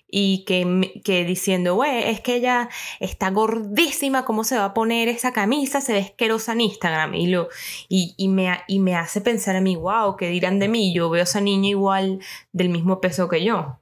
y 0.09 0.45
que, 0.45 1.01
que 1.05 1.25
diciendo, 1.25 1.75
güey, 1.75 2.05
es 2.05 2.21
que 2.21 2.37
ella 2.37 2.69
está 3.01 3.31
gordísima, 3.31 4.25
¿cómo 4.25 4.45
se 4.45 4.57
va 4.57 4.67
a 4.67 4.75
poner 4.75 5.09
esa 5.09 5.33
camisa? 5.33 5.81
Se 5.81 5.93
ve 5.93 6.01
asquerosa 6.01 6.53
en 6.53 6.61
Instagram. 6.62 7.14
Y, 7.14 7.27
lo, 7.27 7.49
y, 7.88 8.14
y, 8.17 8.29
me, 8.29 8.61
y 8.69 8.79
me 8.79 8.95
hace 8.95 9.21
pensar 9.21 9.57
a 9.57 9.61
mí, 9.61 9.77
wow, 9.77 10.17
¿qué 10.17 10.29
dirán 10.29 10.59
de 10.59 10.69
mí? 10.69 10.95
Yo 10.95 11.11
veo 11.11 11.23
a 11.23 11.25
esa 11.25 11.40
niña 11.40 11.71
igual 11.71 12.21
del 12.53 12.69
mismo 12.69 13.01
peso 13.01 13.29
que 13.29 13.45
yo. 13.45 13.81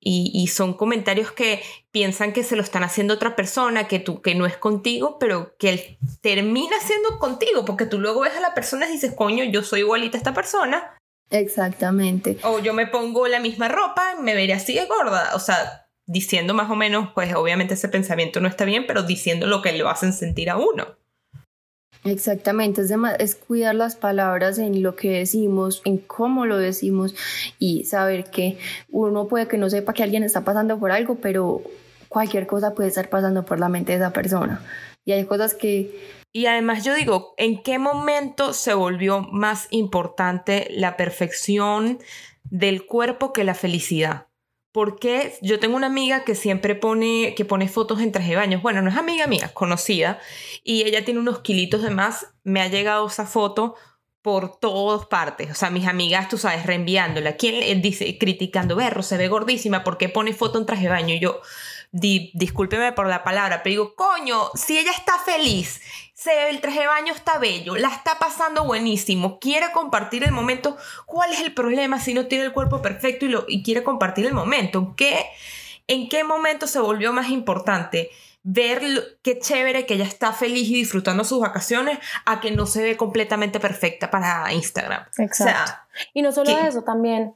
Y, 0.00 0.30
y, 0.32 0.46
son 0.46 0.74
comentarios 0.74 1.32
que 1.32 1.60
piensan 1.90 2.32
que 2.32 2.44
se 2.44 2.54
lo 2.54 2.62
están 2.62 2.84
haciendo 2.84 3.14
otra 3.14 3.34
persona, 3.34 3.88
que, 3.88 3.98
tú, 3.98 4.22
que 4.22 4.36
no 4.36 4.46
es 4.46 4.56
contigo, 4.56 5.18
pero 5.18 5.56
que 5.58 5.70
él 5.70 5.98
termina 6.20 6.78
siendo 6.80 7.18
contigo, 7.18 7.64
porque 7.64 7.84
tú 7.84 7.98
luego 7.98 8.20
ves 8.20 8.36
a 8.36 8.40
la 8.40 8.54
persona 8.54 8.88
y 8.88 8.92
dices, 8.92 9.12
coño, 9.14 9.42
yo 9.42 9.64
soy 9.64 9.80
igualita 9.80 10.16
a 10.16 10.20
esta 10.20 10.34
persona, 10.34 10.97
Exactamente. 11.30 12.38
O 12.42 12.60
yo 12.60 12.72
me 12.72 12.86
pongo 12.86 13.28
la 13.28 13.40
misma 13.40 13.68
ropa, 13.68 14.16
me 14.20 14.34
veré 14.34 14.54
así 14.54 14.74
de 14.74 14.86
gorda. 14.86 15.30
O 15.34 15.40
sea, 15.40 15.88
diciendo 16.06 16.54
más 16.54 16.70
o 16.70 16.74
menos, 16.74 17.10
pues 17.14 17.34
obviamente 17.34 17.74
ese 17.74 17.88
pensamiento 17.88 18.40
no 18.40 18.48
está 18.48 18.64
bien, 18.64 18.86
pero 18.86 19.02
diciendo 19.02 19.46
lo 19.46 19.62
que 19.62 19.76
lo 19.76 19.88
hacen 19.88 20.12
sentir 20.12 20.50
a 20.50 20.56
uno. 20.56 20.96
Exactamente, 22.04 22.80
es, 22.80 22.92
es 23.18 23.34
cuidar 23.34 23.74
las 23.74 23.96
palabras 23.96 24.58
en 24.58 24.82
lo 24.82 24.94
que 24.94 25.10
decimos, 25.10 25.82
en 25.84 25.98
cómo 25.98 26.46
lo 26.46 26.56
decimos 26.56 27.14
y 27.58 27.84
saber 27.84 28.24
que 28.30 28.56
uno 28.88 29.26
puede 29.26 29.48
que 29.48 29.58
no 29.58 29.68
sepa 29.68 29.92
que 29.92 30.04
alguien 30.04 30.22
está 30.22 30.42
pasando 30.42 30.78
por 30.78 30.92
algo, 30.92 31.16
pero 31.16 31.60
cualquier 32.08 32.46
cosa 32.46 32.74
puede 32.74 32.88
estar 32.88 33.10
pasando 33.10 33.44
por 33.44 33.58
la 33.58 33.68
mente 33.68 33.92
de 33.92 33.98
esa 33.98 34.12
persona. 34.12 34.62
Y 35.04 35.12
hay 35.12 35.24
cosas 35.24 35.54
que 35.54 36.17
y 36.32 36.46
además 36.46 36.84
yo 36.84 36.94
digo, 36.94 37.34
¿en 37.36 37.62
qué 37.62 37.78
momento 37.78 38.52
se 38.52 38.74
volvió 38.74 39.22
más 39.22 39.66
importante 39.70 40.68
la 40.70 40.96
perfección 40.96 41.98
del 42.44 42.86
cuerpo 42.86 43.32
que 43.32 43.44
la 43.44 43.54
felicidad? 43.54 44.26
Porque 44.70 45.34
yo 45.40 45.58
tengo 45.58 45.76
una 45.76 45.86
amiga 45.86 46.24
que 46.24 46.34
siempre 46.34 46.74
pone, 46.74 47.34
que 47.34 47.44
pone 47.46 47.68
fotos 47.68 48.00
en 48.00 48.12
traje 48.12 48.30
de 48.30 48.36
baño. 48.36 48.60
Bueno, 48.60 48.82
no 48.82 48.90
es 48.90 48.96
amiga 48.96 49.26
mía, 49.26 49.50
conocida. 49.54 50.20
Y 50.62 50.82
ella 50.82 51.04
tiene 51.04 51.20
unos 51.20 51.40
kilitos 51.40 51.82
de 51.82 51.90
más. 51.90 52.26
Me 52.44 52.60
ha 52.60 52.68
llegado 52.68 53.06
esa 53.06 53.24
foto 53.24 53.74
por 54.20 54.60
todas 54.60 55.06
partes. 55.06 55.50
O 55.50 55.54
sea, 55.54 55.70
mis 55.70 55.86
amigas, 55.86 56.28
tú 56.28 56.36
sabes, 56.36 56.66
reenviándola. 56.66 57.36
¿Quién 57.36 57.80
dice, 57.80 58.18
criticando, 58.18 58.76
berro, 58.76 59.02
se 59.02 59.16
ve 59.16 59.28
gordísima, 59.28 59.82
¿por 59.82 59.96
qué 59.96 60.10
pone 60.10 60.34
foto 60.34 60.58
en 60.58 60.66
traje 60.66 60.82
de 60.82 60.90
baño? 60.90 61.16
Yo, 61.16 61.40
discúlpeme 61.90 62.92
por 62.92 63.06
la 63.06 63.24
palabra, 63.24 63.62
pero 63.62 63.72
digo, 63.72 63.94
coño, 63.94 64.50
si 64.54 64.78
ella 64.78 64.92
está 64.92 65.18
feliz 65.18 65.80
el 66.28 66.60
traje 66.60 66.80
de 66.80 66.86
baño 66.86 67.12
está 67.12 67.38
bello, 67.38 67.76
la 67.76 67.88
está 67.88 68.18
pasando 68.18 68.64
buenísimo, 68.64 69.38
quiere 69.38 69.72
compartir 69.72 70.24
el 70.24 70.32
momento. 70.32 70.76
¿Cuál 71.06 71.32
es 71.32 71.40
el 71.40 71.54
problema 71.54 72.00
si 72.00 72.14
no 72.14 72.26
tiene 72.26 72.44
el 72.44 72.52
cuerpo 72.52 72.82
perfecto 72.82 73.26
y, 73.26 73.28
lo, 73.28 73.44
y 73.48 73.62
quiere 73.62 73.82
compartir 73.82 74.26
el 74.26 74.34
momento? 74.34 74.94
¿Qué, 74.96 75.26
¿En 75.86 76.08
qué 76.08 76.24
momento 76.24 76.66
se 76.66 76.80
volvió 76.80 77.12
más 77.12 77.30
importante? 77.30 78.10
ver 78.50 79.18
qué 79.22 79.38
chévere 79.38 79.84
que 79.84 79.94
ella 79.94 80.06
está 80.06 80.32
feliz 80.32 80.70
y 80.70 80.74
disfrutando 80.74 81.22
sus 81.24 81.40
vacaciones 81.40 81.98
a 82.24 82.40
que 82.40 82.50
no 82.50 82.64
se 82.64 82.82
ve 82.82 82.96
completamente 82.96 83.60
perfecta 83.60 84.10
para 84.10 84.50
Instagram. 84.54 85.04
Exacto. 85.18 85.72
y 86.14 86.22
no 86.22 86.32
solo 86.32 86.50
eso, 86.50 86.82
también 86.82 87.34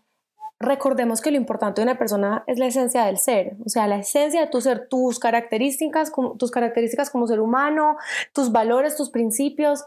recordemos 0.62 1.20
que 1.20 1.30
lo 1.30 1.36
importante 1.36 1.80
de 1.80 1.84
una 1.84 1.98
persona 1.98 2.44
es 2.46 2.58
la 2.58 2.66
esencia 2.66 3.04
del 3.04 3.18
ser, 3.18 3.56
o 3.64 3.68
sea, 3.68 3.86
la 3.86 3.96
esencia 3.96 4.40
de 4.40 4.46
tu 4.46 4.60
ser, 4.60 4.88
tus 4.88 5.18
características, 5.18 6.12
tus 6.38 6.50
características 6.50 7.10
como 7.10 7.26
ser 7.26 7.40
humano, 7.40 7.96
tus 8.32 8.52
valores, 8.52 8.96
tus 8.96 9.10
principios. 9.10 9.84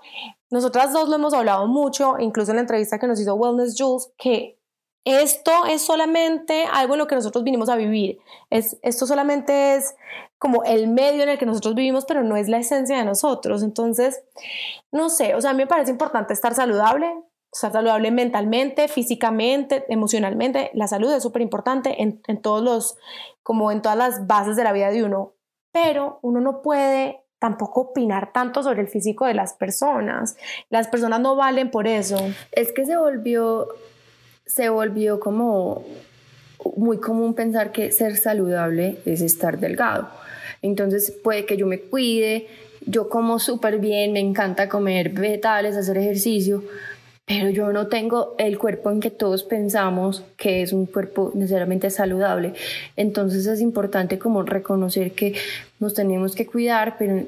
Nosotras 0.51 0.93
dos 0.93 1.09
lo 1.09 1.15
hemos 1.15 1.33
hablado 1.33 1.67
mucho, 1.67 2.15
incluso 2.19 2.51
en 2.51 2.57
la 2.57 2.61
entrevista 2.61 2.99
que 2.99 3.07
nos 3.07 3.19
hizo 3.19 3.35
Wellness 3.35 3.75
Jules, 3.77 4.11
que 4.17 4.59
esto 5.05 5.51
es 5.69 5.83
solamente 5.83 6.65
algo 6.71 6.95
en 6.95 6.99
lo 6.99 7.07
que 7.07 7.15
nosotros 7.15 7.43
vinimos 7.43 7.69
a 7.69 7.75
vivir. 7.75 8.17
Es, 8.49 8.77
esto 8.81 9.05
solamente 9.05 9.75
es 9.75 9.95
como 10.39 10.63
el 10.63 10.87
medio 10.87 11.23
en 11.23 11.29
el 11.29 11.37
que 11.37 11.45
nosotros 11.45 11.75
vivimos, 11.75 12.05
pero 12.05 12.23
no 12.23 12.35
es 12.35 12.49
la 12.49 12.57
esencia 12.57 12.97
de 12.97 13.05
nosotros. 13.05 13.63
Entonces, 13.63 14.23
no 14.91 15.09
sé, 15.09 15.35
o 15.35 15.41
sea, 15.41 15.51
a 15.51 15.53
mí 15.53 15.57
me 15.57 15.67
parece 15.67 15.91
importante 15.91 16.33
estar 16.33 16.55
saludable, 16.55 17.07
estar 17.55 17.71
saludable 17.71 18.11
mentalmente, 18.11 18.87
físicamente, 18.87 19.85
emocionalmente. 19.89 20.71
La 20.73 20.87
salud 20.87 21.11
es 21.13 21.23
súper 21.23 21.41
importante 21.41 22.01
en, 22.01 22.41
todos 22.41 22.61
los, 22.61 22.97
como 23.43 23.71
en 23.71 23.81
todas 23.81 23.97
las 23.97 24.27
bases 24.27 24.55
de 24.55 24.63
la 24.63 24.73
vida 24.73 24.91
de 24.91 25.03
uno, 25.03 25.33
pero 25.71 26.19
uno 26.21 26.41
no 26.41 26.61
puede 26.61 27.21
tampoco 27.39 27.81
opinar 27.81 28.31
tanto 28.31 28.63
sobre 28.63 28.81
el 28.81 28.87
físico 28.87 29.25
de 29.25 29.33
las 29.33 29.53
personas. 29.53 30.37
Las 30.69 30.87
personas 30.87 31.19
no 31.19 31.35
valen 31.35 31.71
por 31.71 31.87
eso. 31.87 32.17
Es 32.51 32.71
que 32.71 32.85
se 32.85 32.97
volvió 32.97 33.67
se 34.45 34.69
volvió 34.69 35.19
como 35.19 35.83
muy 36.75 36.97
común 36.97 37.33
pensar 37.33 37.71
que 37.71 37.91
ser 37.91 38.15
saludable 38.15 38.99
es 39.05 39.21
estar 39.21 39.59
delgado. 39.59 40.09
Entonces 40.61 41.11
puede 41.11 41.45
que 41.45 41.57
yo 41.57 41.67
me 41.67 41.79
cuide, 41.79 42.47
yo 42.85 43.09
como 43.09 43.39
súper 43.39 43.79
bien, 43.79 44.13
me 44.13 44.19
encanta 44.19 44.69
comer 44.69 45.09
vegetales, 45.09 45.75
hacer 45.75 45.97
ejercicio, 45.97 46.63
pero 47.25 47.49
yo 47.49 47.71
no 47.73 47.87
tengo 47.87 48.35
el 48.37 48.59
cuerpo 48.59 48.91
en 48.91 48.99
que 48.99 49.09
todos 49.09 49.43
pensamos 49.43 50.23
que 50.37 50.61
es 50.61 50.73
un 50.73 50.85
cuerpo 50.85 51.31
necesariamente 51.33 51.89
saludable. 51.89 52.53
Entonces 52.95 53.47
es 53.47 53.61
importante 53.61 54.19
como 54.19 54.43
reconocer 54.43 55.13
que 55.13 55.33
nos 55.79 55.95
tenemos 55.95 56.35
que 56.35 56.45
cuidar, 56.45 56.97
pero 56.99 57.25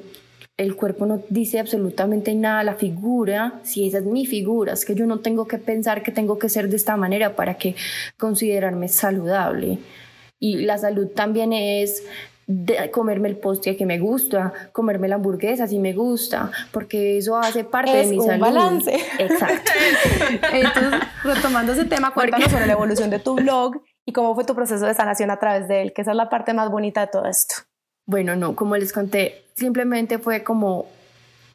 el 0.56 0.76
cuerpo 0.76 1.06
no 1.06 1.22
dice 1.28 1.58
absolutamente 1.58 2.34
nada, 2.34 2.62
la 2.64 2.74
figura, 2.74 3.60
si 3.64 3.88
esa 3.88 3.98
es 3.98 4.04
mi 4.04 4.26
figura, 4.26 4.72
es 4.72 4.84
que 4.84 4.94
yo 4.94 5.06
no 5.06 5.18
tengo 5.18 5.46
que 5.46 5.58
pensar 5.58 6.02
que 6.02 6.12
tengo 6.12 6.38
que 6.38 6.48
ser 6.48 6.68
de 6.68 6.76
esta 6.76 6.96
manera 6.96 7.34
para 7.34 7.54
que 7.54 7.74
considerarme 8.18 8.88
saludable. 8.88 9.78
Y 10.40 10.58
la 10.58 10.78
salud 10.78 11.08
también 11.08 11.52
es 11.52 12.04
comerme 12.90 13.28
el 13.28 13.36
postre 13.36 13.76
que 13.76 13.84
me 13.84 13.98
gusta, 13.98 14.52
comerme 14.72 15.08
la 15.08 15.16
hamburguesa 15.16 15.66
si 15.66 15.78
me 15.78 15.92
gusta, 15.92 16.50
porque 16.72 17.18
eso 17.18 17.36
hace 17.36 17.64
parte 17.64 17.94
de 17.94 18.06
mi 18.06 18.18
un 18.18 18.38
balance. 18.38 18.94
Exacto. 19.18 19.70
Entonces, 20.52 21.00
retomando 21.24 21.72
ese 21.72 21.84
tema, 21.84 22.12
cuéntanos 22.12 22.50
sobre 22.50 22.66
la 22.66 22.72
evolución 22.72 23.10
de 23.10 23.18
tu 23.18 23.34
blog 23.34 23.82
y 24.06 24.12
cómo 24.12 24.34
fue 24.34 24.44
tu 24.44 24.54
proceso 24.54 24.86
de 24.86 24.94
sanación 24.94 25.30
a 25.30 25.38
través 25.38 25.68
de 25.68 25.82
él, 25.82 25.92
que 25.92 26.02
esa 26.02 26.12
es 26.12 26.16
la 26.16 26.30
parte 26.30 26.54
más 26.54 26.70
bonita 26.70 27.02
de 27.02 27.08
todo 27.08 27.26
esto. 27.26 27.56
Bueno, 28.06 28.36
no, 28.36 28.56
como 28.56 28.74
les 28.76 28.92
conté, 28.92 29.44
simplemente 29.54 30.18
fue 30.18 30.42
como 30.42 30.86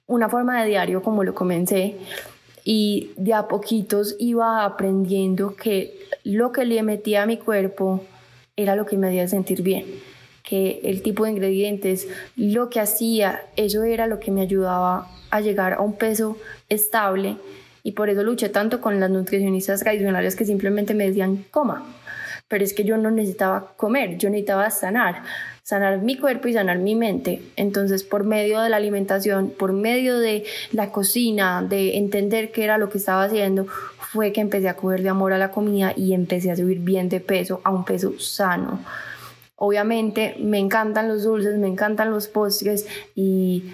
una 0.06 0.30
forma 0.30 0.62
de 0.62 0.70
diario 0.70 1.02
como 1.02 1.24
lo 1.24 1.34
comencé 1.34 1.98
y 2.64 3.12
de 3.18 3.34
a 3.34 3.48
poquitos 3.48 4.16
iba 4.20 4.64
aprendiendo 4.64 5.56
que 5.56 5.98
lo 6.24 6.52
que 6.52 6.66
le 6.66 6.84
metía 6.84 7.24
a 7.24 7.26
mi 7.26 7.38
cuerpo 7.38 8.04
era 8.56 8.76
lo 8.76 8.86
que 8.86 8.98
me 8.98 9.08
hacía 9.08 9.28
sentir 9.28 9.64
bien, 9.64 9.86
que 10.44 10.82
el 10.84 11.02
tipo 11.02 11.24
de 11.24 11.32
ingredientes, 11.32 12.08
lo 12.36 12.70
que 12.70 12.80
hacía, 12.80 13.46
eso 13.56 13.84
era 13.84 14.08
lo 14.08 14.20
que 14.20 14.32
me 14.32 14.41
ayudaba 14.41 15.10
a 15.30 15.41
llegar 15.41 15.74
a 15.74 15.82
un 15.82 15.94
peso 15.94 16.38
estable 16.70 17.38
y 17.82 17.94
por 17.94 18.10
eso 18.10 18.24
luché 18.24 18.50
tanto 18.50 18.82
con 18.82 19.00
las 19.00 19.10
nutricionistas 19.10 19.80
tradicionales 19.80 20.36
que 20.36 20.46
simplemente 20.46 20.94
me 20.94 21.08
decían 21.08 21.46
coma, 21.50 21.84
pero 22.48 22.64
es 22.64 22.74
que 22.74 22.84
yo 22.84 22.98
no 22.98 23.10
necesitaba 23.10 23.74
comer, 23.78 24.18
yo 24.18 24.30
necesitaba 24.30 24.70
sanar 24.70 25.24
sanar 25.64 26.02
mi 26.02 26.18
cuerpo 26.18 26.50
y 26.50 26.54
sanar 26.54 26.78
mi 26.78 26.94
mente. 26.94 27.41
Entonces, 27.56 28.04
por 28.04 28.26
medio 28.26 28.60
de 28.60 28.70
la 28.70 28.78
alimentación, 28.78 29.50
por 29.50 29.72
medio 29.72 30.20
de 30.20 30.44
la 30.72 30.91
cocina, 30.91 31.64
de 31.64 31.98
entender 31.98 32.52
qué 32.52 32.66
era 32.66 32.78
lo 32.78 32.89
que 32.89 32.98
estaba 32.98 33.24
haciendo, 33.24 33.66
fue 34.12 34.34
que 34.34 34.41
empecé 34.41 34.68
a 34.68 34.76
coger 34.76 35.02
de 35.02 35.10
amor 35.10 35.34
a 35.34 35.38
la 35.38 35.52
comida 35.52 35.94
y 35.96 36.14
empecé 36.14 36.52
a 36.52 36.56
subir 36.56 36.80
bien 36.80 37.10
de 37.10 37.22
peso, 37.22 37.62
a 37.64 37.72
un 37.72 37.86
peso 37.86 38.20
sano. 38.20 38.82
Obviamente 39.56 40.36
me 40.39 40.60
encantan 40.60 41.08
los 41.08 41.24
dulces, 41.24 41.58
me 41.58 41.68
encantan 41.68 42.12
los 42.12 42.28
postres 42.28 42.88
y 43.16 43.72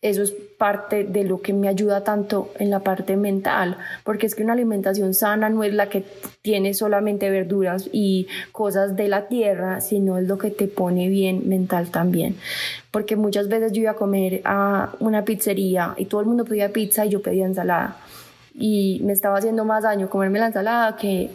eso 0.00 0.22
es 0.22 0.30
parte 0.30 1.02
de 1.02 1.24
lo 1.24 1.40
que 1.40 1.52
me 1.52 1.66
ayuda 1.66 2.04
tanto 2.04 2.52
en 2.58 2.70
la 2.70 2.80
parte 2.80 3.16
mental, 3.16 3.78
porque 4.04 4.26
es 4.26 4.36
que 4.36 4.44
una 4.44 4.52
alimentación 4.52 5.12
sana 5.12 5.48
no 5.50 5.64
es 5.64 5.74
la 5.74 5.88
que 5.88 6.04
tiene 6.40 6.72
solamente 6.74 7.30
verduras 7.30 7.88
y 7.92 8.28
cosas 8.52 8.94
de 8.94 9.08
la 9.08 9.26
tierra, 9.26 9.80
sino 9.80 10.18
es 10.18 10.28
lo 10.28 10.38
que 10.38 10.50
te 10.50 10.68
pone 10.68 11.08
bien 11.08 11.48
mental 11.48 11.90
también. 11.90 12.36
Porque 12.92 13.16
muchas 13.16 13.48
veces 13.48 13.72
yo 13.72 13.82
iba 13.82 13.92
a 13.92 13.96
comer 13.96 14.40
a 14.44 14.92
una 15.00 15.24
pizzería 15.24 15.94
y 15.96 16.04
todo 16.04 16.20
el 16.20 16.28
mundo 16.28 16.44
pedía 16.44 16.72
pizza 16.72 17.04
y 17.04 17.08
yo 17.08 17.20
pedía 17.20 17.46
ensalada. 17.46 17.96
Y 18.54 19.00
me 19.04 19.12
estaba 19.12 19.38
haciendo 19.38 19.64
más 19.64 19.82
daño 19.82 20.08
comerme 20.08 20.38
la 20.38 20.46
ensalada 20.46 20.96
que 20.96 21.30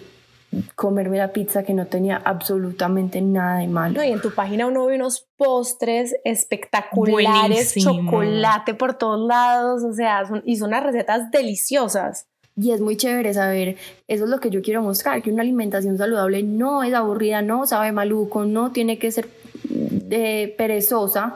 comerme 0.75 1.17
la 1.17 1.33
pizza 1.33 1.63
que 1.63 1.73
no 1.73 1.87
tenía 1.87 2.21
absolutamente 2.23 3.21
nada 3.21 3.59
de 3.59 3.67
malo. 3.67 4.03
y 4.03 4.09
en 4.09 4.21
tu 4.21 4.31
página 4.31 4.67
uno 4.67 4.85
ve 4.85 4.95
unos 4.95 5.27
postres 5.37 6.15
espectaculares, 6.23 7.75
chocolate 7.75 8.73
por 8.73 8.95
todos 8.95 9.27
lados, 9.27 9.83
o 9.83 9.93
sea, 9.93 10.23
y 10.45 10.57
son 10.57 10.69
unas 10.69 10.83
recetas 10.83 11.31
deliciosas. 11.31 12.27
Y 12.55 12.71
es 12.71 12.81
muy 12.81 12.97
chévere 12.97 13.33
saber, 13.33 13.77
eso 14.07 14.25
es 14.25 14.29
lo 14.29 14.39
que 14.39 14.51
yo 14.51 14.61
quiero 14.61 14.83
mostrar, 14.83 15.23
que 15.23 15.31
una 15.31 15.41
alimentación 15.41 15.97
saludable 15.97 16.43
no 16.43 16.83
es 16.83 16.93
aburrida, 16.93 17.41
no 17.41 17.65
sabe 17.65 17.91
maluco, 17.91 18.45
no 18.45 18.71
tiene 18.71 18.99
que 18.99 19.11
ser 19.11 19.27
de 19.63 20.53
perezosa, 20.55 21.35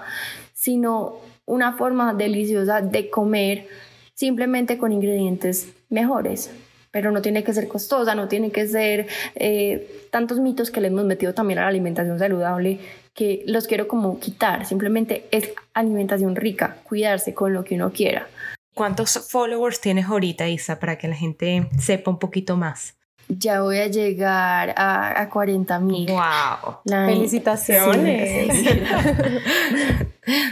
sino 0.53 1.15
una 1.45 1.74
forma 1.74 2.13
deliciosa 2.13 2.82
de 2.82 3.09
comer 3.09 3.68
simplemente 4.13 4.78
con 4.78 4.91
ingredientes 4.91 5.74
mejores 5.89 6.51
pero 6.92 7.12
no 7.12 7.22
tiene 7.22 7.44
que 7.44 7.54
ser 7.54 7.68
costosa, 7.68 8.16
no 8.16 8.28
tiene 8.28 8.52
que 8.52 8.68
ser 8.68 9.08
eh, 9.36 10.08
tantos 10.12 10.40
mitos 10.40 10.72
que 10.72 10.82
le 10.82 10.88
hemos 10.88 11.06
metido 11.06 11.34
también 11.34 11.60
a 11.60 11.64
la 11.64 11.68
alimentación 11.68 12.20
saludable 12.20 12.80
que 13.14 13.44
los 13.48 13.66
quiero 13.66 13.88
como 13.88 14.20
quitar, 14.20 14.66
simplemente 14.66 15.26
es 15.32 15.52
alimentación 15.74 16.36
rica, 16.36 16.78
cuidarse 16.84 17.34
con 17.34 17.52
lo 17.52 17.64
que 17.64 17.76
uno 17.76 17.92
quiera. 17.92 18.28
¿Cuántos 18.76 19.28
followers 19.28 19.82
tienes 19.82 20.06
ahorita, 20.06 20.48
Isa, 20.48 20.80
para 20.80 21.00
que 21.00 21.08
la 21.08 21.16
gente 21.16 21.68
sepa 21.80 22.12
un 22.12 22.20
poquito 22.20 22.58
más? 22.58 22.96
Ya 23.28 23.62
voy 23.62 23.80
a 23.80 23.88
llegar 23.88 24.76
a, 24.78 25.20
a 25.20 25.30
40 25.30 25.80
mil. 25.80 26.12
¡Wow! 26.12 26.78
Felicitaciones. 26.86 28.56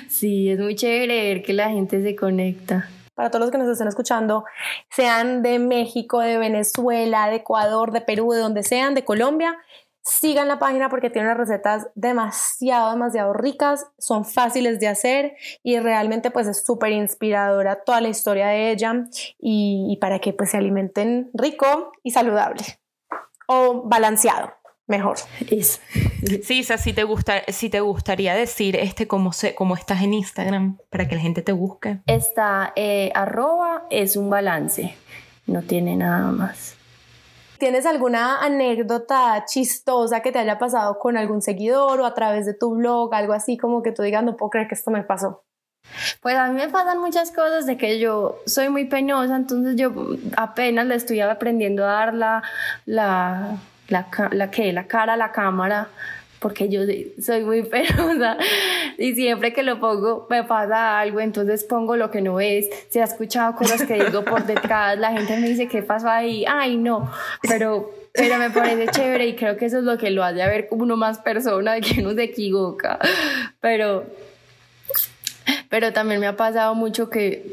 sí, 0.09 0.49
es 0.49 0.59
muy 0.59 0.75
chévere 0.75 1.33
ver 1.33 1.43
que 1.43 1.53
la 1.53 1.69
gente 1.69 2.01
se 2.01 2.15
conecta 2.15 2.89
para 3.15 3.29
todos 3.29 3.41
los 3.41 3.51
que 3.51 3.57
nos 3.57 3.69
estén 3.69 3.87
escuchando, 3.87 4.45
sean 4.89 5.41
de 5.41 5.57
México, 5.59 6.19
de 6.19 6.37
Venezuela, 6.37 7.29
de 7.29 7.37
Ecuador, 7.37 7.91
de 7.91 8.01
Perú, 8.01 8.33
de 8.33 8.39
donde 8.39 8.63
sean, 8.63 8.93
de 8.93 9.05
Colombia, 9.05 9.57
sigan 10.05 10.47
la 10.47 10.59
página 10.59 10.89
porque 10.89 11.09
tiene 11.09 11.27
unas 11.27 11.37
recetas 11.37 11.87
demasiado, 11.95 12.91
demasiado 12.91 13.33
ricas, 13.33 13.87
son 13.97 14.23
fáciles 14.23 14.79
de 14.79 14.87
hacer 14.87 15.35
y 15.63 15.79
realmente 15.79 16.29
pues 16.29 16.47
es 16.47 16.63
súper 16.63 16.91
inspiradora 16.91 17.83
toda 17.83 18.01
la 18.01 18.09
historia 18.09 18.47
de 18.47 18.71
ella 18.71 19.07
y, 19.39 19.87
y, 19.89 19.97
para 19.97 20.19
que 20.19 20.31
pues 20.31 20.51
se 20.51 20.57
alimenten 20.57 21.31
rico 21.33 21.91
y 22.03 22.11
saludable 22.11 22.63
o 23.47 23.83
balanceado 23.85 24.53
mejor. 24.87 25.17
Es. 25.49 25.81
Sí, 26.43 26.65
o 26.69 26.77
si 26.77 26.93
te, 26.93 27.03
gusta, 27.03 27.43
si 27.47 27.69
te 27.69 27.79
gustaría 27.79 28.35
decir 28.35 28.75
este 28.75 29.07
cómo, 29.07 29.33
se, 29.33 29.55
cómo 29.55 29.75
estás 29.75 30.01
en 30.01 30.13
Instagram 30.13 30.77
para 30.89 31.07
que 31.07 31.15
la 31.15 31.21
gente 31.21 31.41
te 31.41 31.51
busque. 31.51 31.99
Esta 32.07 32.73
eh, 32.75 33.11
arroba 33.15 33.85
es 33.89 34.15
un 34.15 34.29
balance, 34.29 34.95
no 35.47 35.61
tiene 35.61 35.95
nada 35.95 36.31
más. 36.31 36.75
¿Tienes 37.57 37.85
alguna 37.85 38.43
anécdota 38.43 39.45
chistosa 39.47 40.19
que 40.19 40.31
te 40.31 40.39
haya 40.39 40.59
pasado 40.59 40.99
con 40.99 41.15
algún 41.15 41.41
seguidor 41.41 42.01
o 42.01 42.05
a 42.05 42.13
través 42.13 42.45
de 42.45 42.53
tu 42.53 42.75
blog, 42.75 43.13
algo 43.13 43.33
así 43.33 43.57
como 43.57 43.81
que 43.81 43.91
tú 43.91 44.03
digas, 44.03 44.23
no 44.23 44.35
puedo 44.35 44.49
creer 44.49 44.67
que 44.67 44.75
esto 44.75 44.91
me 44.91 45.03
pasó? 45.03 45.45
Pues 46.21 46.35
a 46.35 46.47
mí 46.47 46.55
me 46.55 46.67
pasan 46.67 46.99
muchas 46.99 47.31
cosas 47.31 47.65
de 47.65 47.77
que 47.77 47.99
yo 47.99 48.39
soy 48.45 48.69
muy 48.69 48.85
penosa, 48.85 49.35
entonces 49.35 49.75
yo 49.77 49.93
apenas 50.35 50.85
le 50.87 50.95
estoy 50.95 51.21
aprendiendo 51.21 51.85
a 51.85 51.87
dar 51.87 52.13
la, 52.13 52.43
la 52.85 53.57
la, 53.87 54.07
la, 54.31 54.51
que 54.51 54.73
la 54.73 54.87
cara 54.87 55.13
a 55.13 55.17
la 55.17 55.31
cámara 55.31 55.89
porque 56.45 56.69
yo 56.69 56.81
soy 57.19 57.43
muy 57.43 57.63
penosa 57.71 58.37
y 58.99 59.15
siempre 59.15 59.51
que 59.51 59.63
lo 59.63 59.79
pongo 59.79 60.27
me 60.29 60.43
pasa 60.43 60.99
algo, 60.99 61.19
entonces 61.19 61.63
pongo 61.63 61.95
lo 61.95 62.11
que 62.11 62.21
no 62.21 62.39
es. 62.39 62.69
Si 62.89 62.99
ha 62.99 63.03
escuchado 63.03 63.55
cosas 63.55 63.83
que 63.83 63.95
digo 63.95 64.23
por 64.23 64.45
detrás, 64.45 64.97
la 64.99 65.11
gente 65.11 65.37
me 65.37 65.49
dice, 65.49 65.67
¿qué 65.67 65.81
pasó 65.81 66.07
ahí? 66.07 66.45
Ay, 66.47 66.77
no, 66.77 67.11
pero, 67.41 67.91
pero 68.13 68.37
me 68.37 68.51
parece 68.51 68.87
chévere 68.87 69.25
y 69.25 69.35
creo 69.35 69.57
que 69.57 69.65
eso 69.65 69.79
es 69.79 69.83
lo 69.85 69.97
que 69.97 70.11
lo 70.11 70.23
hace 70.23 70.43
a 70.43 70.47
ver 70.47 70.67
como 70.67 70.83
uno 70.83 70.97
más 70.97 71.17
persona, 71.17 71.81
que 71.81 72.01
uno 72.01 72.13
se 72.13 72.25
equivoca. 72.25 72.99
Pero, 73.59 74.05
pero 75.69 75.93
también 75.93 76.19
me 76.19 76.27
ha 76.27 76.35
pasado 76.35 76.75
mucho 76.75 77.09
que 77.09 77.43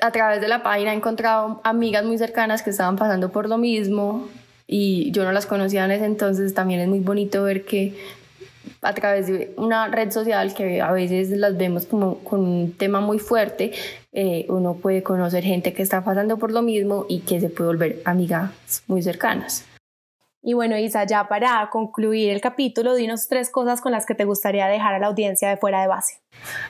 a 0.00 0.10
través 0.10 0.40
de 0.40 0.48
la 0.48 0.62
página 0.62 0.94
he 0.94 0.96
encontrado 0.96 1.60
amigas 1.64 2.04
muy 2.04 2.16
cercanas 2.16 2.62
que 2.62 2.70
estaban 2.70 2.96
pasando 2.96 3.30
por 3.30 3.46
lo 3.46 3.58
mismo 3.58 4.26
y 4.72 5.10
yo 5.10 5.24
no 5.24 5.32
las 5.32 5.46
conocía 5.46 5.84
en 5.84 5.90
ese 5.90 6.04
entonces, 6.04 6.54
también 6.54 6.78
es 6.78 6.86
muy 6.86 7.00
bonito 7.00 7.42
ver 7.42 7.64
que 7.64 7.96
a 8.82 8.94
través 8.94 9.26
de 9.26 9.52
una 9.56 9.88
red 9.88 10.12
social 10.12 10.54
que 10.54 10.80
a 10.80 10.92
veces 10.92 11.30
las 11.30 11.56
vemos 11.56 11.86
como 11.86 12.18
con 12.20 12.38
un 12.40 12.72
tema 12.78 13.00
muy 13.00 13.18
fuerte, 13.18 13.72
eh, 14.12 14.46
uno 14.48 14.74
puede 14.74 15.02
conocer 15.02 15.42
gente 15.42 15.72
que 15.72 15.82
está 15.82 16.04
pasando 16.04 16.38
por 16.38 16.52
lo 16.52 16.62
mismo 16.62 17.04
y 17.08 17.22
que 17.22 17.40
se 17.40 17.50
puede 17.50 17.66
volver 17.66 18.02
amigas 18.04 18.84
muy 18.86 19.02
cercanas. 19.02 19.66
Y 20.40 20.54
bueno, 20.54 20.78
Isa, 20.78 21.04
ya 21.04 21.26
para 21.26 21.68
concluir 21.72 22.30
el 22.30 22.40
capítulo, 22.40 22.94
dinos 22.94 23.26
tres 23.26 23.50
cosas 23.50 23.80
con 23.80 23.90
las 23.90 24.06
que 24.06 24.14
te 24.14 24.24
gustaría 24.24 24.68
dejar 24.68 24.94
a 24.94 25.00
la 25.00 25.08
audiencia 25.08 25.48
de 25.48 25.56
fuera 25.56 25.82
de 25.82 25.88
base. 25.88 26.20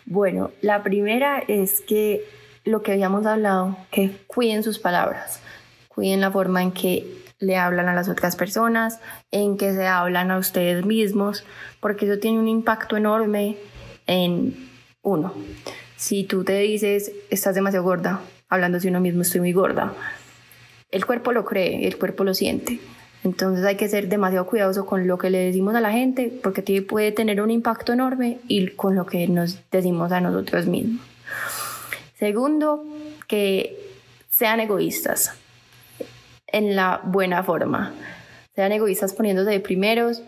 Bueno, 0.07 0.53
la 0.63 0.83
primera 0.83 1.43
es 1.49 1.83
que 1.83 2.25
lo 2.65 2.83
que 2.83 2.93
habíamos 2.93 3.27
hablado, 3.27 3.77
que 3.91 4.11
cuiden 4.27 4.63
sus 4.63 4.79
palabras, 4.79 5.41
cuiden 5.89 6.23
la 6.23 6.31
forma 6.31 6.63
en 6.63 6.73
que 6.73 7.20
le 7.41 7.57
hablan 7.57 7.89
a 7.89 7.95
las 7.95 8.09
otras 8.09 8.37
personas, 8.37 9.01
en 9.31 9.57
que 9.57 9.73
se 9.75 9.87
hablan 9.87 10.31
a 10.31 10.39
ustedes 10.39 10.85
mismos, 10.85 11.45
porque 11.81 12.07
eso 12.07 12.21
tiene 12.21 12.39
un 12.39 12.49
impacto 12.49 12.97
enorme 12.97 13.57
en 14.07 14.69
uno. 15.03 15.35
Si 15.97 16.25
tú 16.25 16.45
te 16.45 16.59
dices, 16.59 17.13
estás 17.31 17.55
demasiado 17.55 17.85
gorda, 17.85 18.21
hablando 18.49 18.79
de 18.79 18.89
uno 18.89 19.01
mismo, 19.01 19.23
estoy 19.23 19.41
muy 19.41 19.53
gorda, 19.53 19.95
el 20.91 21.07
cuerpo 21.07 21.33
lo 21.33 21.45
cree, 21.45 21.87
el 21.87 21.97
cuerpo 21.97 22.25
lo 22.25 22.35
siente. 22.35 22.79
Entonces 23.23 23.65
hay 23.65 23.77
que 23.77 23.89
ser 23.89 24.09
demasiado 24.09 24.47
cuidadoso 24.47 24.87
con 24.87 25.07
lo 25.07 25.19
que 25.19 25.31
le 25.31 25.39
decimos 25.39 25.75
a 25.75 25.81
la 25.81 25.93
gente, 25.93 26.33
porque 26.43 26.83
puede 26.83 27.13
tener 27.13 27.41
un 27.41 27.51
impacto 27.51 27.93
enorme 27.93 28.39
y 28.49 28.69
con 28.69 28.95
lo 28.95 29.07
que 29.07 29.29
nos 29.29 29.59
decimos 29.71 30.13
a 30.13 30.21
nosotros 30.21 30.67
mismos. 30.67 31.05
Segundo, 32.19 32.85
que 33.27 33.79
sean 34.31 34.61
egoístas 34.61 35.35
en 36.53 36.77
la 36.77 37.01
buena 37.05 37.43
forma. 37.43 37.93
Sean 38.55 38.73
egoístas 38.73 39.13
poniéndose 39.13 39.51
de 39.51 39.61
primeros, 39.61 40.23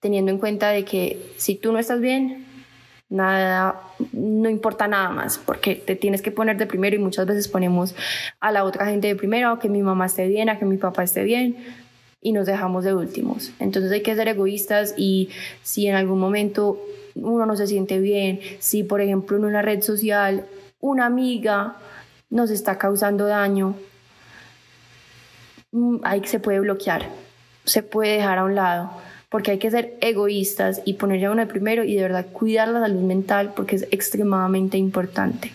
teniendo 0.00 0.30
en 0.30 0.38
cuenta 0.38 0.70
de 0.70 0.84
que 0.84 1.32
si 1.36 1.54
tú 1.54 1.72
no 1.72 1.78
estás 1.78 2.00
bien, 2.00 2.46
nada, 3.08 3.80
no 4.12 4.48
importa 4.48 4.88
nada 4.88 5.10
más, 5.10 5.38
porque 5.38 5.74
te 5.74 5.96
tienes 5.96 6.22
que 6.22 6.30
poner 6.30 6.56
de 6.56 6.66
primero 6.66 6.96
y 6.96 6.98
muchas 6.98 7.26
veces 7.26 7.48
ponemos 7.48 7.94
a 8.40 8.52
la 8.52 8.64
otra 8.64 8.86
gente 8.86 9.08
de 9.08 9.16
primero, 9.16 9.50
a 9.50 9.58
que 9.58 9.68
mi 9.68 9.82
mamá 9.82 10.06
esté 10.06 10.28
bien, 10.28 10.48
a 10.48 10.58
que 10.58 10.64
mi 10.64 10.76
papá 10.76 11.02
esté 11.02 11.24
bien, 11.24 11.56
y 12.20 12.32
nos 12.32 12.46
dejamos 12.46 12.84
de 12.84 12.94
últimos. 12.94 13.52
Entonces 13.58 13.92
hay 13.92 14.02
que 14.02 14.14
ser 14.14 14.28
egoístas 14.28 14.94
y 14.96 15.30
si 15.62 15.86
en 15.86 15.94
algún 15.94 16.18
momento 16.18 16.80
uno 17.14 17.46
no 17.46 17.56
se 17.56 17.66
siente 17.66 18.00
bien, 18.00 18.40
si 18.58 18.82
por 18.82 19.00
ejemplo 19.00 19.36
en 19.36 19.44
una 19.44 19.62
red 19.62 19.82
social 19.82 20.44
una 20.80 21.06
amiga 21.06 21.76
nos 22.30 22.50
está 22.50 22.78
causando 22.78 23.26
daño, 23.26 23.74
ahí 26.02 26.22
se 26.24 26.40
puede 26.40 26.60
bloquear, 26.60 27.08
se 27.64 27.82
puede 27.82 28.16
dejar 28.16 28.38
a 28.38 28.44
un 28.44 28.54
lado, 28.54 28.90
porque 29.28 29.50
hay 29.52 29.58
que 29.58 29.70
ser 29.70 29.96
egoístas 30.00 30.80
y 30.84 30.94
poner 30.94 31.24
a 31.26 31.30
uno 31.30 31.42
de 31.42 31.46
primero 31.46 31.84
y 31.84 31.94
de 31.94 32.02
verdad 32.02 32.26
cuidar 32.32 32.68
la 32.68 32.80
salud 32.80 33.02
mental 33.02 33.52
porque 33.54 33.76
es 33.76 33.86
extremadamente 33.90 34.78
importante. 34.78 35.52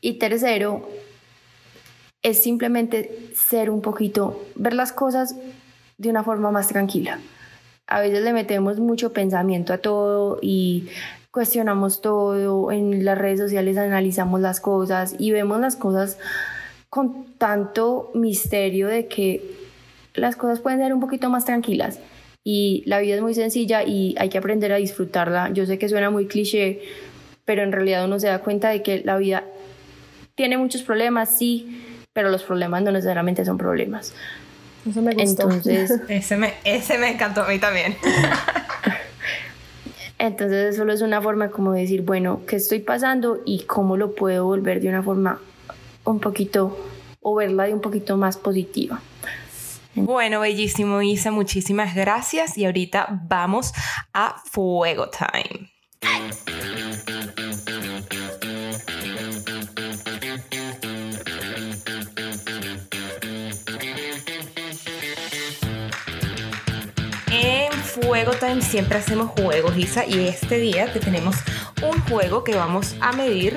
Y 0.00 0.14
tercero, 0.14 0.88
es 2.22 2.42
simplemente 2.42 3.30
ser 3.34 3.70
un 3.70 3.80
poquito, 3.80 4.44
ver 4.54 4.74
las 4.74 4.92
cosas 4.92 5.34
de 5.96 6.10
una 6.10 6.22
forma 6.22 6.50
más 6.50 6.68
tranquila. 6.68 7.18
A 7.86 8.00
veces 8.00 8.22
le 8.22 8.32
metemos 8.32 8.78
mucho 8.78 9.12
pensamiento 9.12 9.72
a 9.72 9.78
todo 9.78 10.38
y 10.42 10.88
cuestionamos 11.30 12.00
todo, 12.00 12.70
en 12.70 13.04
las 13.04 13.16
redes 13.16 13.40
sociales 13.40 13.78
analizamos 13.78 14.40
las 14.40 14.60
cosas 14.60 15.14
y 15.18 15.30
vemos 15.30 15.60
las 15.60 15.76
cosas 15.76 16.18
con 16.90 17.34
tanto 17.34 18.10
misterio 18.14 18.88
de 18.88 19.06
que 19.06 19.42
las 20.14 20.36
cosas 20.36 20.60
pueden 20.60 20.80
ser 20.80 20.94
un 20.94 21.00
poquito 21.00 21.30
más 21.30 21.44
tranquilas 21.44 22.00
y 22.44 22.82
la 22.86 22.98
vida 22.98 23.16
es 23.16 23.20
muy 23.20 23.34
sencilla 23.34 23.84
y 23.84 24.14
hay 24.18 24.30
que 24.30 24.38
aprender 24.38 24.72
a 24.72 24.76
disfrutarla. 24.76 25.50
Yo 25.52 25.66
sé 25.66 25.78
que 25.78 25.88
suena 25.88 26.10
muy 26.10 26.26
cliché, 26.26 26.80
pero 27.44 27.62
en 27.62 27.72
realidad 27.72 28.04
uno 28.04 28.18
se 28.18 28.28
da 28.28 28.38
cuenta 28.38 28.70
de 28.70 28.82
que 28.82 29.02
la 29.04 29.18
vida 29.18 29.44
tiene 30.34 30.56
muchos 30.56 30.82
problemas, 30.82 31.36
sí, 31.36 31.82
pero 32.12 32.30
los 32.30 32.42
problemas 32.42 32.82
no 32.82 32.90
necesariamente 32.90 33.44
son 33.44 33.58
problemas. 33.58 34.14
Eso 34.88 35.02
me 35.02 35.14
gustó. 35.14 35.42
Entonces, 35.42 35.92
ese 36.08 36.36
me, 36.36 36.54
ese 36.64 36.96
me 36.96 37.10
encantó 37.10 37.42
a 37.42 37.48
mí 37.48 37.58
también. 37.58 37.96
Entonces, 40.18 40.76
solo 40.76 40.92
es 40.92 41.02
una 41.02 41.20
forma 41.20 41.50
como 41.50 41.72
de 41.72 41.82
decir, 41.82 42.02
bueno, 42.02 42.40
¿qué 42.46 42.56
estoy 42.56 42.80
pasando 42.80 43.40
y 43.44 43.64
cómo 43.64 43.96
lo 43.96 44.14
puedo 44.14 44.46
volver 44.46 44.80
de 44.80 44.88
una 44.88 45.02
forma 45.02 45.40
un 46.10 46.20
poquito 46.20 46.76
o 47.20 47.34
verla 47.34 47.64
de 47.64 47.74
un 47.74 47.80
poquito 47.80 48.16
más 48.16 48.36
positiva. 48.36 49.00
Bueno, 49.94 50.40
bellísimo 50.40 51.02
Isa, 51.02 51.30
muchísimas 51.30 51.94
gracias 51.94 52.56
y 52.56 52.64
ahorita 52.64 53.22
vamos 53.28 53.72
a 54.12 54.40
Fuego 54.44 55.10
Time. 55.10 55.70
En 67.30 67.72
Fuego 67.72 68.32
Time 68.32 68.62
siempre 68.62 68.98
hacemos 68.98 69.30
juegos, 69.40 69.76
Isa, 69.76 70.06
y 70.06 70.28
este 70.28 70.58
día 70.58 70.92
te 70.92 71.00
tenemos 71.00 71.36
un 71.82 72.00
juego 72.02 72.44
que 72.44 72.54
vamos 72.54 72.94
a 73.00 73.12
medir 73.12 73.56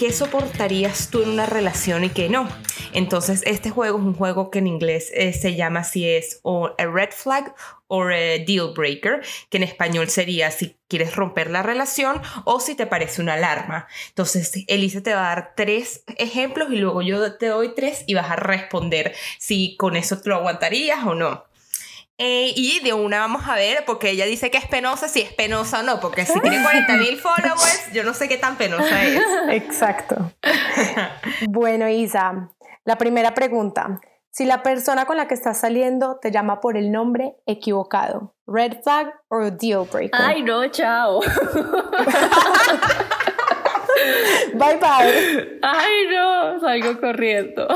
qué 0.00 0.14
soportarías 0.14 1.10
tú 1.10 1.20
en 1.20 1.28
una 1.28 1.44
relación 1.44 2.04
y 2.04 2.08
qué 2.08 2.30
no. 2.30 2.48
Entonces, 2.94 3.42
este 3.44 3.68
juego 3.68 3.98
es 3.98 4.04
un 4.04 4.14
juego 4.14 4.50
que 4.50 4.60
en 4.60 4.66
inglés 4.66 5.10
eh, 5.12 5.34
se 5.34 5.56
llama 5.56 5.84
si 5.84 6.08
es 6.08 6.40
o 6.42 6.70
a 6.78 6.86
red 6.86 7.10
flag 7.10 7.54
o 7.86 8.04
a 8.04 8.38
deal 8.46 8.72
breaker, 8.74 9.20
que 9.50 9.58
en 9.58 9.62
español 9.62 10.08
sería 10.08 10.50
si 10.52 10.74
quieres 10.88 11.14
romper 11.16 11.50
la 11.50 11.62
relación 11.62 12.22
o 12.46 12.60
si 12.60 12.74
te 12.76 12.86
parece 12.86 13.20
una 13.20 13.34
alarma. 13.34 13.88
Entonces, 14.08 14.64
Elisa 14.68 15.02
te 15.02 15.12
va 15.12 15.32
a 15.32 15.34
dar 15.34 15.52
tres 15.54 16.02
ejemplos 16.16 16.72
y 16.72 16.76
luego 16.76 17.02
yo 17.02 17.36
te 17.36 17.48
doy 17.48 17.74
tres 17.74 18.04
y 18.06 18.14
vas 18.14 18.30
a 18.30 18.36
responder 18.36 19.14
si 19.38 19.76
con 19.76 19.96
eso 19.96 20.18
te 20.18 20.30
lo 20.30 20.36
aguantarías 20.36 21.04
o 21.04 21.14
no. 21.14 21.49
Eh, 22.22 22.52
y 22.54 22.80
de 22.80 22.92
una 22.92 23.20
vamos 23.20 23.48
a 23.48 23.54
ver, 23.54 23.82
porque 23.86 24.10
ella 24.10 24.26
dice 24.26 24.50
que 24.50 24.58
es 24.58 24.66
penosa, 24.66 25.08
si 25.08 25.22
es 25.22 25.32
penosa 25.32 25.80
o 25.80 25.82
no, 25.82 26.00
porque 26.00 26.26
si 26.26 26.38
tiene 26.40 26.62
40 26.62 26.96
mil 26.98 27.16
followers, 27.16 27.90
yo 27.94 28.04
no 28.04 28.12
sé 28.12 28.28
qué 28.28 28.36
tan 28.36 28.56
penosa 28.56 29.02
es. 29.04 29.22
Exacto. 29.48 30.30
bueno, 31.48 31.88
Isa, 31.88 32.50
la 32.84 32.98
primera 32.98 33.32
pregunta. 33.32 34.02
Si 34.28 34.44
la 34.44 34.62
persona 34.62 35.06
con 35.06 35.16
la 35.16 35.28
que 35.28 35.34
estás 35.34 35.60
saliendo 35.60 36.18
te 36.20 36.30
llama 36.30 36.60
por 36.60 36.76
el 36.76 36.92
nombre 36.92 37.36
equivocado, 37.46 38.34
red 38.46 38.82
flag 38.82 39.14
o 39.28 39.50
deal 39.50 39.88
breaker. 39.90 40.20
Ay, 40.20 40.42
no, 40.42 40.68
chao. 40.68 41.20
bye 44.52 44.76
bye. 44.76 45.58
Ay, 45.62 46.06
no, 46.14 46.60
salgo 46.60 47.00
corriendo. 47.00 47.66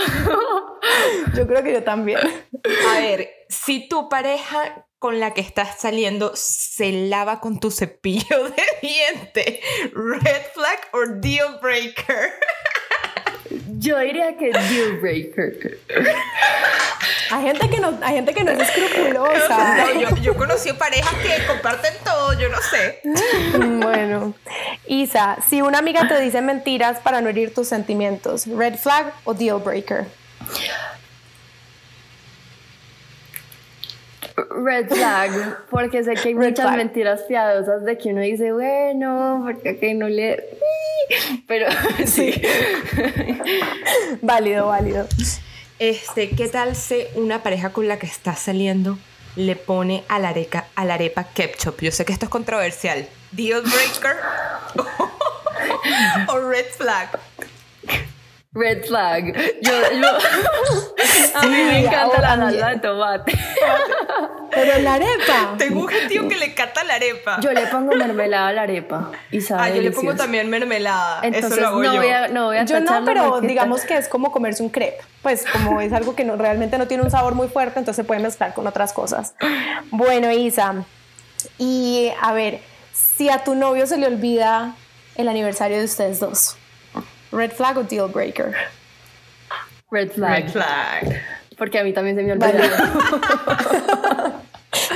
yo 1.34 1.46
creo 1.46 1.62
que 1.62 1.72
yo 1.72 1.82
también. 1.82 2.20
A 2.20 3.00
ver, 3.00 3.28
si 3.54 3.88
tu 3.88 4.08
pareja 4.08 4.86
con 4.98 5.20
la 5.20 5.34
que 5.34 5.40
estás 5.40 5.80
saliendo 5.80 6.32
se 6.34 6.90
lava 6.92 7.40
con 7.40 7.60
tu 7.60 7.70
cepillo 7.70 8.48
de 8.48 8.64
diente, 8.82 9.60
red 9.92 10.42
flag 10.54 10.78
o 10.92 11.06
deal 11.20 11.58
breaker. 11.60 12.32
Yo 13.78 13.98
diría 13.98 14.36
que 14.36 14.50
deal 14.50 14.98
breaker. 15.00 15.78
Hay 17.30 17.42
gente 17.42 17.68
que 17.68 17.80
no, 17.80 17.98
hay 18.02 18.14
gente 18.14 18.34
que 18.34 18.44
no 18.44 18.52
es 18.52 18.60
escrupulosa. 18.60 19.92
yo, 20.00 20.16
yo 20.16 20.36
conocí 20.36 20.72
parejas 20.72 21.14
que 21.16 21.46
comparten 21.46 21.94
todo, 22.04 22.32
yo 22.38 22.48
no 22.48 22.58
sé. 22.60 23.00
Bueno, 23.82 24.34
Isa, 24.86 25.38
si 25.48 25.60
una 25.62 25.78
amiga 25.78 26.08
te 26.08 26.20
dice 26.20 26.40
mentiras 26.40 27.00
para 27.00 27.20
no 27.20 27.28
herir 27.28 27.52
tus 27.52 27.68
sentimientos, 27.68 28.46
red 28.46 28.76
flag 28.76 29.12
o 29.24 29.34
deal 29.34 29.60
breaker. 29.60 30.06
Red 34.36 34.88
flag, 34.88 35.58
porque 35.70 36.02
sé 36.02 36.14
que 36.14 36.28
hay 36.28 36.34
muchas 36.34 36.76
mentiras 36.76 37.22
piadosas 37.22 37.84
de 37.84 37.96
que 37.96 38.08
uno 38.10 38.20
dice, 38.20 38.52
bueno, 38.52 39.42
porque 39.44 39.78
que 39.78 39.94
no 39.94 40.08
le... 40.08 40.44
Pero 41.46 41.66
sí. 42.06 42.42
válido, 44.22 44.68
válido. 44.68 45.06
Este, 45.78 46.30
¿qué 46.30 46.48
tal 46.48 46.74
si 46.74 47.04
una 47.14 47.42
pareja 47.42 47.70
con 47.70 47.86
la 47.86 47.98
que 47.98 48.06
estás 48.06 48.40
saliendo 48.40 48.98
le 49.36 49.56
pone 49.56 50.04
a 50.08 50.18
la, 50.18 50.30
arepa, 50.30 50.66
a 50.74 50.84
la 50.84 50.94
arepa 50.94 51.24
ketchup. 51.24 51.80
Yo 51.80 51.90
sé 51.90 52.04
que 52.04 52.12
esto 52.12 52.26
es 52.26 52.30
controversial. 52.30 53.08
Deal 53.32 53.62
breaker 53.62 54.16
o 56.28 56.40
red 56.40 56.66
flag. 56.76 57.08
Red 58.54 58.84
flag. 58.86 59.34
Yo, 59.62 59.72
a 61.34 61.42
mí 61.46 61.56
me 61.56 61.80
encanta 61.80 62.20
la 62.20 62.36
salsa 62.36 62.68
de 62.68 62.78
tomate. 62.78 63.38
Pero 64.50 64.78
la 64.78 64.94
arepa. 64.94 65.54
Tengo 65.58 65.80
un 65.80 65.90
tío 66.08 66.28
que 66.28 66.36
le 66.36 66.54
cata 66.54 66.84
la 66.84 66.94
arepa. 66.94 67.40
Yo 67.40 67.50
le 67.52 67.66
pongo 67.66 67.96
mermelada 67.96 68.48
a 68.48 68.52
la 68.52 68.62
arepa 68.62 69.10
y 69.32 69.40
sabe 69.40 69.62
Ah, 69.62 69.70
yo 69.70 69.82
le 69.82 69.90
pongo 69.90 70.14
también 70.14 70.48
mermelada. 70.48 71.20
Entonces 71.24 71.50
Eso 71.52 71.60
lo 71.60 71.66
hago 71.66 71.82
no 71.82 71.94
yo. 71.94 72.00
voy 72.00 72.10
a, 72.10 72.28
no 72.28 72.44
voy 72.46 72.56
a 72.58 72.64
Yo 72.64 72.78
no, 72.78 73.04
pero 73.04 73.40
digamos 73.40 73.82
que 73.84 73.96
es 73.96 74.08
como 74.08 74.30
comerse 74.30 74.62
un 74.62 74.68
crepe. 74.70 75.02
Pues 75.22 75.44
como 75.50 75.80
es 75.80 75.92
algo 75.92 76.14
que 76.14 76.24
no, 76.24 76.36
realmente 76.36 76.78
no 76.78 76.86
tiene 76.86 77.02
un 77.02 77.10
sabor 77.10 77.34
muy 77.34 77.48
fuerte, 77.48 77.80
entonces 77.80 77.96
se 77.96 78.04
puede 78.04 78.20
mezclar 78.20 78.54
con 78.54 78.66
otras 78.68 78.92
cosas. 78.92 79.34
Bueno, 79.90 80.30
Isa, 80.30 80.84
y 81.58 82.12
a 82.22 82.32
ver, 82.32 82.60
si 82.92 83.30
a 83.30 83.42
tu 83.42 83.56
novio 83.56 83.88
se 83.88 83.96
le 83.96 84.06
olvida 84.06 84.76
el 85.16 85.28
aniversario 85.28 85.78
de 85.78 85.84
ustedes 85.86 86.20
dos, 86.20 86.56
red 87.34 87.52
flag 87.52 87.78
o 87.78 87.82
deal 87.82 88.08
breaker. 88.08 88.54
Red 89.90 90.12
flag. 90.12 90.44
Red 90.44 90.52
flag. 90.52 91.22
Porque 91.56 91.78
a 91.78 91.84
mí 91.84 91.92
también 91.92 92.16
se 92.16 92.22
me 92.22 92.32
olvidó. 92.32 92.50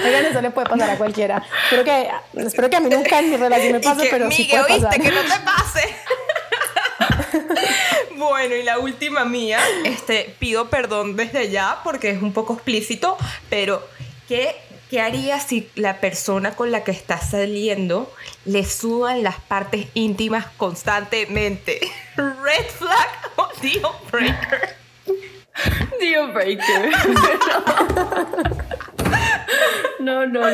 Oigan, 0.04 0.24
eso 0.24 0.40
le 0.40 0.50
puede 0.50 0.68
pasar 0.68 0.90
a 0.90 0.96
cualquiera. 0.96 1.42
Espero 1.64 1.84
que, 1.84 2.10
espero 2.34 2.70
que 2.70 2.76
a 2.76 2.80
mí 2.80 2.88
nunca 2.90 3.18
en 3.20 3.30
mi 3.30 3.36
relación 3.36 3.72
me 3.72 3.80
pase, 3.84 4.04
que, 4.04 4.10
pero 4.10 4.30
sí 4.30 4.42
Migue, 4.42 4.58
puede 4.58 4.80
pasar. 4.80 5.00
¿oíste? 5.00 5.02
Que 5.02 5.14
no 5.14 5.20
te 5.22 5.40
pase. 5.44 5.94
bueno, 8.16 8.54
y 8.54 8.62
la 8.62 8.78
última 8.78 9.24
mía, 9.24 9.60
este, 9.84 10.34
pido 10.38 10.68
perdón 10.68 11.16
desde 11.16 11.50
ya 11.50 11.80
porque 11.84 12.10
es 12.10 12.22
un 12.22 12.32
poco 12.32 12.54
explícito, 12.54 13.16
pero 13.48 13.86
¿qué, 14.28 14.56
qué 14.90 15.00
harías 15.00 15.44
si 15.44 15.70
la 15.74 16.00
persona 16.00 16.56
con 16.56 16.72
la 16.72 16.82
que 16.84 16.90
estás 16.90 17.30
saliendo 17.30 18.12
le 18.44 18.64
sudan 18.64 19.22
las 19.22 19.36
partes 19.36 19.86
íntimas 19.94 20.46
constantemente? 20.56 21.80
¿Red 22.18 22.66
flag 22.66 23.08
o 23.36 23.48
deal 23.62 23.94
breaker? 24.10 24.74
Deal 26.00 26.32
breaker. 26.32 26.90
No, 30.00 30.26
no, 30.26 30.40
no. 30.40 30.46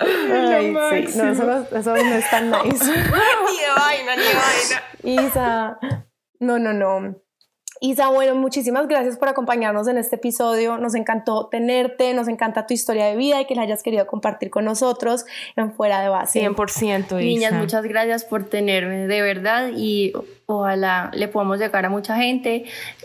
Ay, 0.00 1.06
sí, 1.06 1.18
no, 1.18 1.28
eso, 1.30 1.44
no, 1.44 1.78
eso 1.78 1.94
no 1.94 2.14
es 2.14 2.30
tan 2.30 2.50
nice. 2.50 2.84
ni 2.84 2.94
de 2.94 3.70
vaina, 3.76 4.16
ni 4.16 4.22
de 4.22 4.34
vaina. 4.34 5.26
Isa, 5.26 5.78
no, 6.40 6.58
no, 6.58 6.72
no. 6.72 7.22
Isa, 7.80 8.08
bueno, 8.08 8.34
muchísimas 8.34 8.88
gracias 8.88 9.16
por 9.16 9.28
acompañarnos 9.28 9.86
en 9.88 9.98
este 9.98 10.16
episodio. 10.16 10.78
Nos 10.78 10.94
encantó 10.94 11.46
tenerte, 11.46 12.12
nos 12.14 12.26
encanta 12.26 12.66
tu 12.66 12.74
historia 12.74 13.06
de 13.06 13.16
vida 13.16 13.40
y 13.40 13.46
que 13.46 13.54
la 13.54 13.62
hayas 13.62 13.82
querido 13.82 14.06
compartir 14.06 14.50
con 14.50 14.64
nosotros 14.64 15.26
en 15.56 15.72
Fuera 15.72 16.00
de 16.00 16.08
Base. 16.08 16.40
100% 16.40 17.04
Isa. 17.04 17.16
Niñas, 17.16 17.52
muchas 17.52 17.84
gracias 17.84 18.24
por 18.24 18.44
tenerme, 18.44 19.06
de 19.06 19.22
verdad, 19.22 19.70
y 19.76 20.12
ojalá 20.46 21.10
le 21.14 21.28
podamos 21.28 21.58
llegar 21.58 21.84
a 21.84 21.88
mucha 21.88 22.16
gente 22.16 22.64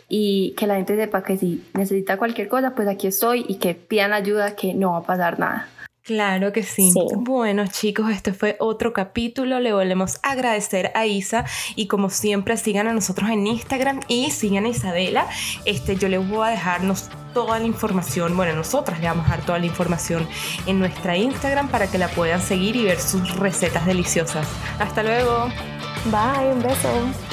y 0.10 0.54
que 0.58 0.66
la 0.66 0.76
gente 0.76 0.96
sepa 0.96 1.24
que 1.24 1.38
si 1.38 1.64
necesita 1.74 2.18
cualquier 2.18 2.48
cosa, 2.48 2.74
pues 2.74 2.88
aquí 2.88 3.08
estoy 3.08 3.46
y 3.48 3.56
que 3.56 3.76
pidan 3.76 4.14
ayuda, 4.14 4.56
que 4.56 4.74
no 4.74 4.94
va 4.94 5.00
a 5.00 5.04
pasar 5.04 5.40
nada. 5.40 5.68
Claro 6.04 6.52
que 6.52 6.64
sí. 6.64 6.92
Sí. 6.92 7.00
Bueno, 7.16 7.66
chicos, 7.68 8.10
este 8.12 8.34
fue 8.34 8.58
otro 8.60 8.92
capítulo. 8.92 9.60
Le 9.60 9.72
volvemos 9.72 10.20
a 10.22 10.32
agradecer 10.32 10.92
a 10.96 11.06
Isa 11.06 11.46
y 11.76 11.88
como 11.88 12.10
siempre 12.10 12.58
sigan 12.58 12.88
a 12.88 12.94
nosotros 12.94 13.30
en 13.30 13.48
Instagram 13.48 14.02
y 14.10 14.30
sigan 14.32 14.66
a 14.66 14.70
Isabela. 14.70 15.28
Este, 15.64 15.96
yo 15.96 16.10
les 16.10 16.28
voy 16.28 16.48
a 16.48 16.52
dejarnos 16.52 17.10
toda 17.34 17.58
la 17.58 17.66
información, 17.66 18.38
bueno, 18.38 18.54
nosotras 18.54 19.00
le 19.00 19.08
vamos 19.08 19.26
a 19.26 19.32
dar 19.32 19.46
toda 19.46 19.58
la 19.60 19.66
información 19.66 20.28
en 20.68 20.78
nuestra 20.78 21.18
Instagram 21.18 21.68
para 21.70 21.90
que 21.90 21.98
la 21.98 22.08
puedan 22.10 22.42
seguir 22.42 22.76
y 22.76 22.84
ver 22.84 23.00
sus 23.00 23.36
recetas 23.38 23.86
deliciosas. 23.86 24.48
Hasta 24.80 25.02
luego. 25.04 25.48
Bye, 26.12 26.52
un 26.54 26.62
beso. 26.62 27.33